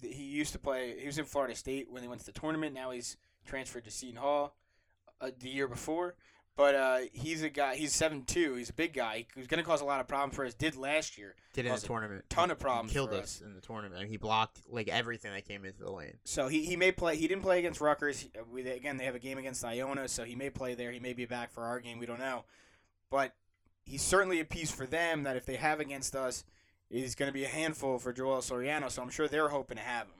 he 0.00 0.22
used 0.24 0.52
to 0.52 0.58
play. 0.58 0.98
He 0.98 1.06
was 1.06 1.18
in 1.18 1.24
Florida 1.26 1.54
State 1.54 1.88
when 1.90 2.00
they 2.02 2.08
went 2.08 2.20
to 2.20 2.26
the 2.26 2.38
tournament. 2.38 2.74
Now 2.74 2.90
he's 2.92 3.16
transferred 3.44 3.84
to 3.84 3.90
Seton 3.90 4.16
Hall 4.16 4.56
uh, 5.20 5.30
the 5.38 5.48
year 5.50 5.68
before. 5.68 6.14
But 6.58 6.74
uh, 6.74 6.98
he's 7.12 7.44
a 7.44 7.48
guy. 7.48 7.76
He's 7.76 7.94
seven 7.94 8.24
two. 8.24 8.56
He's 8.56 8.68
a 8.68 8.72
big 8.72 8.92
guy. 8.92 9.26
He's 9.36 9.46
going 9.46 9.62
to 9.62 9.64
cause 9.64 9.80
a 9.80 9.84
lot 9.84 10.00
of 10.00 10.08
problems 10.08 10.34
for 10.34 10.44
us. 10.44 10.54
Did 10.54 10.74
last 10.74 11.16
year. 11.16 11.36
Did 11.54 11.66
in 11.66 11.72
the 11.72 11.80
tournament. 11.80 12.24
ton 12.28 12.50
of 12.50 12.58
problems 12.58 12.90
He 12.90 12.96
killed 12.96 13.10
for 13.10 13.16
us 13.16 13.40
in 13.40 13.54
the 13.54 13.60
tournament. 13.60 14.08
He 14.10 14.16
blocked 14.16 14.62
like 14.68 14.88
everything 14.88 15.32
that 15.32 15.46
came 15.46 15.64
into 15.64 15.84
the 15.84 15.92
lane. 15.92 16.14
So 16.24 16.48
he, 16.48 16.64
he 16.64 16.74
may 16.74 16.90
play. 16.90 17.16
He 17.16 17.28
didn't 17.28 17.44
play 17.44 17.60
against 17.60 17.80
Rutgers. 17.80 18.18
He- 18.18 18.32
We, 18.50 18.68
again, 18.68 18.96
they 18.96 19.04
have 19.04 19.14
a 19.14 19.20
game 19.20 19.38
against 19.38 19.64
Iona, 19.64 20.08
so 20.08 20.24
he 20.24 20.34
may 20.34 20.50
play 20.50 20.74
there. 20.74 20.90
He 20.90 20.98
may 20.98 21.12
be 21.12 21.26
back 21.26 21.52
for 21.52 21.62
our 21.62 21.78
game. 21.78 22.00
We 22.00 22.06
don't 22.06 22.18
know. 22.18 22.44
But 23.08 23.36
he's 23.84 24.02
certainly 24.02 24.40
a 24.40 24.44
piece 24.44 24.72
for 24.72 24.84
them 24.84 25.22
that 25.22 25.36
if 25.36 25.46
they 25.46 25.56
have 25.56 25.78
against 25.78 26.16
us, 26.16 26.42
is 26.90 27.14
going 27.14 27.28
to 27.28 27.32
be 27.32 27.44
a 27.44 27.48
handful 27.48 28.00
for 28.00 28.12
Joel 28.12 28.38
Soriano. 28.38 28.90
So 28.90 29.00
I'm 29.00 29.10
sure 29.10 29.28
they're 29.28 29.48
hoping 29.48 29.76
to 29.76 29.82
have 29.84 30.06
him. 30.08 30.14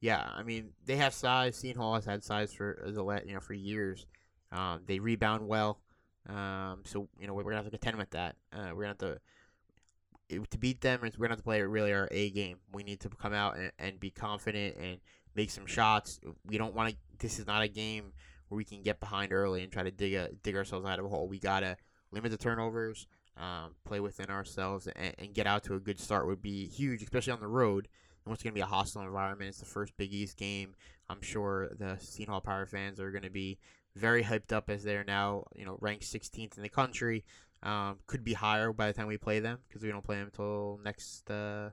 Yeah, 0.00 0.28
I 0.34 0.42
mean 0.42 0.70
they 0.84 0.96
have 0.96 1.14
size. 1.14 1.54
Seton 1.56 1.80
Hall 1.80 1.94
has 1.94 2.04
had 2.04 2.24
size 2.24 2.52
for 2.52 2.82
the 2.84 3.22
you 3.24 3.34
know 3.34 3.40
for 3.40 3.54
years. 3.54 4.06
Um, 4.52 4.82
they 4.86 4.98
rebound 4.98 5.48
well, 5.48 5.80
um, 6.28 6.82
so 6.84 7.08
you 7.18 7.26
know 7.26 7.34
we're 7.34 7.42
gonna 7.42 7.56
have 7.56 7.64
to 7.64 7.70
contend 7.70 7.98
with 7.98 8.10
that. 8.10 8.36
Uh, 8.52 8.70
we're 8.74 8.84
gonna 8.84 8.88
have 8.88 8.98
to 8.98 10.46
to 10.50 10.58
beat 10.58 10.80
them. 10.80 11.00
We're 11.02 11.10
gonna 11.10 11.30
have 11.30 11.38
to 11.38 11.44
play 11.44 11.62
really 11.62 11.92
our 11.92 12.08
A 12.10 12.30
game. 12.30 12.58
We 12.72 12.82
need 12.82 13.00
to 13.00 13.08
come 13.08 13.34
out 13.34 13.56
and, 13.56 13.72
and 13.78 14.00
be 14.00 14.10
confident 14.10 14.76
and 14.76 14.98
make 15.34 15.50
some 15.50 15.66
shots. 15.66 16.20
We 16.46 16.58
don't 16.58 16.74
want 16.74 16.90
to. 16.90 16.96
This 17.18 17.38
is 17.38 17.46
not 17.46 17.62
a 17.62 17.68
game 17.68 18.12
where 18.48 18.56
we 18.56 18.64
can 18.64 18.82
get 18.82 19.00
behind 19.00 19.32
early 19.32 19.62
and 19.62 19.72
try 19.72 19.82
to 19.82 19.90
dig 19.90 20.14
a 20.14 20.30
dig 20.42 20.56
ourselves 20.56 20.86
out 20.86 20.98
of 20.98 21.04
a 21.04 21.08
hole. 21.08 21.28
We 21.28 21.38
gotta 21.38 21.76
limit 22.10 22.30
the 22.30 22.38
turnovers. 22.38 23.06
Um, 23.36 23.74
play 23.84 23.98
within 23.98 24.30
ourselves 24.30 24.86
and, 24.86 25.12
and 25.18 25.34
get 25.34 25.48
out 25.48 25.64
to 25.64 25.74
a 25.74 25.80
good 25.80 25.98
start 25.98 26.28
would 26.28 26.40
be 26.40 26.68
huge, 26.68 27.02
especially 27.02 27.32
on 27.32 27.40
the 27.40 27.48
road 27.48 27.88
and 28.24 28.30
what's 28.30 28.42
going 28.42 28.52
to 28.52 28.54
be 28.54 28.60
a 28.60 28.66
hostile 28.66 29.02
environment. 29.02 29.48
It's 29.48 29.58
the 29.58 29.64
first 29.64 29.96
Big 29.96 30.12
East 30.12 30.36
game. 30.36 30.74
I'm 31.08 31.20
sure 31.20 31.70
the 31.78 31.96
Seton 31.98 32.32
Hall 32.32 32.40
Power 32.40 32.64
fans 32.66 32.98
are 33.00 33.10
going 33.10 33.24
to 33.24 33.30
be 33.30 33.58
very 33.96 34.22
hyped 34.24 34.52
up 34.52 34.70
as 34.70 34.82
they're 34.84 35.04
now, 35.04 35.44
you 35.54 35.64
know, 35.64 35.78
ranked 35.80 36.04
16th 36.04 36.56
in 36.56 36.62
the 36.62 36.68
country. 36.68 37.24
Um, 37.62 37.98
could 38.06 38.24
be 38.24 38.34
higher 38.34 38.72
by 38.72 38.88
the 38.88 38.92
time 38.92 39.06
we 39.06 39.16
play 39.16 39.40
them 39.40 39.58
because 39.68 39.82
we 39.82 39.88
don't 39.88 40.04
play 40.04 40.16
them 40.16 40.26
until 40.26 40.78
next 40.84 41.30
uh, 41.30 41.70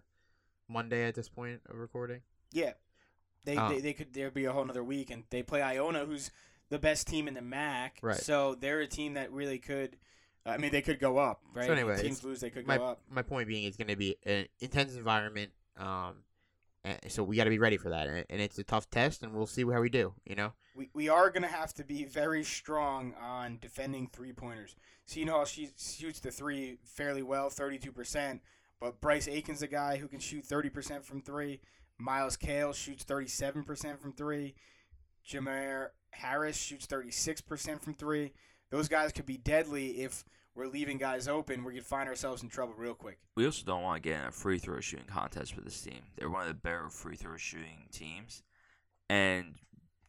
Monday 0.69 1.03
at 1.05 1.15
this 1.15 1.28
point 1.28 1.59
of 1.69 1.76
recording. 1.76 2.22
Yeah, 2.53 2.74
they 3.45 3.57
Oh. 3.57 3.67
they, 3.69 3.82
they 3.82 3.93
could 3.93 4.13
there'd 4.13 4.34
be 4.34 4.45
a 4.45 4.53
whole 4.53 4.63
another 4.63 4.84
week, 4.84 5.09
and 5.09 5.24
they 5.30 5.43
play 5.43 5.61
Iona, 5.61 6.05
who's 6.05 6.32
the 6.69 6.80
best 6.80 7.07
team 7.07 7.28
in 7.28 7.34
the 7.34 7.41
MAAC. 7.41 7.91
Right. 8.01 8.15
So 8.15 8.55
they're 8.55 8.80
a 8.80 8.88
team 8.88 9.15
that 9.15 9.32
really 9.34 9.59
could. 9.59 9.97
I 10.45 10.57
mean, 10.57 10.72
they 10.72 10.82
could 10.82 10.99
go 10.99 11.17
up, 11.17 11.41
right? 11.53 11.67
So 11.67 11.74
anyway, 11.74 12.01
teams 12.01 12.24
lose, 12.24 12.39
they 12.39 12.49
could 12.49 12.65
my 12.65 12.78
go 12.78 12.86
up. 12.86 13.01
my 13.09 13.22
point 13.22 13.47
being, 13.47 13.65
it's 13.65 13.78
going 13.78 13.89
to 13.89 13.95
be 13.97 14.15
an 14.26 14.47
intense 14.59 14.95
environment. 14.95 15.51
Um, 15.78 16.24
so 17.08 17.24
we 17.24 17.36
got 17.36 17.44
to 17.44 17.50
be 17.50 17.60
ready 17.60 17.78
for 17.78 17.90
that, 17.90 18.08
and, 18.08 18.42
it's 18.42 18.58
a 18.58 18.64
tough 18.64 18.90
test, 18.90 19.22
and 19.22 19.34
we'll 19.34 19.46
see 19.46 19.64
how 19.64 19.82
we 19.82 19.90
do. 19.90 20.14
You 20.26 20.36
know, 20.36 20.54
We, 20.76 20.90
we 20.94 21.10
are 21.10 21.30
going 21.30 21.44
to 21.44 21.50
have 21.50 21.74
to 21.76 21.84
be 21.84 22.06
very 22.06 22.44
strong 22.44 23.14
on 23.22 23.60
defending 23.62 24.08
three 24.08 24.34
pointers. 24.34 24.76
So 25.06 25.20
you 25.20 25.26
know 25.26 25.44
she 25.46 25.70
shoots 25.78 26.20
the 26.20 26.32
three 26.32 26.78
fairly 26.84 27.22
well, 27.22 27.50
32%. 27.50 28.40
But 28.80 29.00
Bryce 29.00 29.28
Aiken's 29.28 29.62
a 29.62 29.68
guy 29.68 29.98
who 29.98 30.08
can 30.08 30.20
shoot 30.20 30.44
30% 30.44 31.04
from 31.04 31.22
three. 31.22 31.60
Myles 32.00 32.36
Cale 32.36 32.74
shoots 32.74 33.04
37% 33.04 34.00
from 34.00 34.14
three. 34.14 34.56
Jamir 35.28 35.90
Harris 36.12 36.58
shoots 36.58 36.88
36% 36.88 37.82
from 37.82 37.94
three. 37.94 38.34
Those 38.72 38.88
guys 38.88 39.12
could 39.12 39.28
be 39.28 39.38
deadly 39.38 40.02
if 40.02 40.24
we're 40.56 40.68
leaving 40.68 40.97
guys 40.97 41.28
open. 41.28 41.64
We 41.64 41.74
could 41.74 41.86
find 41.86 42.10
ourselves 42.10 42.43
in 42.43 42.49
trouble 42.49 42.74
real 42.78 42.93
quick. 42.93 43.20
We 43.36 43.45
also 43.45 43.64
don't 43.66 43.84
want 43.84 44.02
to 44.04 44.10
get 44.10 44.20
in 44.20 44.28
a 44.28 44.32
free 44.32 44.60
throw 44.60 44.80
shooting 44.80 45.06
contest 45.06 45.56
with 45.56 45.66
this 45.66 45.82
team. 45.82 46.02
They're 46.18 46.30
one 46.30 46.41
of 46.41 46.47
the 46.47 46.54
better 46.54 46.89
free 46.89 47.16
throw 47.16 47.38
shooting 47.38 47.88
teams. 47.91 48.43
And 49.10 49.56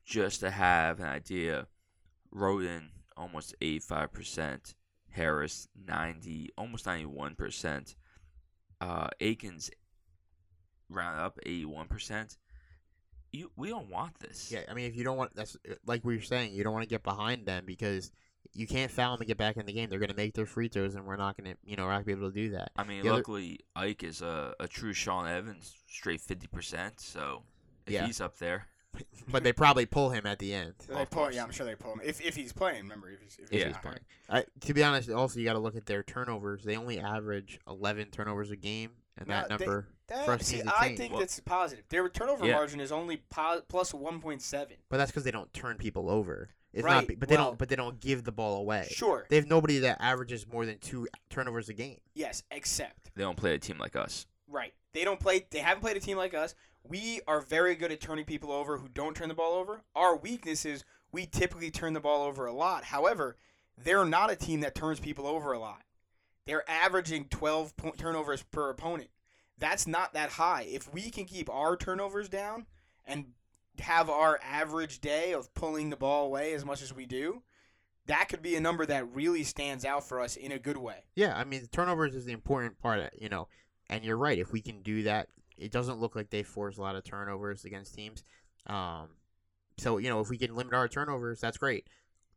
just 0.05 0.41
to 0.41 0.51
have 0.51 1.01
an 1.01 1.07
idea, 1.07 1.67
Rhoden 2.35 2.89
almost 3.17 3.55
85%, 3.61 4.75
Harris 5.11 5.69
90, 5.87 6.51
almost 6.57 6.87
91%, 6.87 7.95
uh, 8.81 9.09
Aikens 9.21 9.71
round 10.89 11.21
up 11.21 11.39
81%. 11.47 12.37
You, 13.33 13.51
we 13.57 13.69
don't 13.69 13.89
want 13.89 14.19
this. 14.19 14.51
yeah. 14.53 14.61
I 14.69 14.75
mean, 14.75 14.87
if 14.87 14.97
you 14.97 15.05
don't 15.05 15.17
want, 15.17 15.35
that's 15.35 15.57
like 15.87 16.05
we 16.05 16.17
were 16.17 16.23
saying, 16.23 16.53
you 16.53 16.65
don't 16.65 16.73
want 16.73 16.83
to 16.83 16.89
get 16.89 17.03
behind 17.03 17.47
them 17.47 17.65
because 17.67 18.13
you 18.55 18.67
can't 18.67 18.91
foul 18.91 19.13
them 19.13 19.23
and 19.23 19.29
get 19.29 19.39
back 19.39 19.57
in 19.57 19.67
the 19.67 19.73
game. 19.73 19.89
They're 19.89 19.99
going 19.99 20.11
to 20.11 20.17
make 20.17 20.35
their 20.35 20.47
free 20.47 20.69
throws, 20.69 20.95
and 20.95 21.07
we're 21.07 21.17
not 21.17 21.37
going 21.37 21.53
to, 21.53 21.59
you 21.65 21.77
know, 21.77 21.85
we're 21.85 21.91
not 21.93 22.05
going 22.05 22.17
to 22.17 22.21
be 22.21 22.27
able 22.27 22.31
to 22.33 22.35
do 22.35 22.51
that. 22.51 22.71
I 22.77 22.85
mean, 22.85 23.03
The 23.03 23.09
other- 23.09 23.17
luckily 23.19 23.61
Ike 23.75 24.03
is 24.05 24.21
a, 24.23 24.55
a 24.61 24.69
true 24.69 24.93
Sean 24.93 25.27
Evans, 25.29 25.75
straight 25.89 26.21
fifty 26.21 26.47
percent. 26.47 27.01
So 27.01 27.43
if 27.87 27.93
Yeah. 27.95 28.07
he's 28.07 28.21
up 28.21 28.39
there, 28.39 28.67
But 29.31 29.43
they 29.43 29.53
probably 29.55 29.87
pull 29.87 30.11
him 30.11 30.27
at 30.27 30.39
the 30.39 30.53
end. 30.53 30.75
So 30.87 30.95
they 30.95 31.07
pull, 31.07 31.33
yeah, 31.33 31.43
I'm 31.45 31.51
sure 31.51 31.65
they 31.65 31.75
pull 31.75 31.95
him 31.95 32.01
if, 32.05 32.21
if 32.21 32.37
he's 32.37 32.53
playing. 32.53 32.83
Remember, 32.83 33.09
if 33.11 33.23
he's, 33.23 33.39
if 33.43 33.49
he's 33.49 33.61
Yeah. 33.61 33.69
not 33.71 33.77
He's 33.77 33.85
hurt. 33.93 34.03
I, 34.29 34.45
to 34.67 34.75
be 34.75 34.85
honest, 34.85 35.09
also 35.11 35.39
you 35.41 35.47
got 35.47 35.55
to 35.55 35.59
look 35.59 35.77
at 35.77 35.87
their 35.87 36.03
turnovers. 36.03 36.63
They 36.63 36.77
only 36.77 36.99
average 37.01 37.59
11 37.67 38.09
turnovers 38.11 38.51
a 38.51 38.57
game, 38.57 38.91
and 39.17 39.29
Now, 39.29 39.47
that 39.47 39.59
they- 39.59 39.65
number 39.65 39.89
That, 40.13 40.27
First 40.27 40.45
see, 40.45 40.63
I 40.63 40.87
change. 40.89 40.99
think 40.99 41.13
Well- 41.13 41.21
that's 41.21 41.41
positive. 41.41 41.85
Their 41.89 42.09
turnover 42.09 42.47
Yeah. 42.47 42.55
margin 42.57 42.81
is 42.81 42.93
only 42.93 43.19
po- 43.31 43.63
plus 43.69 43.93
1.7. 43.95 44.77
But 44.91 44.99
that's 44.99 45.11
because 45.11 45.25
they 45.25 45.31
don't 45.31 45.53
turn 45.55 45.79
people 45.79 46.11
over. 46.11 46.51
It's 46.75 46.85
Right, 46.85 47.09
not, 47.09 47.19
but 47.19 47.29
they 47.29 47.37
well- 47.37 47.49
don't. 47.51 47.59
But 47.59 47.69
they 47.69 47.77
don't 47.77 47.99
give 48.01 48.25
the 48.25 48.33
ball 48.33 48.57
away. 48.57 48.89
Sure. 48.91 49.27
They 49.29 49.37
have 49.37 49.47
nobody 49.47 49.79
that 49.81 49.99
averages 50.01 50.47
more 50.47 50.65
than 50.67 50.79
two 50.79 51.09
turnovers 51.31 51.69
a 51.69 51.75
game. 51.75 52.01
Yes, 52.15 52.43
except 52.51 53.15
they 53.15 53.23
don't 53.23 53.37
play 53.37 53.55
a 53.55 53.59
team 53.59 53.79
like 53.79 53.97
us. 53.97 54.27
right. 54.49 54.75
They 54.93 55.05
don't 55.05 55.19
play. 55.19 55.47
They 55.51 55.61
haven't 55.61 55.81
played 55.81 55.97
a 55.97 56.01
team 56.01 56.19
like 56.19 56.35
us. 56.35 56.55
We 56.85 57.23
are 57.27 57.41
very 57.41 57.75
good 57.75 57.91
at 57.93 58.01
turning 58.03 58.27
people 58.27 58.53
over 58.53 58.77
who 58.77 58.89
don't 58.89 59.17
turn 59.17 59.29
the 59.31 59.35
ball 59.35 59.55
over. 59.55 59.83
Our 59.95 60.15
weakness 60.17 60.67
is 60.67 60.85
we 61.11 61.25
typically 61.25 61.71
turn 61.71 61.95
the 61.95 62.01
ball 62.01 62.23
over 62.25 62.45
a 62.45 62.53
lot. 62.53 62.85
However, 62.85 63.39
they're 63.79 64.05
not 64.05 64.31
a 64.31 64.37
team 64.37 64.61
that 64.61 64.75
turns 64.75 65.01
people 65.01 65.27
over 65.27 65.53
a 65.53 65.59
lot. 65.59 65.85
They're 66.45 66.69
averaging 66.69 67.29
12 67.29 67.75
point 67.79 67.97
turnovers 67.99 68.43
per 68.43 68.69
opponent. 68.69 69.09
That's 69.63 69.87
not 69.87 70.15
that 70.15 70.31
high. 70.31 70.67
If 70.69 70.93
we 70.93 71.09
can 71.09 71.25
keep 71.25 71.49
our 71.49 71.77
turnovers 71.77 72.29
down 72.29 72.67
and 73.07 73.27
have 73.79 74.11
our 74.11 74.41
average 74.43 75.01
day 75.01 75.33
of 75.33 75.55
pulling 75.55 75.89
the 75.89 75.97
ball 75.97 76.27
away 76.27 76.53
as 76.53 76.65
much 76.65 76.83
as 76.83 76.93
we 76.93 77.07
do, 77.07 77.45
that 78.07 78.29
could 78.29 78.43
be 78.43 78.57
a 78.57 78.61
number 78.61 78.85
that 78.85 79.15
really 79.15 79.45
stands 79.45 79.85
out 79.85 80.03
for 80.03 80.19
us 80.19 80.35
in 80.35 80.51
a 80.51 80.59
good 80.59 80.79
way. 80.79 81.05
Yeah, 81.15 81.37
I 81.37 81.45
mean, 81.45 81.65
turnovers 81.71 82.17
is 82.17 82.25
the 82.25 82.33
important 82.33 82.81
part. 82.81 83.15
You 83.17 83.29
know, 83.29 83.47
and 83.89 84.05
you're 84.05 84.17
right. 84.17 84.37
If 84.37 84.51
we 84.51 84.61
can 84.61 84.83
do 84.83 85.05
that, 85.05 85.29
it 85.57 85.71
doesn't 85.71 86.01
look 86.01 86.17
like 86.17 86.31
they 86.31 86.43
force 86.43 86.77
a 86.79 86.83
lot 86.83 86.97
of 86.97 87.05
turnovers 87.05 87.65
against 87.65 87.95
teams. 87.95 88.25
Um, 88.67 89.11
so 89.79 89.99
you 89.99 90.09
know, 90.09 90.19
if 90.19 90.29
we 90.29 90.39
can 90.39 90.57
limit 90.57 90.75
our 90.75 90.89
turnovers, 90.89 91.41
that's 91.41 91.57
great. 91.57 91.87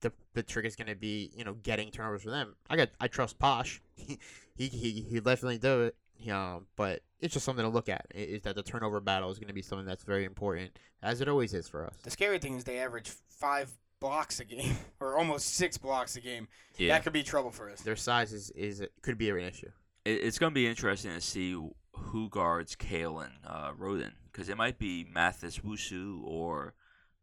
The 0.01 0.11
the 0.35 0.43
trick 0.43 0.67
is 0.67 0.75
going 0.75 0.89
to 0.89 0.95
be 0.95 1.31
you 1.35 1.43
know 1.43 1.55
getting 1.55 1.89
turnovers 1.89 2.21
for 2.21 2.29
them. 2.29 2.55
I 2.69 2.75
got 2.77 2.89
I 3.01 3.07
trust 3.07 3.39
Posh. 3.39 3.81
he 3.95 4.19
he 4.55 5.07
he 5.09 5.19
definitely 5.19 5.57
do 5.57 5.85
it. 5.85 5.95
Um, 6.31 6.67
but 6.75 7.01
it's 7.19 7.33
just 7.33 7.45
something 7.45 7.63
to 7.63 7.69
look 7.69 7.89
at. 7.89 8.07
Is 8.13 8.43
that 8.43 8.55
the 8.55 8.63
turnover 8.63 8.99
battle 8.99 9.31
is 9.31 9.39
going 9.39 9.47
to 9.47 9.53
be 9.53 9.61
something 9.61 9.85
that's 9.85 10.03
very 10.03 10.25
important, 10.25 10.77
as 11.01 11.21
it 11.21 11.29
always 11.29 11.53
is 11.53 11.67
for 11.67 11.85
us. 11.85 11.93
The 12.03 12.11
scary 12.11 12.39
thing 12.39 12.55
is 12.55 12.63
they 12.63 12.79
average 12.79 13.09
five 13.29 13.71
blocks 13.99 14.39
a 14.39 14.45
game, 14.45 14.75
or 14.99 15.17
almost 15.17 15.55
six 15.55 15.77
blocks 15.77 16.15
a 16.15 16.21
game. 16.21 16.47
Yeah, 16.77 16.93
That 16.93 17.03
could 17.03 17.13
be 17.13 17.23
trouble 17.23 17.51
for 17.51 17.69
us. 17.69 17.81
Their 17.81 17.95
size 17.95 18.33
is, 18.33 18.49
is 18.51 18.83
could 19.01 19.17
be 19.17 19.29
an 19.29 19.39
issue. 19.39 19.69
it's 20.05 20.37
going 20.37 20.51
to 20.51 20.55
be 20.55 20.67
interesting 20.67 21.11
to 21.11 21.21
see 21.21 21.57
who 21.93 22.29
guards 22.29 22.75
Cale 22.75 23.19
and 23.19 23.33
uh, 23.45 23.71
Rhoden 23.71 24.11
because 24.31 24.49
it 24.49 24.57
might 24.57 24.77
be 24.77 25.05
Mathis 25.09 25.59
Wusu 25.59 26.21
or 26.23 26.73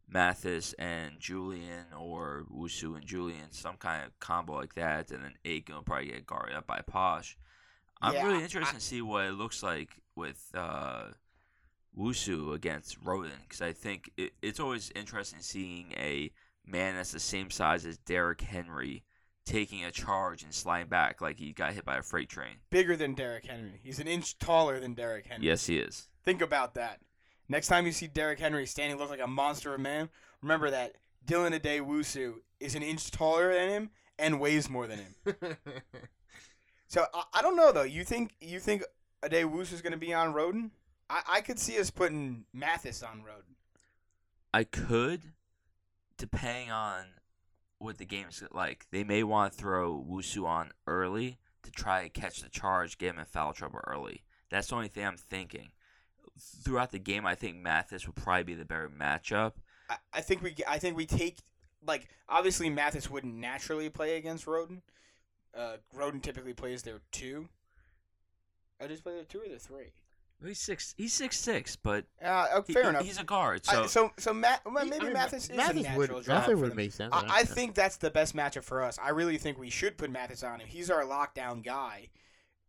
Mathis 0.09 0.73
and 0.79 1.19
Julian 1.19 1.87
or 1.99 2.45
Wusu 2.51 2.97
and 2.97 3.05
Julian, 3.05 3.51
some 3.53 3.77
kind 3.77 4.05
of 4.05 4.19
combo 4.19 4.55
like 4.55 4.75
that, 4.75 5.11
and 5.11 5.25
then 5.25 5.35
Aiken 5.45 5.75
will 5.75 5.83
probably 5.83 6.07
get 6.07 6.27
guarded 6.27 6.57
up 6.57 6.67
by 6.67 6.81
Posh. 6.81 7.37
I'm 8.03 8.15
Yeah, 8.15 8.27
really 8.27 8.41
I- 8.41 8.43
interested 8.45 8.75
to 8.75 8.81
see 8.81 9.01
what 9.01 9.25
it 9.27 9.33
looks 9.33 9.63
like 9.63 9.91
with 10.17 10.45
uh, 10.55 11.05
Wusu 11.99 12.55
against 12.55 13.03
Rhoden 13.05 13.41
because 13.43 13.63
I 13.63 13.73
think 13.73 14.11
it, 14.17 14.33
it's 14.43 14.61
always 14.61 14.91
interesting 14.95 15.41
seeing 15.41 15.93
a 15.97 16.31
man 16.67 16.97
that's 16.97 17.13
the 17.13 17.21
same 17.21 17.51
size 17.51 17.85
as 17.87 17.99
Derrick 17.99 18.41
Henry 18.41 19.05
taking 19.45 19.85
a 19.85 19.91
charge 19.91 20.43
and 20.43 20.55
sliding 20.55 20.89
back 20.89 21.21
like 21.21 21.39
he 21.39 21.53
got 21.53 21.73
hit 21.75 21.85
by 21.85 21.97
a 21.99 22.03
freight 22.03 22.29
train. 22.29 22.57
Bigger 22.71 22.97
than 22.97 23.15
Derrick 23.15 23.45
Henry. 23.47 23.81
He's 23.83 23.99
an 23.99 24.07
inch 24.07 24.39
taller 24.39 24.79
than 24.81 24.95
Derrick 24.95 25.27
Henry. 25.27 25.47
Yes, 25.47 25.67
he 25.67 25.79
is. 25.79 26.09
Think 26.25 26.41
about 26.43 26.75
that. 26.75 27.01
Next 27.49 27.67
time 27.67 27.85
you 27.87 27.93
see 27.93 28.07
Derrick 28.07 28.39
Henry 28.39 28.67
standing 28.67 28.99
look 28.99 29.11
like 29.11 29.21
a 29.21 29.27
monster 29.27 29.75
of 29.75 29.81
a 29.81 29.83
man, 29.83 30.09
remember 30.41 30.71
that 30.71 30.95
Dylan 31.27 31.59
Addae-Wusu 31.59 32.35
is 32.61 32.75
an 32.75 32.83
inch 32.83 33.11
taller 33.11 33.53
than 33.53 33.69
him 33.69 33.91
and 34.19 34.41
weighs 34.41 34.71
more 34.71 34.87
than 34.87 34.99
him. 35.01 35.37
So 36.93 37.07
I, 37.15 37.23
I 37.33 37.43
don't 37.43 37.57
know 37.57 37.73
though. 37.73 37.85
You 37.85 38.05
think 38.05 38.33
you 38.43 38.61
think 38.61 38.85
Addae-Wusu 39.23 39.73
is 39.73 39.81
going 39.81 39.95
to 39.95 39.99
be 39.99 40.13
on 40.13 40.35
Rhoden? 40.35 40.71
I, 41.09 41.23
I 41.27 41.41
could 41.41 41.59
see 41.59 41.79
us 41.79 41.89
putting 41.89 42.45
Mathis 42.53 43.03
on 43.03 43.23
Rhoden. 43.23 43.55
I 44.53 44.65
could, 44.65 45.23
depending 46.19 46.71
on 46.71 47.05
what 47.79 47.97
the 47.97 48.05
game's 48.05 48.43
like. 48.53 48.87
They 48.91 49.05
may 49.05 49.23
want 49.23 49.55
to 49.55 49.59
throw 49.59 50.05
Wusu 50.07 50.45
on 50.45 50.71
early 50.87 51.39
to 51.63 51.71
try 51.71 52.03
to 52.03 52.11
catch 52.11 52.43
the 52.43 52.51
charge, 52.51 52.99
get 52.99 53.15
him 53.15 53.21
in 53.21 53.25
foul 53.25 53.55
trouble 53.55 53.81
early. 53.87 54.23
That's 54.51 54.69
the 54.69 54.75
only 54.75 54.89
thing 54.89 55.07
I'm 55.07 55.17
thinking. 55.17 55.71
Throughout 56.39 56.91
the 56.91 56.99
game, 56.99 57.25
I 57.25 57.35
think 57.35 57.57
Mathis 57.57 58.07
would 58.07 58.17
probably 58.17 58.43
be 58.43 58.55
the 58.55 58.67
better 58.67 58.91
matchup. 58.91 59.53
I, 59.89 59.97
I 60.13 60.21
think 60.21 60.43
we 60.43 60.55
I 60.69 60.79
think 60.79 60.99
we 60.99 61.07
take 61.07 61.39
like 61.87 62.11
obviously 62.29 62.69
Mathis 62.69 63.09
wouldn't 63.09 63.35
naturally 63.35 63.89
play 63.89 64.19
against 64.19 64.45
Rhoden. 64.45 64.83
Uh, 65.57 65.77
Rhoden 65.97 66.23
typically 66.23 66.55
plays 66.55 66.83
their 66.83 67.01
two. 67.11 67.49
I 68.81 68.87
just 68.87 69.03
play 69.03 69.15
their 69.15 69.25
two 69.25 69.41
or 69.41 69.49
their 69.49 69.59
three. 69.59 69.93
He's 70.45 70.59
six. 70.59 70.95
He's 70.99 71.13
six 71.13 71.39
six, 71.39 71.77
but 71.77 72.05
Uh, 72.21 72.49
oh, 72.55 72.63
fair 72.63 72.83
he- 72.83 72.89
enough. 72.89 73.05
He's 73.05 73.19
a 73.19 73.25
guard, 73.25 73.63
I- 73.69 73.73
so, 73.75 73.87
so 73.87 74.13
so 74.19 74.35
Matt, 74.35 74.63
well, 74.65 74.85
maybe 74.85 74.97
I 75.03 75.05
mean, 75.05 75.13
Mathis 75.13 75.45
is 75.45 75.51
a 75.51 75.55
Mathis 75.55 75.83
natural 75.85 75.99
would 76.17 76.25
draft 76.25 76.49
Mathis 76.49 76.61
would 76.61 76.75
make 76.77 76.93
sense. 76.93 77.15
I, 77.15 77.27
I 77.29 77.45
think 77.45 77.75
that's 77.77 77.97
the 77.97 78.11
best 78.11 78.35
matchup 78.35 78.65
for 78.65 78.83
us. 78.83 78.99
I 79.01 79.11
really 79.11 79.39
think 79.39 79.57
we 79.59 79.71
should 79.71 79.97
put 79.97 80.11
Mathis 80.11 80.43
on 80.43 80.59
him. 80.61 80.67
He's 80.67 80.91
our 80.91 81.05
lockdown 81.05 81.63
guy. 81.63 82.09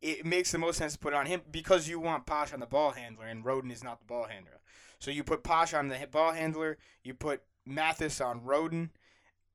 It 0.04 0.26
makes 0.26 0.52
the 0.52 0.58
most 0.60 0.78
sense 0.78 0.94
to 0.94 1.00
put 1.00 1.14
it 1.14 1.16
on 1.16 1.26
him 1.26 1.42
because 1.50 1.88
you 1.88 2.00
want 2.00 2.26
Posh 2.28 2.54
on 2.54 2.60
the 2.60 2.66
ball 2.68 2.92
handler, 2.92 3.26
and 3.26 3.44
Rhoden 3.44 3.72
is 3.72 3.84
not 3.84 4.00
the 4.00 4.06
ball 4.06 4.26
handler. 4.26 4.60
So 5.00 5.10
you 5.10 5.24
put 5.24 5.44
Posh 5.44 5.74
on 5.74 5.88
the 5.88 6.08
ball 6.12 6.34
handler. 6.34 6.78
You 7.04 7.14
put 7.16 7.42
Mathis 7.66 8.22
on 8.22 8.42
Rhoden. 8.42 8.90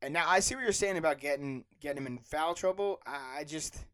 And 0.00 0.14
now 0.14 0.28
I 0.28 0.40
see 0.40 0.54
what 0.54 0.62
you're 0.62 0.72
saying 0.72 0.96
about 0.96 1.18
getting 1.18 1.64
getting 1.80 1.98
him 1.98 2.06
in 2.06 2.18
foul 2.18 2.54
trouble. 2.54 3.00
I, 3.06 3.38
I 3.40 3.44
just 3.44 3.84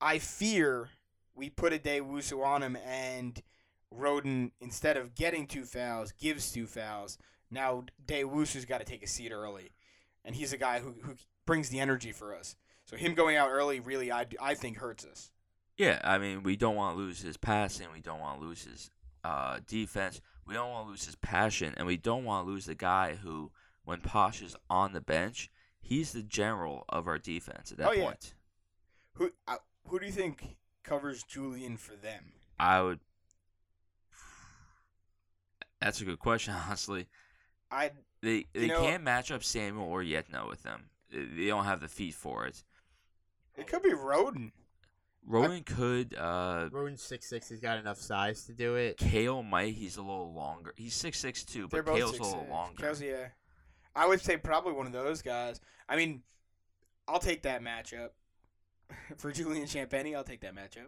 I 0.00 0.18
fear 0.18 0.90
we 1.34 1.50
put 1.50 1.72
Addae-Wusu 1.72 2.44
on 2.44 2.62
him 2.62 2.76
and 2.84 3.40
Rhoden 3.92 4.52
instead 4.60 4.96
of 4.96 5.14
getting 5.14 5.46
two 5.46 5.64
fouls 5.64 6.12
gives 6.12 6.52
two 6.52 6.66
fouls. 6.66 7.18
Now 7.50 7.84
Day 8.06 8.22
Wusu's 8.24 8.64
got 8.64 8.78
to 8.78 8.84
take 8.84 9.02
a 9.02 9.08
seat 9.08 9.32
early, 9.32 9.72
and 10.24 10.36
he's 10.36 10.52
a 10.52 10.58
guy 10.58 10.80
who 10.80 10.94
who 11.02 11.14
brings 11.46 11.68
the 11.70 11.80
energy 11.80 12.12
for 12.12 12.34
us. 12.34 12.54
So 12.84 12.96
him 12.96 13.14
going 13.14 13.36
out 13.36 13.50
early 13.50 13.80
really 13.80 14.12
I, 14.12 14.26
I 14.40 14.54
think 14.54 14.78
hurts 14.78 15.04
us. 15.04 15.30
yeah. 15.76 16.00
I 16.04 16.18
mean, 16.18 16.42
we 16.42 16.56
don't 16.56 16.76
want 16.76 16.96
to 16.96 17.02
lose 17.02 17.20
his 17.22 17.36
passing. 17.36 17.88
We 17.92 18.00
don't 18.00 18.20
want 18.20 18.40
to 18.40 18.46
lose 18.46 18.64
his 18.64 18.90
uh, 19.24 19.58
defense. 19.66 20.20
We 20.46 20.54
don't 20.54 20.70
want 20.70 20.86
to 20.86 20.90
lose 20.90 21.04
his 21.06 21.16
passion, 21.16 21.74
and 21.76 21.86
we 21.86 21.96
don't 21.96 22.24
want 22.24 22.46
to 22.46 22.50
lose 22.50 22.64
the 22.66 22.74
guy 22.74 23.16
who, 23.16 23.50
when 23.88 24.00
Posh 24.02 24.42
is 24.42 24.54
on 24.68 24.92
the 24.92 25.00
bench, 25.00 25.50
he's 25.80 26.12
the 26.12 26.22
general 26.22 26.84
of 26.90 27.06
our 27.06 27.16
defense 27.18 27.72
at 27.72 27.78
that 27.78 27.88
Oh, 27.88 27.92
yeah. 27.92 28.04
point. 28.04 28.34
Who 29.14 29.30
uh, 29.48 29.56
who 29.86 29.98
do 29.98 30.04
you 30.04 30.12
think 30.12 30.56
covers 30.84 31.22
Julian 31.22 31.78
for 31.78 31.96
them? 31.96 32.32
I 32.60 32.82
would. 32.82 33.00
That's 35.80 36.00
a 36.00 36.04
good 36.04 36.18
question, 36.18 36.54
honestly. 36.68 37.06
I 37.70 37.92
They 38.22 38.44
they 38.52 38.66
know- 38.68 38.82
can't 38.82 39.02
match 39.02 39.30
up 39.30 39.42
Samuel 39.42 39.86
or 39.86 40.02
Yetna 40.02 40.46
with 40.48 40.62
them. 40.62 40.90
They 41.10 41.24
they 41.24 41.46
don't 41.46 41.64
have 41.64 41.80
the 41.80 41.88
feet 41.88 42.14
for 42.14 42.46
it. 42.46 42.62
It 43.56 43.66
could 43.66 43.82
be 43.82 43.92
Rhoden. 43.92 44.52
Rowan 45.26 45.62
could. 45.62 46.14
Uh, 46.14 46.68
Rhoden's 46.70 47.02
six 47.02 47.26
six. 47.26 47.48
He's 47.48 47.60
got 47.60 47.78
enough 47.78 47.98
size 47.98 48.44
to 48.44 48.52
do 48.52 48.76
it. 48.76 48.98
Cale 48.98 49.42
might. 49.42 49.74
He's 49.74 49.96
a 49.96 50.02
little 50.02 50.32
longer. 50.32 50.72
He's 50.76 50.94
six 50.94 51.18
six 51.18 51.44
two, 51.44 51.66
They're 51.70 51.82
but 51.82 51.92
both 51.92 51.98
Cale's 51.98 52.10
six, 52.12 52.20
a 52.20 52.24
little 52.24 52.40
six. 52.40 52.50
longer. 52.50 52.82
Kelsey, 52.82 53.06
yeah. 53.06 53.26
I 53.98 54.06
would 54.06 54.20
say 54.20 54.36
probably 54.36 54.72
one 54.72 54.86
of 54.86 54.92
those 54.92 55.22
guys. 55.22 55.60
I 55.88 55.96
mean, 55.96 56.22
I'll 57.08 57.18
take 57.18 57.42
that 57.42 57.62
matchup 57.62 58.10
for 59.16 59.32
Julian 59.32 59.66
Champagnie. 59.66 60.14
I'll 60.14 60.24
take 60.24 60.40
that 60.42 60.54
matchup. 60.54 60.86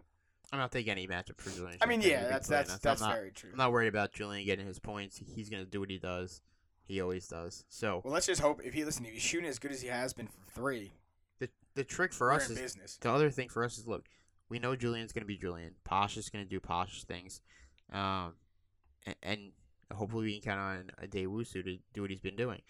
I'm 0.53 0.59
not 0.59 0.71
taking 0.71 0.91
any 0.91 1.07
matchup 1.07 1.39
for 1.39 1.49
Julian. 1.49 1.77
I 1.81 1.85
mean, 1.85 2.01
yeah, 2.01 2.27
that's 2.27 2.47
that's 2.47 2.77
that's 2.79 3.01
I'm 3.01 3.09
not, 3.09 3.15
very 3.15 3.31
true. 3.31 3.49
I'm 3.51 3.57
not 3.57 3.71
worried 3.71 3.87
about 3.87 4.13
Julian 4.13 4.45
getting 4.45 4.65
his 4.65 4.79
points. 4.79 5.21
He's 5.35 5.49
gonna 5.49 5.65
do 5.65 5.81
what 5.81 5.89
he 5.89 5.97
does. 5.97 6.41
He 6.85 7.01
always 7.01 7.27
does. 7.27 7.65
So 7.69 8.01
Well, 8.03 8.13
let's 8.13 8.25
just 8.25 8.41
hope 8.41 8.61
if 8.63 8.73
he 8.73 8.83
listen, 8.85 9.05
if 9.05 9.13
he's 9.13 9.21
shooting 9.21 9.47
as 9.47 9.59
good 9.59 9.71
as 9.71 9.81
he 9.81 9.89
has 9.89 10.13
been 10.13 10.27
from 10.27 10.43
three, 10.53 10.91
the 11.39 11.49
the 11.75 11.83
trick 11.83 12.13
for 12.13 12.31
us 12.31 12.49
is 12.49 12.57
business. 12.57 12.97
the 13.01 13.09
other 13.09 13.29
thing 13.29 13.49
for 13.49 13.63
us 13.63 13.77
is 13.77 13.87
look, 13.87 14.05
we 14.49 14.59
know 14.59 14.75
Julian's 14.75 15.13
gonna 15.13 15.25
be 15.25 15.37
Julian. 15.37 15.75
Posh 15.83 16.17
is 16.17 16.29
gonna 16.29 16.45
do 16.45 16.59
Posh 16.59 17.03
things, 17.03 17.41
um, 17.91 18.33
and, 19.05 19.15
and 19.23 19.51
hopefully 19.93 20.25
we 20.25 20.39
can 20.39 20.51
count 20.51 20.59
on 20.59 21.07
Addae-Wusu 21.07 21.63
to 21.63 21.77
do 21.93 22.01
what 22.01 22.09
he's 22.09 22.19
been 22.19 22.35
doing. 22.35 22.61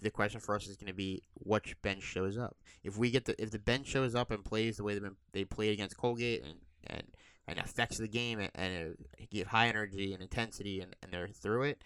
The 0.00 0.10
question 0.10 0.40
for 0.40 0.54
us 0.54 0.66
is 0.68 0.76
gonna 0.76 0.94
be 0.94 1.22
which 1.34 1.80
bench 1.82 2.02
shows 2.02 2.38
up. 2.38 2.56
If 2.84 2.96
we 2.96 3.10
get 3.10 3.24
the 3.24 3.40
if 3.42 3.50
the 3.50 3.58
bench 3.58 3.86
shows 3.88 4.14
up 4.14 4.30
and 4.30 4.44
plays 4.44 4.76
the 4.76 4.84
way 4.84 4.98
they've 4.98 5.10
they 5.32 5.44
played 5.44 5.72
against 5.72 5.96
Colgate 5.96 6.42
and 6.44 6.58
and 6.86 7.02
and 7.46 7.58
affects 7.58 7.98
the 7.98 8.08
game 8.08 8.38
and, 8.40 8.50
and 8.54 8.96
uh, 9.20 9.24
give 9.30 9.48
high 9.48 9.68
energy 9.68 10.12
and 10.12 10.22
intensity 10.22 10.80
and, 10.80 10.94
and 11.02 11.10
they're 11.12 11.28
through 11.28 11.62
it, 11.62 11.82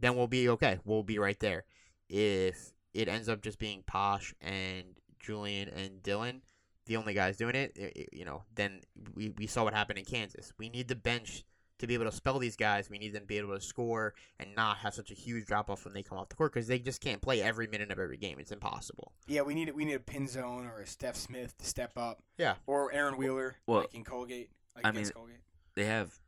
then 0.00 0.16
we'll 0.16 0.28
be 0.28 0.48
okay. 0.50 0.78
We'll 0.84 1.02
be 1.02 1.18
right 1.18 1.38
there. 1.40 1.64
If 2.08 2.72
it 2.94 3.08
ends 3.08 3.28
up 3.28 3.42
just 3.42 3.58
being 3.58 3.82
Posh 3.86 4.34
and 4.40 4.84
Julian 5.18 5.68
and 5.68 6.02
Dylan, 6.02 6.40
the 6.86 6.96
only 6.96 7.12
guys 7.12 7.36
doing 7.36 7.56
it, 7.56 7.76
i- 7.78 7.92
i- 8.00 8.06
you 8.12 8.24
know, 8.24 8.44
then 8.54 8.80
we, 9.14 9.30
we 9.30 9.46
saw 9.48 9.64
what 9.64 9.74
happened 9.74 9.98
in 9.98 10.04
Kansas. 10.04 10.52
We 10.58 10.68
need 10.68 10.88
the 10.88 10.94
bench 10.96 11.44
to 11.78 11.86
be 11.86 11.94
able 11.94 12.04
to 12.06 12.12
spell 12.12 12.38
these 12.38 12.56
guys. 12.56 12.90
We 12.90 12.98
need 12.98 13.12
them 13.12 13.22
to 13.22 13.26
be 13.26 13.38
able 13.38 13.54
to 13.54 13.60
score 13.60 14.14
and 14.38 14.54
not 14.56 14.78
have 14.78 14.94
such 14.94 15.10
a 15.10 15.14
huge 15.14 15.46
drop 15.46 15.70
off 15.70 15.84
when 15.84 15.94
they 15.94 16.02
come 16.02 16.18
off 16.18 16.28
the 16.28 16.36
court 16.36 16.52
because 16.52 16.66
they 16.66 16.78
just 16.78 17.00
can't 17.00 17.20
play 17.22 17.40
every 17.42 17.66
minute 17.66 17.90
of 17.90 17.98
every 17.98 18.16
game. 18.16 18.38
It's 18.38 18.50
impossible. 18.52 19.12
Yeah, 19.26 19.42
we 19.42 19.54
need 19.54 19.74
we 19.74 19.84
need 19.84 19.94
a 19.94 19.98
Pinzon 19.98 20.70
or 20.70 20.80
a 20.80 20.84
Stef 20.84 21.16
Smith 21.16 21.56
to 21.58 21.64
step 21.64 21.92
up. 21.96 22.22
Yeah. 22.36 22.54
Or 22.66 22.92
Aaron 22.92 23.16
Wheeler, 23.16 23.56
Well, 23.66 23.80
like 23.80 23.94
in 23.94 24.04
Colgate, 24.04 24.50
like 24.76 24.86
I 24.86 24.90
against 24.90 25.14
mean- 25.14 25.22
Colgate. 25.22 25.40
They 25.74 25.84
have 25.84 26.18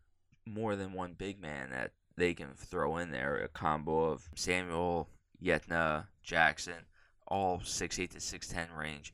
more 0.46 0.76
than 0.76 0.92
one 0.92 1.14
big 1.14 1.40
man 1.40 1.70
that 1.70 1.92
they 2.16 2.34
can 2.34 2.54
throw 2.54 2.96
in 2.98 3.10
there. 3.10 3.36
A 3.38 3.48
combo 3.48 4.04
of 4.04 4.28
Samuel, 4.36 5.08
Yetna, 5.42 6.06
Jackson, 6.22 6.86
all 7.26 7.60
six 7.64 7.98
eight 7.98 8.12
to 8.12 8.20
six 8.20 8.46
ten 8.48 8.68
range. 8.72 9.12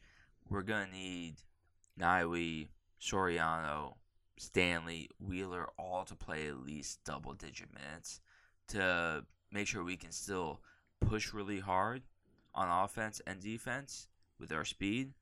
We're 0.51 0.62
gonna 0.62 0.91
need 0.93 1.37
Nyiwe, 1.99 2.68
Soriano, 3.01 3.95
Stanley, 4.39 5.09
Wheeler, 5.18 5.68
all 5.78 6.05
to 6.05 6.14
play 6.14 6.47
at 6.47 6.64
least 6.64 7.05
double 7.05 7.32
digit 7.32 7.68
minutes 7.72 8.20
to 8.68 9.24
make 9.51 9.66
sure 9.66 9.82
we 9.82 9.97
can 9.97 10.12
still 10.12 10.61
push 11.01 11.32
really 11.32 11.61
hard 11.61 12.03
on 12.55 12.84
offense 12.84 13.20
and 13.26 13.41
defense 13.41 14.09
with 14.39 14.53
our 14.53 14.64
speed 14.64 15.12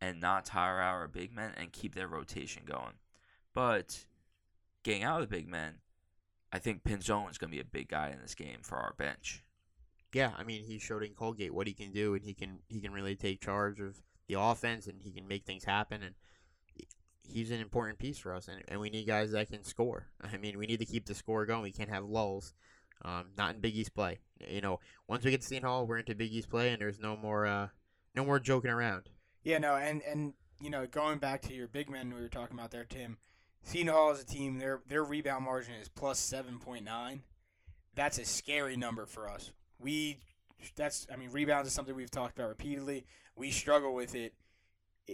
and 0.00 0.20
not 0.20 0.44
tire 0.44 0.80
out 0.80 0.94
our 0.94 1.08
big 1.08 1.34
men 1.34 1.52
and 1.56 1.72
keep 1.72 1.94
their 1.94 2.08
rotation 2.08 2.62
going. 2.66 2.94
But 3.54 4.06
getting 4.82 5.02
out 5.02 5.20
of 5.20 5.28
the 5.28 5.36
big 5.36 5.48
men, 5.48 5.74
I 6.52 6.58
think 6.58 6.84
Pinzon 6.84 7.30
is 7.30 7.38
going 7.38 7.50
to 7.50 7.56
be 7.56 7.60
a 7.60 7.64
big 7.64 7.88
guy 7.88 8.10
in 8.10 8.20
this 8.20 8.34
game 8.34 8.58
for 8.62 8.76
our 8.76 8.94
bench. 8.96 9.42
Yeah, 10.12 10.32
I 10.38 10.44
mean, 10.44 10.64
he 10.64 10.78
showed 10.78 11.02
in 11.02 11.12
Colgate 11.12 11.52
what 11.52 11.66
he 11.66 11.74
can 11.74 11.92
do, 11.92 12.14
and 12.14 12.24
he 12.24 12.32
can 12.32 12.60
he 12.68 12.80
can 12.80 12.92
really 12.92 13.14
take 13.14 13.42
charge 13.42 13.78
of 13.80 14.00
the 14.26 14.40
offense, 14.40 14.86
and 14.86 15.02
he 15.02 15.10
can 15.10 15.28
make 15.28 15.44
things 15.44 15.64
happen, 15.64 16.02
and 16.02 16.14
he's 17.28 17.50
an 17.50 17.60
important 17.60 17.98
piece 17.98 18.18
for 18.18 18.34
us, 18.34 18.48
and, 18.48 18.62
and 18.68 18.80
we 18.80 18.90
need 18.90 19.06
guys 19.06 19.32
that 19.32 19.50
can 19.50 19.62
score. 19.62 20.06
I 20.20 20.36
mean, 20.36 20.58
we 20.58 20.66
need 20.66 20.80
to 20.80 20.86
keep 20.86 21.06
the 21.06 21.14
score 21.14 21.46
going. 21.46 21.62
We 21.62 21.72
can't 21.72 21.90
have 21.90 22.04
lulls. 22.04 22.54
Um, 23.04 23.26
not 23.36 23.54
in 23.54 23.60
Big 23.60 23.76
East 23.76 23.94
play. 23.94 24.18
You 24.48 24.60
know, 24.60 24.80
once 25.06 25.24
we 25.24 25.30
get 25.30 25.40
to 25.42 25.46
Seton 25.46 25.68
Hall, 25.68 25.86
we're 25.86 25.98
into 25.98 26.14
Big 26.14 26.32
East 26.32 26.50
play, 26.50 26.70
and 26.70 26.80
there's 26.80 26.98
no 26.98 27.16
more 27.16 27.46
uh, 27.46 27.68
no 28.14 28.24
more 28.24 28.40
joking 28.40 28.70
around. 28.70 29.08
Yeah, 29.44 29.58
no, 29.58 29.76
and 29.76 30.02
and 30.02 30.32
you 30.60 30.70
know, 30.70 30.86
going 30.86 31.18
back 31.18 31.42
to 31.42 31.54
your 31.54 31.68
big 31.68 31.88
men 31.88 32.12
we 32.12 32.20
were 32.20 32.28
talking 32.28 32.58
about 32.58 32.70
there, 32.70 32.84
Tim. 32.84 33.18
Seton 33.62 33.88
Hall 33.88 34.10
is 34.10 34.20
a 34.20 34.26
team. 34.26 34.58
Their 34.58 34.80
their 34.88 35.04
rebound 35.04 35.44
margin 35.44 35.74
is 35.74 35.88
plus 35.88 36.18
seven 36.18 36.58
point 36.58 36.84
nine. 36.84 37.22
That's 37.94 38.18
a 38.18 38.24
scary 38.24 38.76
number 38.76 39.06
for 39.06 39.28
us. 39.28 39.52
We, 39.80 40.18
that's 40.76 41.06
I 41.12 41.16
mean, 41.16 41.30
rebounds 41.30 41.68
is 41.68 41.74
something 41.74 41.94
we've 41.94 42.10
talked 42.10 42.38
about 42.38 42.48
repeatedly. 42.48 43.04
We 43.36 43.50
struggle 43.50 43.94
with 43.94 44.14
it. 44.14 44.34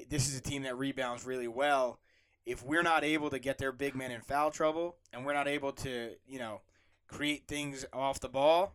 This 0.08 0.28
is 0.28 0.38
a 0.38 0.42
team 0.42 0.62
that 0.62 0.76
rebounds 0.76 1.24
really 1.24 1.48
well. 1.48 2.00
If 2.46 2.62
we're 2.64 2.82
not 2.82 3.04
able 3.04 3.30
to 3.30 3.38
get 3.38 3.58
their 3.58 3.72
big 3.72 3.94
men 3.94 4.10
in 4.10 4.20
foul 4.20 4.50
trouble, 4.50 4.96
and 5.12 5.24
we're 5.24 5.34
not 5.34 5.48
able 5.48 5.72
to, 5.72 6.10
you 6.26 6.38
know, 6.38 6.60
create 7.06 7.46
things 7.46 7.86
off 7.92 8.20
the 8.20 8.28
ball, 8.28 8.74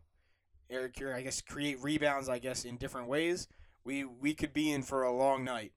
or 0.72 0.91
I 1.13 1.22
guess 1.22 1.41
create 1.41 1.82
rebounds, 1.82 2.30
I 2.30 2.39
guess 2.39 2.65
in 2.65 2.78
different 2.78 3.07
ways, 3.07 3.47
we 3.84 4.03
we 4.03 4.34
could 4.34 4.53
be 4.53 4.72
in 4.72 4.82
for 4.84 5.03
a 5.03 5.15
long 5.15 5.43
night. 5.43 5.74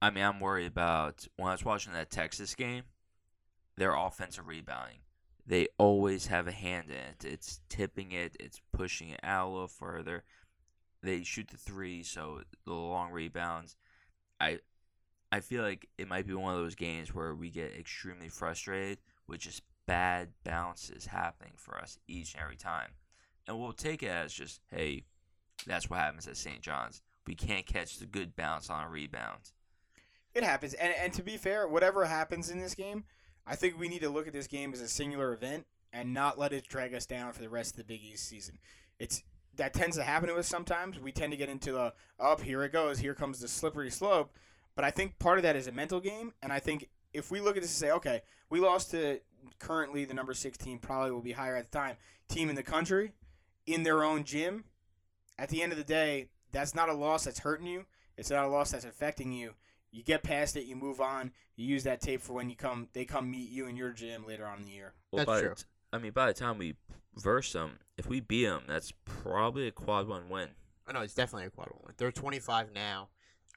I 0.00 0.10
mean, 0.10 0.24
I'm 0.24 0.40
worried 0.40 0.66
about 0.66 1.26
when 1.36 1.48
I 1.48 1.52
was 1.52 1.64
watching 1.64 1.92
that 1.94 2.10
Texas 2.10 2.54
game, 2.54 2.84
their 3.76 3.94
offensive 3.94 4.46
rebounding. 4.46 4.98
They 5.46 5.68
always 5.78 6.26
have 6.28 6.46
a 6.46 6.52
hand 6.52 6.90
in 6.90 6.96
it. 6.96 7.24
It's 7.24 7.60
tipping 7.68 8.12
it, 8.12 8.36
it's 8.40 8.60
pushing 8.72 9.10
it 9.10 9.20
out 9.22 9.48
a 9.48 9.50
little 9.50 9.68
further. 9.68 10.24
They 11.02 11.22
shoot 11.22 11.48
the 11.48 11.58
three, 11.58 12.02
so 12.02 12.42
the 12.64 12.72
long 12.72 13.12
rebounds. 13.12 13.76
I 14.40 14.60
I 15.34 15.40
feel 15.40 15.64
like 15.64 15.88
it 15.98 16.06
might 16.06 16.28
be 16.28 16.34
one 16.34 16.54
of 16.54 16.60
those 16.60 16.76
games 16.76 17.12
where 17.12 17.34
we 17.34 17.50
get 17.50 17.74
extremely 17.76 18.28
frustrated 18.28 18.98
with 19.26 19.40
just 19.40 19.62
bad 19.84 20.28
bounces 20.44 21.06
happening 21.06 21.54
for 21.56 21.76
us 21.76 21.98
each 22.06 22.34
and 22.34 22.42
every 22.44 22.54
time. 22.54 22.90
And 23.48 23.58
we'll 23.58 23.72
take 23.72 24.04
it 24.04 24.10
as 24.10 24.32
just, 24.32 24.60
hey, 24.70 25.02
that's 25.66 25.90
what 25.90 25.98
happens 25.98 26.28
at 26.28 26.36
St. 26.36 26.60
John's. 26.60 27.02
We 27.26 27.34
can't 27.34 27.66
catch 27.66 27.98
the 27.98 28.06
good 28.06 28.36
bounce 28.36 28.70
on 28.70 28.84
a 28.84 28.88
rebound. 28.88 29.50
It 30.34 30.44
happens, 30.44 30.72
and 30.74 30.94
and 30.96 31.12
to 31.14 31.24
be 31.24 31.36
fair, 31.36 31.66
whatever 31.66 32.04
happens 32.04 32.48
in 32.48 32.60
this 32.60 32.76
game, 32.76 33.02
I 33.44 33.56
think 33.56 33.76
we 33.76 33.88
need 33.88 34.02
to 34.02 34.10
look 34.10 34.28
at 34.28 34.32
this 34.32 34.46
game 34.46 34.72
as 34.72 34.80
a 34.80 34.88
singular 34.88 35.32
event 35.32 35.66
and 35.92 36.14
not 36.14 36.38
let 36.38 36.52
it 36.52 36.68
drag 36.68 36.94
us 36.94 37.06
down 37.06 37.32
for 37.32 37.42
the 37.42 37.48
rest 37.48 37.72
of 37.72 37.78
the 37.78 37.84
Big 37.84 38.04
East 38.04 38.28
season. 38.28 38.58
It's 39.00 39.24
that 39.56 39.74
tends 39.74 39.96
to 39.96 40.04
happen 40.04 40.28
to 40.28 40.36
us 40.36 40.46
sometimes. 40.46 41.00
We 41.00 41.10
tend 41.10 41.32
to 41.32 41.36
get 41.36 41.48
into 41.48 41.72
the 41.72 41.92
up 42.20 42.40
here 42.40 42.62
it 42.62 42.72
goes, 42.72 43.00
here 43.00 43.14
comes 43.14 43.40
the 43.40 43.48
slippery 43.48 43.90
slope. 43.90 44.32
But 44.76 44.84
I 44.84 44.90
think 44.90 45.18
part 45.18 45.38
of 45.38 45.42
that 45.42 45.56
is 45.56 45.66
a 45.66 45.72
mental 45.72 46.00
game, 46.00 46.32
and 46.42 46.52
I 46.52 46.58
think 46.58 46.88
if 47.12 47.30
we 47.30 47.40
look 47.40 47.56
at 47.56 47.62
this 47.62 47.70
and 47.70 47.88
say, 47.88 47.92
okay, 47.92 48.22
we 48.50 48.60
lost 48.60 48.90
to 48.90 49.20
currently 49.58 50.04
the 50.04 50.14
number 50.14 50.34
six 50.34 50.58
team, 50.58 50.78
probably 50.78 51.12
will 51.12 51.20
be 51.20 51.32
higher 51.32 51.56
at 51.56 51.70
the 51.70 51.78
time, 51.78 51.96
team 52.28 52.48
in 52.48 52.56
the 52.56 52.62
country, 52.62 53.12
in 53.66 53.82
their 53.82 54.02
own 54.02 54.24
gym. 54.24 54.64
At 55.38 55.48
the 55.48 55.62
end 55.62 55.72
of 55.72 55.78
the 55.78 55.84
day, 55.84 56.28
that's 56.52 56.74
not 56.74 56.88
a 56.88 56.94
loss 56.94 57.24
that's 57.24 57.40
hurting 57.40 57.66
you. 57.66 57.84
It's 58.16 58.30
not 58.30 58.44
a 58.44 58.48
loss 58.48 58.70
that's 58.70 58.84
affecting 58.84 59.32
you 59.32 59.54
you 59.94 60.02
get 60.02 60.24
past 60.24 60.56
it, 60.56 60.64
you 60.64 60.74
move 60.74 61.00
on, 61.00 61.30
you 61.56 61.66
use 61.66 61.84
that 61.84 62.00
tape 62.00 62.20
for 62.20 62.32
when 62.32 62.50
you 62.50 62.56
come 62.56 62.88
they 62.92 63.04
come 63.04 63.30
meet 63.30 63.48
you 63.48 63.66
in 63.68 63.76
your 63.76 63.92
gym 63.92 64.26
later 64.26 64.44
on 64.44 64.58
in 64.58 64.64
the 64.64 64.72
year. 64.72 64.92
Well, 65.12 65.24
That's 65.24 65.40
true. 65.40 65.50
The 65.50 65.54
t- 65.54 65.64
I 65.92 65.98
mean, 65.98 66.12
by 66.12 66.26
the 66.26 66.34
time 66.34 66.58
we 66.58 66.74
verse 67.14 67.52
them, 67.52 67.78
if 67.96 68.08
we 68.08 68.18
beat 68.18 68.46
them, 68.46 68.64
that's 68.66 68.92
probably 69.04 69.68
a 69.68 69.70
quad 69.70 70.08
one 70.08 70.28
win. 70.28 70.48
Oh, 70.88 70.92
no, 70.92 71.00
it's 71.00 71.14
definitely 71.14 71.46
a 71.46 71.50
quad 71.50 71.68
one. 71.68 71.80
Win. 71.86 71.94
They're 71.96 72.10
25 72.10 72.72
now. 72.74 73.08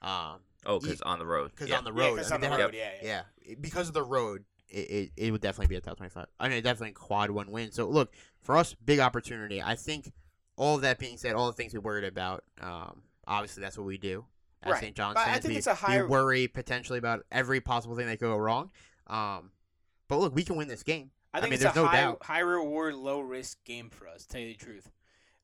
Um, 0.02 0.40
Oh, 0.66 0.74
Ye- 0.74 0.80
because 0.80 1.00
on 1.02 1.18
the 1.18 1.26
road. 1.26 1.52
because 1.52 1.68
yeah. 1.68 1.78
on 1.78 1.84
the 1.84 1.92
Yeah, 1.92 2.06
road, 2.08 2.16
'cause 2.18 2.32
I 2.32 2.34
on 2.34 2.40
the 2.40 2.48
road, 2.50 2.60
have- 2.60 2.74
yeah, 2.74 2.90
yeah. 3.02 3.22
yeah, 3.46 3.54
because 3.60 3.88
of 3.88 3.94
the 3.94 4.02
road, 4.02 4.44
it, 4.68 4.78
it, 4.78 5.12
it 5.16 5.30
would 5.30 5.40
definitely 5.40 5.68
be 5.68 5.76
a 5.76 5.80
top 5.80 5.96
25. 5.96 6.26
I 6.38 6.48
mean, 6.48 6.62
definitely 6.62 6.92
quad 6.92 7.30
one 7.30 7.50
win. 7.50 7.70
So, 7.72 7.88
look, 7.88 8.12
for 8.42 8.56
us, 8.56 8.74
big 8.74 8.98
opportunity. 8.98 9.62
I 9.62 9.76
think 9.76 10.12
all 10.56 10.74
of 10.76 10.82
that 10.82 10.98
being 10.98 11.16
said, 11.16 11.34
all 11.34 11.46
the 11.46 11.52
things 11.52 11.72
we 11.72 11.78
worried 11.78 12.04
about, 12.04 12.44
um, 12.60 13.02
obviously 13.26 13.62
that's 13.62 13.78
what 13.78 13.86
we 13.86 13.98
do 13.98 14.26
at 14.62 14.72
Right. 14.72 14.80
St. 14.80 14.96
John's. 14.96 15.14
But 15.14 15.28
I 15.28 15.34
think 15.38 15.52
we, 15.52 15.56
it's 15.58 15.68
a 15.68 15.74
high- 15.74 16.02
we 16.02 16.08
worry 16.08 16.48
potentially 16.48 16.98
about 16.98 17.24
every 17.30 17.60
possible 17.60 17.94
thing 17.96 18.06
that 18.06 18.18
could 18.18 18.26
go 18.26 18.36
wrong. 18.36 18.70
Um, 19.06 19.52
but 20.08 20.18
look, 20.18 20.34
we 20.34 20.42
can 20.44 20.56
win 20.56 20.66
this 20.68 20.82
game. 20.82 21.12
I 21.32 21.38
I 21.38 21.42
mean, 21.42 21.52
it's 21.54 21.62
there's 21.62 21.76
a 21.76 21.80
no 21.80 21.86
high 21.86 22.00
doubt. 22.00 22.22
high 22.24 22.40
reward, 22.40 22.94
low 22.96 23.20
risk 23.20 23.62
game 23.64 23.90
for 23.90 24.08
us, 24.08 24.22
to 24.24 24.28
tell 24.28 24.40
you 24.40 24.48
the 24.54 24.64
truth. 24.64 24.90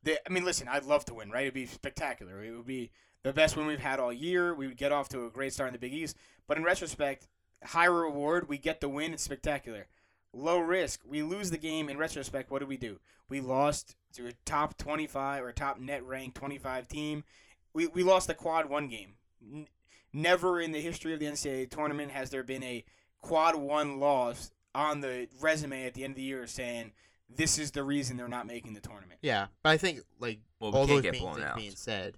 The, 0.03 0.19
I 0.29 0.33
mean, 0.33 0.45
listen, 0.45 0.67
I'd 0.69 0.85
love 0.85 1.05
to 1.07 1.15
win, 1.15 1.31
right? 1.31 1.43
It'd 1.43 1.55
be 1.55 1.67
spectacular. 1.67 2.43
It 2.43 2.51
would 2.51 2.67
be 2.67 2.91
the 3.25 3.33
best 3.33 3.57
win 3.57 3.67
we've 3.67 3.81
had 3.81 3.99
all 3.99 4.13
year. 4.13 4.55
We 4.55 4.69
would 4.69 4.77
get 4.77 4.93
off 4.93 5.09
to 5.09 5.27
a 5.27 5.31
great 5.31 5.53
start 5.53 5.69
in 5.69 5.73
the 5.73 5.79
Big 5.79 5.93
East. 5.95 6.17
But 6.47 6.57
in 6.59 6.63
retrospect, 6.63 7.27
high 7.65 7.87
reward, 7.87 8.49
we 8.49 8.59
get 8.59 8.81
the 8.81 8.89
win, 8.89 9.13
it's 9.15 9.23
spectacular. 9.25 9.87
Low 10.33 10.59
risk, 10.59 11.01
we 11.09 11.23
lose 11.23 11.51
the 11.51 11.59
game. 11.59 11.89
In 11.89 11.97
retrospect, 11.99 12.51
what 12.51 12.59
did 12.61 12.69
we 12.69 12.77
do? 12.77 13.01
We 13.29 13.41
lost 13.41 13.97
to 14.15 14.27
a 14.27 14.33
top 14.45 14.77
25 14.77 15.43
or 15.43 15.53
top 15.53 15.81
net 15.81 16.05
ranked 16.05 16.37
25 16.37 16.87
team. 16.87 17.25
We, 17.73 17.87
we 17.89 18.03
lost 18.03 18.27
the 18.29 18.35
quad 18.35 18.69
one 18.69 18.89
game. 18.89 19.15
N- 19.43 19.67
never 20.13 20.61
in 20.61 20.73
the 20.73 20.81
history 20.81 21.15
of 21.15 21.21
the 21.21 21.27
NCAA 21.27 21.71
tournament 21.71 22.11
has 22.13 22.31
there 22.31 22.43
been 22.43 22.63
a 22.63 22.85
quad 23.23 23.57
one 23.57 23.99
loss 23.99 24.51
on 24.75 25.01
the 25.01 25.29
resume 25.41 25.87
at 25.87 25.95
the 25.95 26.05
end 26.05 26.13
of 26.13 26.17
the 26.17 26.23
year 26.23 26.47
saying 26.47 26.93
this 27.35 27.59
is 27.59 27.71
the 27.71 27.83
reason 27.83 28.17
they're 28.17 28.29
not 28.29 28.47
making 28.47 28.75
the 28.75 28.81
tournament. 28.81 29.21
Yeah, 29.23 29.47
but 29.63 29.71
I 29.71 29.77
think 29.79 30.01
like 30.21 30.41
Well, 30.61 30.73
we 30.73 30.79
all 30.79 30.87
can't 30.87 31.03
those 31.03 31.13
get 31.13 31.21
blown 31.21 31.35
things 31.37 31.47
out. 31.47 31.57
being 31.57 31.71
said, 31.75 32.17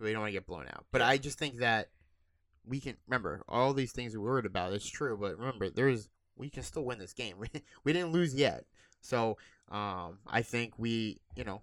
we 0.00 0.12
don't 0.12 0.20
want 0.20 0.30
to 0.30 0.38
get 0.38 0.46
blown 0.46 0.66
out. 0.66 0.86
But 0.92 1.02
I 1.02 1.18
just 1.18 1.38
think 1.38 1.58
that 1.58 1.88
we 2.66 2.80
can 2.80 2.96
remember 3.06 3.42
all 3.48 3.72
these 3.72 3.92
things 3.92 4.16
we're 4.16 4.24
worried 4.24 4.46
about. 4.46 4.72
It's 4.72 4.88
true, 4.88 5.16
but 5.20 5.38
remember 5.38 5.70
there's 5.70 6.08
we 6.36 6.50
can 6.50 6.62
still 6.62 6.84
win 6.84 6.98
this 6.98 7.12
game. 7.12 7.36
we 7.84 7.92
didn't 7.92 8.12
lose 8.12 8.34
yet, 8.34 8.64
so 9.00 9.36
um, 9.70 10.18
I 10.26 10.42
think 10.42 10.74
we 10.78 11.20
you 11.36 11.44
know 11.44 11.62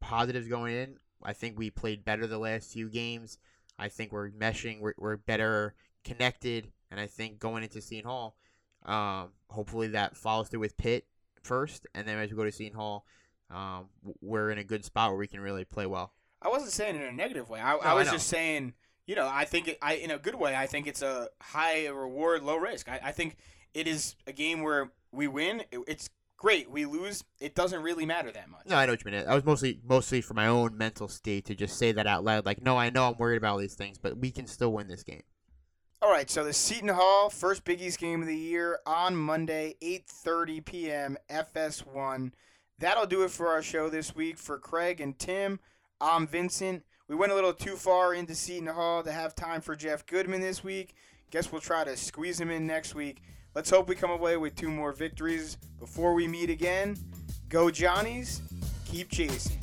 positives 0.00 0.48
going 0.48 0.74
in. 0.74 0.96
I 1.22 1.32
think 1.32 1.58
we 1.58 1.70
played 1.70 2.04
better 2.04 2.26
the 2.26 2.38
last 2.38 2.72
few 2.72 2.88
games. 2.88 3.38
I 3.78 3.88
think 3.88 4.12
we're 4.12 4.30
meshing. 4.30 4.80
We're, 4.80 4.94
we're 4.96 5.16
better 5.16 5.74
connected, 6.04 6.70
and 6.90 7.00
I 7.00 7.06
think 7.06 7.38
going 7.38 7.62
into 7.62 7.80
Seton 7.80 8.08
Hall, 8.08 8.36
um, 8.84 9.30
hopefully 9.50 9.88
that 9.88 10.16
follows 10.16 10.48
through 10.48 10.60
with 10.60 10.76
Pitt 10.76 11.06
first, 11.42 11.86
and 11.94 12.06
then 12.06 12.18
as 12.18 12.30
we 12.30 12.36
go 12.36 12.44
to 12.44 12.52
Seton 12.52 12.76
Hall, 12.76 13.06
um, 13.50 13.88
we're 14.20 14.50
in 14.50 14.58
a 14.58 14.64
good 14.64 14.84
spot 14.84 15.10
where 15.10 15.18
we 15.18 15.26
can 15.26 15.40
really 15.40 15.64
play 15.64 15.86
well. 15.86 16.12
I 16.42 16.48
wasn't 16.48 16.72
saying 16.72 16.96
it 16.96 17.02
in 17.02 17.08
a 17.08 17.12
negative 17.12 17.48
way. 17.48 17.60
I, 17.60 17.72
No, 17.74 17.80
I 17.80 17.90
I 17.90 17.94
was 17.94 18.06
know. 18.06 18.12
just 18.14 18.28
saying, 18.28 18.74
you 19.06 19.14
know, 19.14 19.28
I 19.30 19.44
think 19.44 19.68
it, 19.68 19.78
I 19.82 19.94
in 19.94 20.10
a 20.10 20.18
good 20.18 20.34
way. 20.34 20.54
I 20.54 20.66
think 20.66 20.86
it's 20.86 21.02
a 21.02 21.28
high 21.40 21.86
reward, 21.88 22.42
low 22.42 22.56
risk. 22.56 22.88
I, 22.88 23.00
I 23.04 23.12
think 23.12 23.36
it 23.74 23.86
is 23.86 24.16
a 24.26 24.32
game 24.32 24.62
where 24.62 24.90
we 25.12 25.28
win. 25.28 25.62
It, 25.70 25.80
it's 25.86 26.10
great. 26.36 26.70
We 26.70 26.84
lose. 26.86 27.24
It 27.40 27.54
doesn't 27.54 27.82
really 27.82 28.04
matter 28.06 28.30
that 28.32 28.48
much. 28.50 28.66
No, 28.66 28.76
I 28.76 28.86
know 28.86 28.92
what 28.92 29.04
you 29.04 29.10
mean. 29.10 29.24
I 29.26 29.34
was 29.34 29.44
mostly 29.44 29.80
mostly 29.84 30.20
for 30.20 30.34
my 30.34 30.46
own 30.46 30.76
mental 30.76 31.08
state 31.08 31.44
to 31.46 31.54
just 31.54 31.78
say 31.78 31.92
that 31.92 32.06
out 32.06 32.24
loud. 32.24 32.44
Like, 32.46 32.62
no, 32.62 32.76
I 32.76 32.90
know 32.90 33.08
I'm 33.08 33.16
worried 33.18 33.36
about 33.38 33.52
all 33.52 33.58
these 33.58 33.74
things, 33.74 33.98
but 33.98 34.18
we 34.18 34.30
can 34.30 34.46
still 34.46 34.72
win 34.72 34.88
this 34.88 35.02
game. 35.02 35.22
All 36.02 36.10
right, 36.12 36.30
so 36.30 36.44
the 36.44 36.52
Seton 36.52 36.90
Hall 36.90 37.30
first 37.30 37.64
Big 37.64 37.80
East 37.80 37.98
game 37.98 38.20
of 38.20 38.28
the 38.28 38.36
year 38.36 38.78
on 38.86 39.16
Monday, 39.16 39.76
8:30 39.82 40.64
p.m. 40.64 41.16
FS1. 41.30 42.32
That'll 42.78 43.06
do 43.06 43.22
it 43.22 43.30
for 43.30 43.48
our 43.48 43.62
show 43.62 43.88
this 43.88 44.14
week. 44.14 44.36
For 44.36 44.58
Craig 44.58 45.00
and 45.00 45.18
Tim, 45.18 45.58
I'm 46.00 46.26
Vincent. 46.26 46.84
We 47.08 47.16
went 47.16 47.32
a 47.32 47.34
little 47.34 47.54
too 47.54 47.76
far 47.76 48.12
into 48.12 48.34
Seton 48.34 48.66
Hall 48.66 49.02
to 49.02 49.10
have 49.10 49.34
time 49.34 49.62
for 49.62 49.74
Jeff 49.74 50.04
Goodman 50.04 50.42
this 50.42 50.62
week. 50.62 50.94
Guess 51.30 51.50
we'll 51.50 51.62
try 51.62 51.84
to 51.84 51.96
squeeze 51.96 52.38
him 52.38 52.50
in 52.50 52.66
next 52.66 52.94
week. 52.94 53.22
Let's 53.54 53.70
hope 53.70 53.88
we 53.88 53.94
come 53.94 54.10
away 54.10 54.36
with 54.36 54.54
two 54.54 54.70
more 54.70 54.92
victories 54.92 55.56
before 55.78 56.12
we 56.12 56.28
meet 56.28 56.50
again. 56.50 56.98
Go 57.48 57.70
Johnnies, 57.70 58.42
keep 58.84 59.10
chasing. 59.10 59.58